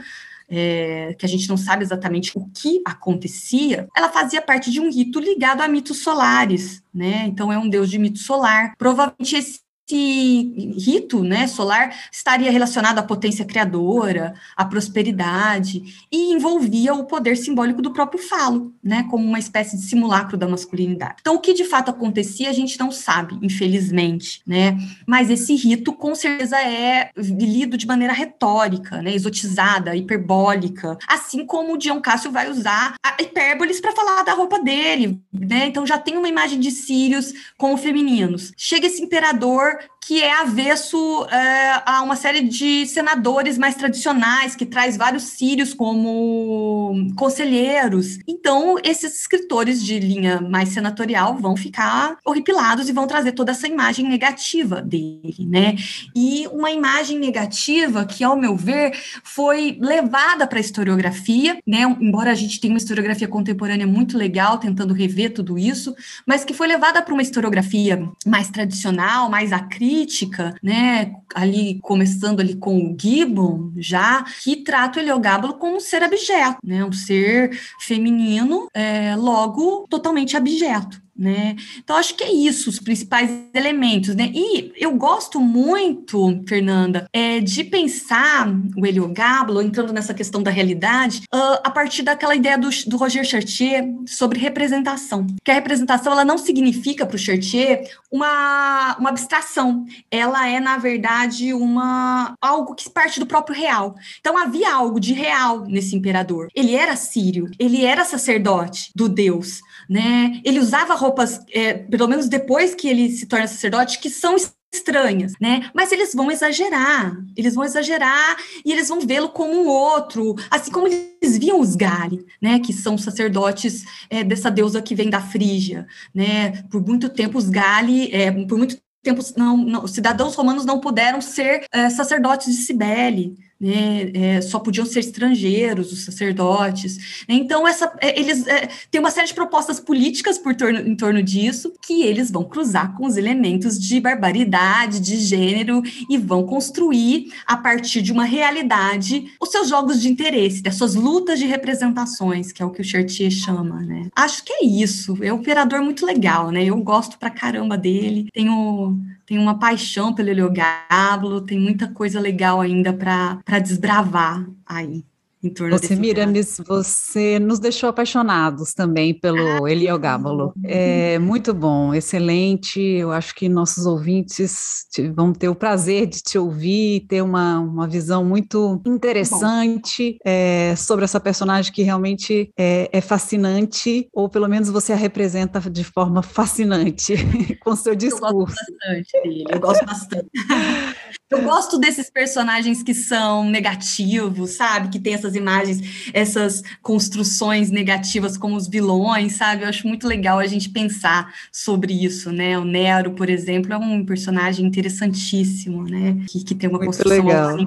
é, 0.55 1.15
que 1.17 1.25
a 1.25 1.29
gente 1.29 1.49
não 1.49 1.57
sabe 1.57 1.83
exatamente 1.83 2.37
o 2.37 2.47
que 2.53 2.79
acontecia, 2.85 3.87
ela 3.97 4.09
fazia 4.09 4.39
parte 4.39 4.69
de 4.69 4.79
um 4.79 4.91
rito 4.91 5.19
ligado 5.19 5.61
a 5.61 5.67
mitos 5.67 6.03
solares, 6.03 6.83
né? 6.93 7.25
Então 7.25 7.51
é 7.51 7.57
um 7.57 7.67
deus 7.67 7.89
de 7.89 7.97
mito 7.97 8.19
solar. 8.19 8.75
Provavelmente 8.77 9.35
esse 9.35 9.62
esse 9.85 10.73
rito 10.77 11.23
né, 11.23 11.47
solar 11.47 11.93
estaria 12.11 12.49
relacionado 12.49 12.99
à 12.99 13.03
potência 13.03 13.45
criadora, 13.45 14.33
à 14.55 14.65
prosperidade, 14.65 15.83
e 16.11 16.33
envolvia 16.33 16.93
o 16.93 17.05
poder 17.05 17.35
simbólico 17.35 17.81
do 17.81 17.91
próprio 17.91 18.21
falo, 18.21 18.73
né, 18.83 19.05
como 19.09 19.25
uma 19.25 19.39
espécie 19.39 19.77
de 19.77 19.83
simulacro 19.83 20.37
da 20.37 20.47
masculinidade. 20.47 21.17
Então, 21.19 21.35
o 21.35 21.39
que 21.39 21.53
de 21.53 21.65
fato 21.65 21.89
acontecia, 21.89 22.49
a 22.49 22.53
gente 22.53 22.79
não 22.79 22.91
sabe, 22.91 23.37
infelizmente, 23.41 24.41
né, 24.47 24.77
mas 25.05 25.29
esse 25.29 25.53
rito 25.55 25.93
com 25.93 26.15
certeza 26.15 26.57
é 26.57 27.09
lido 27.17 27.77
de 27.77 27.85
maneira 27.85 28.13
retórica, 28.13 29.01
né, 29.01 29.13
exotizada, 29.13 29.95
hiperbólica, 29.95 30.97
assim 31.07 31.45
como 31.45 31.73
o 31.73 31.77
Dion 31.77 31.99
Cássio 31.99 32.31
vai 32.31 32.49
usar 32.49 32.95
hipérboles 33.19 33.79
para 33.79 33.91
falar 33.91 34.23
da 34.23 34.33
roupa 34.33 34.59
dele, 34.59 35.21
né, 35.31 35.67
então 35.67 35.85
já 35.85 35.97
tem 35.97 36.17
uma 36.17 36.29
imagem 36.29 36.59
de 36.59 36.71
Sírios 36.71 37.33
como 37.57 37.77
femininos. 37.77 38.51
Chega 38.57 38.87
esse 38.87 39.01
imperador 39.01 39.73
que 40.05 40.21
é 40.21 40.33
avesso 40.41 41.25
é, 41.31 41.81
a 41.85 42.01
uma 42.01 42.15
série 42.15 42.41
de 42.41 42.85
senadores 42.85 43.57
mais 43.57 43.75
tradicionais, 43.75 44.55
que 44.55 44.65
traz 44.65 44.97
vários 44.97 45.23
sírios 45.23 45.73
como 45.73 47.11
conselheiros. 47.15 48.19
Então, 48.27 48.77
esses 48.83 49.19
escritores 49.21 49.83
de 49.83 49.99
linha 49.99 50.41
mais 50.41 50.69
senatorial 50.69 51.37
vão 51.37 51.55
ficar 51.55 52.17
horripilados 52.25 52.89
e 52.89 52.91
vão 52.91 53.07
trazer 53.07 53.31
toda 53.31 53.51
essa 53.51 53.67
imagem 53.67 54.07
negativa 54.07 54.81
dele, 54.81 55.47
né? 55.47 55.75
E 56.15 56.47
uma 56.51 56.71
imagem 56.71 57.17
negativa 57.17 58.05
que, 58.05 58.23
ao 58.23 58.35
meu 58.35 58.55
ver, 58.55 58.91
foi 59.23 59.77
levada 59.79 60.45
para 60.45 60.57
a 60.57 60.61
historiografia, 60.61 61.57
né? 61.65 61.83
Embora 62.01 62.31
a 62.31 62.35
gente 62.35 62.59
tenha 62.59 62.73
uma 62.73 62.77
historiografia 62.77 63.27
contemporânea 63.27 63.87
muito 63.87 64.17
legal, 64.17 64.57
tentando 64.57 64.93
rever 64.93 65.33
tudo 65.33 65.57
isso, 65.57 65.95
mas 66.25 66.43
que 66.43 66.53
foi 66.53 66.67
levada 66.67 67.01
para 67.01 67.13
uma 67.13 67.21
historiografia 67.21 68.07
mais 68.25 68.49
tradicional, 68.49 69.29
mais 69.29 69.53
crítica, 69.93 70.55
né, 70.63 71.13
ali 71.35 71.79
começando 71.81 72.39
ali 72.39 72.55
com 72.55 72.77
o 72.77 72.97
Gibbon, 72.99 73.71
já 73.77 74.23
que 74.41 74.57
trata 74.57 74.99
o 74.99 75.01
Heliogábalo 75.01 75.53
como 75.55 75.77
um 75.77 75.79
ser 75.79 76.01
abjeto, 76.01 76.57
né, 76.63 76.83
um 76.83 76.91
ser 76.91 77.51
feminino, 77.79 78.67
é, 78.73 79.15
logo 79.15 79.85
totalmente 79.87 80.35
abjeto 80.35 81.02
né? 81.15 81.55
Então 81.77 81.95
acho 81.95 82.15
que 82.15 82.23
é 82.23 82.31
isso 82.31 82.69
os 82.69 82.79
principais 82.79 83.29
elementos, 83.53 84.15
né? 84.15 84.31
E 84.33 84.71
eu 84.75 84.95
gosto 84.95 85.39
muito, 85.39 86.41
Fernanda, 86.47 87.07
é, 87.13 87.39
de 87.39 87.63
pensar 87.63 88.49
o 88.75 88.85
Heliogablo 88.85 89.61
entrando 89.61 89.93
nessa 89.93 90.13
questão 90.13 90.41
da 90.41 90.49
realidade 90.49 91.23
uh, 91.33 91.59
a 91.63 91.69
partir 91.69 92.01
daquela 92.01 92.35
ideia 92.35 92.57
do, 92.57 92.69
do, 92.87 92.97
Roger 92.97 93.23
Chartier 93.23 93.85
sobre 94.07 94.39
representação. 94.39 95.27
Que 95.43 95.51
a 95.51 95.55
representação 95.55 96.13
ela 96.13 96.25
não 96.25 96.37
significa 96.37 97.05
para 97.05 97.15
o 97.15 97.19
Chartier 97.19 97.87
uma, 98.11 98.95
uma 98.99 99.09
abstração, 99.09 99.85
ela 100.09 100.47
é 100.47 100.59
na 100.59 100.77
verdade 100.77 101.53
uma 101.53 102.33
algo 102.41 102.75
que 102.75 102.89
parte 102.89 103.19
do 103.19 103.25
próprio 103.25 103.55
real. 103.55 103.95
Então 104.19 104.37
havia 104.37 104.73
algo 104.73 104.99
de 104.99 105.13
real 105.13 105.65
nesse 105.65 105.95
imperador. 105.95 106.47
Ele 106.55 106.75
era 106.75 106.95
sírio, 106.95 107.49
ele 107.59 107.85
era 107.85 108.03
sacerdote 108.03 108.91
do 108.95 109.07
Deus 109.07 109.61
né? 109.89 110.41
Ele 110.43 110.59
usava 110.59 110.95
roupas, 110.95 111.41
é, 111.51 111.73
pelo 111.73 112.07
menos 112.07 112.27
depois 112.27 112.73
que 112.75 112.87
ele 112.87 113.09
se 113.09 113.25
torna 113.25 113.47
sacerdote, 113.47 113.99
que 113.99 114.09
são 114.09 114.35
estranhas, 114.73 115.33
né? 115.39 115.69
Mas 115.73 115.91
eles 115.91 116.13
vão 116.13 116.31
exagerar, 116.31 117.15
eles 117.37 117.53
vão 117.53 117.63
exagerar 117.63 118.37
e 118.65 118.71
eles 118.71 118.89
vão 118.89 118.99
vê-lo 118.99 119.29
como 119.29 119.53
um 119.53 119.67
outro, 119.67 120.35
assim 120.49 120.71
como 120.71 120.87
eles 120.87 121.37
viam 121.37 121.59
os 121.59 121.75
Gali, 121.75 122.25
né? 122.41 122.59
Que 122.59 122.73
são 122.73 122.97
sacerdotes 122.97 123.85
é, 124.09 124.23
dessa 124.23 124.49
deusa 124.49 124.81
que 124.81 124.95
vem 124.95 125.09
da 125.09 125.21
Frígia, 125.21 125.87
né? 126.13 126.63
Por 126.69 126.85
muito 126.85 127.07
tempo 127.09 127.37
os 127.37 127.49
Gali, 127.49 128.11
é, 128.11 128.31
por 128.31 128.57
muito 128.57 128.77
tempo 129.03 129.21
não, 129.37 129.57
não, 129.57 129.83
os 129.83 129.91
cidadãos 129.91 130.33
romanos 130.33 130.65
não 130.65 130.79
puderam 130.79 131.21
ser 131.21 131.65
é, 131.71 131.89
sacerdotes 131.89 132.47
de 132.47 132.61
Cibele, 132.63 133.35
né, 133.63 134.11
é, 134.13 134.41
só 134.41 134.59
podiam 134.59 134.85
ser 134.85 134.99
estrangeiros, 134.99 135.93
os 135.93 136.03
sacerdotes. 136.03 137.23
Então, 137.29 137.65
essa, 137.65 137.93
é, 138.01 138.19
eles 138.19 138.45
é, 138.45 138.67
têm 138.91 138.99
uma 138.99 139.09
série 139.09 139.27
de 139.27 139.33
propostas 139.33 139.79
políticas 139.79 140.37
por 140.37 140.53
torno, 140.53 140.79
em 140.79 140.95
torno 140.95 141.23
disso, 141.23 141.71
que 141.81 142.03
eles 142.03 142.29
vão 142.29 142.43
cruzar 142.43 142.93
com 142.97 143.05
os 143.05 143.15
elementos 143.15 143.79
de 143.79 144.01
barbaridade, 144.01 144.99
de 144.99 145.15
gênero, 145.15 145.81
e 146.09 146.17
vão 146.17 146.43
construir, 146.43 147.31
a 147.47 147.55
partir 147.55 148.01
de 148.01 148.11
uma 148.11 148.25
realidade, 148.25 149.31
os 149.39 149.49
seus 149.49 149.69
jogos 149.69 150.01
de 150.01 150.09
interesse, 150.09 150.61
das 150.61 150.75
suas 150.75 150.93
lutas 150.93 151.39
de 151.39 151.45
representações, 151.45 152.51
que 152.51 152.61
é 152.61 152.65
o 152.65 152.69
que 152.69 152.81
o 152.81 152.85
Chartier 152.85 153.31
chama, 153.31 153.81
né? 153.81 154.09
Acho 154.13 154.43
que 154.43 154.51
é 154.51 154.65
isso. 154.65 155.17
É 155.23 155.31
um 155.31 155.37
operador 155.37 155.81
muito 155.81 156.05
legal, 156.05 156.51
né? 156.51 156.65
Eu 156.65 156.77
gosto 156.77 157.17
pra 157.17 157.29
caramba 157.29 157.77
dele. 157.77 158.27
Tenho 158.33 158.99
tem 159.33 159.39
uma 159.39 159.57
paixão 159.57 160.13
pelo 160.13 160.29
Heliogábulo, 160.29 161.41
tem 161.41 161.59
muita 161.59 161.87
coisa 161.87 162.19
legal 162.19 162.61
ainda 162.61 162.93
para 162.93 163.57
desbravar 163.57 164.47
aí 164.63 165.03
em 165.43 165.49
torno 165.49 165.77
você, 165.77 165.95
Miramis, 165.95 166.61
você 166.65 167.37
nos 167.37 167.59
deixou 167.59 167.89
apaixonados 167.89 168.73
também 168.73 169.13
pelo 169.13 169.65
ah, 169.65 169.69
Heliogábalo. 169.69 170.53
É 170.63 171.19
muito 171.19 171.53
bom, 171.53 171.93
excelente. 171.93 172.79
Eu 172.79 173.11
acho 173.11 173.35
que 173.35 173.49
nossos 173.49 173.85
ouvintes 173.85 174.85
vão 175.13 175.33
ter 175.33 175.49
o 175.49 175.55
prazer 175.55 176.07
de 176.07 176.21
te 176.21 176.37
ouvir, 176.37 177.01
ter 177.07 177.21
uma, 177.21 177.59
uma 177.59 177.87
visão 177.87 178.23
muito 178.23 178.81
interessante 178.85 180.17
é, 180.25 180.75
sobre 180.77 181.03
essa 181.03 181.19
personagem 181.19 181.73
que 181.73 181.83
realmente 181.83 182.49
é, 182.57 182.89
é, 182.91 183.01
fascinante, 183.01 184.07
ou 184.13 184.29
pelo 184.29 184.47
menos 184.47 184.69
você 184.69 184.93
a 184.93 184.95
representa 184.95 185.59
de 185.69 185.83
forma 185.83 186.21
fascinante 186.21 187.15
com 187.61 187.75
seu 187.75 187.95
discurso. 187.95 188.31
Eu 188.31 188.33
gosto 188.33 188.73
bastante 188.79 189.23
dele, 189.23 189.43
eu 189.49 189.59
gosto 189.59 189.85
bastante. 189.85 190.29
Eu 191.33 191.43
gosto 191.43 191.79
desses 191.79 192.09
personagens 192.09 192.83
que 192.83 192.93
são 192.93 193.43
negativos, 193.49 194.51
sabe? 194.51 194.89
Que 194.89 194.99
tem 194.99 195.15
essas 195.15 195.35
imagens, 195.35 196.11
essas 196.13 196.61
construções 196.81 197.71
negativas 197.71 198.37
como 198.37 198.55
os 198.55 198.67
vilões, 198.67 199.33
sabe? 199.33 199.63
Eu 199.63 199.69
acho 199.69 199.87
muito 199.87 200.07
legal 200.07 200.37
a 200.37 200.45
gente 200.45 200.69
pensar 200.69 201.33
sobre 201.51 201.93
isso, 201.93 202.31
né? 202.31 202.57
O 202.57 202.63
Nero, 202.63 203.11
por 203.11 203.29
exemplo, 203.29 203.73
é 203.73 203.77
um 203.77 204.05
personagem 204.05 204.65
interessantíssimo, 204.65 205.83
né? 205.83 206.23
Que, 206.27 206.43
que 206.43 206.53
tem 206.53 206.69
uma 206.69 206.77
muito 206.77 206.89
construção 206.89 207.25
legal. 207.25 207.55
Assim, 207.55 207.65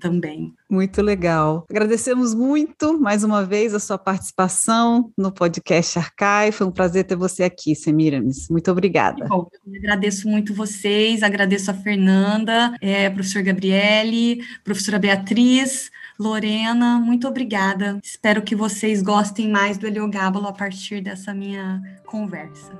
também. 0.00 0.54
Muito 0.68 1.02
legal. 1.02 1.66
Agradecemos 1.68 2.34
muito 2.34 2.98
mais 2.98 3.24
uma 3.24 3.44
vez 3.44 3.74
a 3.74 3.80
sua 3.80 3.98
participação 3.98 5.12
no 5.16 5.32
podcast 5.32 5.98
Arcai. 5.98 6.52
Foi 6.52 6.66
um 6.66 6.70
prazer 6.70 7.04
ter 7.04 7.16
você 7.16 7.42
aqui, 7.42 7.74
Semiramis. 7.74 8.48
Muito 8.48 8.70
obrigada. 8.70 9.26
Bom, 9.26 9.48
eu 9.66 9.74
agradeço 9.76 10.28
muito 10.28 10.54
vocês, 10.54 11.22
agradeço 11.22 11.70
a 11.70 11.74
Fernanda, 11.74 12.74
é, 12.80 13.08
professor 13.10 13.42
Gabriele, 13.42 14.42
professora 14.64 14.98
Beatriz, 14.98 15.90
Lorena, 16.18 16.98
muito 16.98 17.26
obrigada. 17.26 17.98
Espero 18.02 18.42
que 18.42 18.54
vocês 18.54 19.02
gostem 19.02 19.48
mais 19.48 19.78
do 19.78 19.86
Heliogábalo 19.86 20.46
a 20.46 20.52
partir 20.52 21.00
dessa 21.00 21.32
minha 21.32 21.80
conversa. 22.04 22.78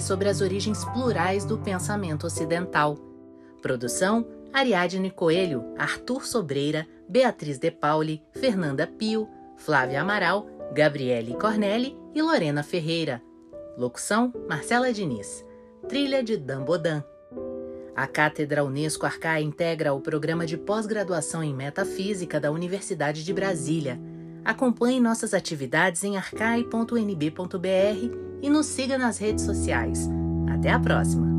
Sobre 0.00 0.28
as 0.28 0.42
origens 0.42 0.84
plurais 0.84 1.46
do 1.46 1.56
pensamento 1.56 2.26
ocidental. 2.26 2.98
Produção: 3.62 4.26
Ariadne 4.52 5.10
Coelho, 5.10 5.64
Arthur 5.78 6.26
Sobreira, 6.26 6.86
Beatriz 7.08 7.58
De 7.58 7.70
Pauli, 7.70 8.22
Fernanda 8.32 8.86
Pio, 8.86 9.26
Flávia 9.56 10.02
Amaral, 10.02 10.46
Gabriele 10.74 11.34
Cornelli 11.34 11.96
e 12.14 12.20
Lorena 12.20 12.62
Ferreira. 12.62 13.22
Locução: 13.78 14.30
Marcela 14.46 14.92
Diniz. 14.92 15.42
Trilha 15.88 16.22
de 16.22 16.36
Dan 16.36 16.62
Bodan. 16.62 17.02
A 17.96 18.06
Cátedra 18.06 18.62
Unesco 18.62 19.06
Arcai 19.06 19.42
integra 19.42 19.94
o 19.94 20.00
programa 20.00 20.44
de 20.44 20.58
pós-graduação 20.58 21.42
em 21.42 21.54
Metafísica 21.54 22.38
da 22.38 22.50
Universidade 22.50 23.24
de 23.24 23.32
Brasília. 23.32 23.98
Acompanhe 24.44 25.00
nossas 25.00 25.32
atividades 25.32 26.04
em 26.04 26.18
arcai.nb.br 26.18 28.29
e 28.42 28.50
nos 28.50 28.66
siga 28.66 28.98
nas 28.98 29.18
redes 29.18 29.44
sociais. 29.44 30.08
Até 30.48 30.70
a 30.70 30.78
próxima! 30.78 31.29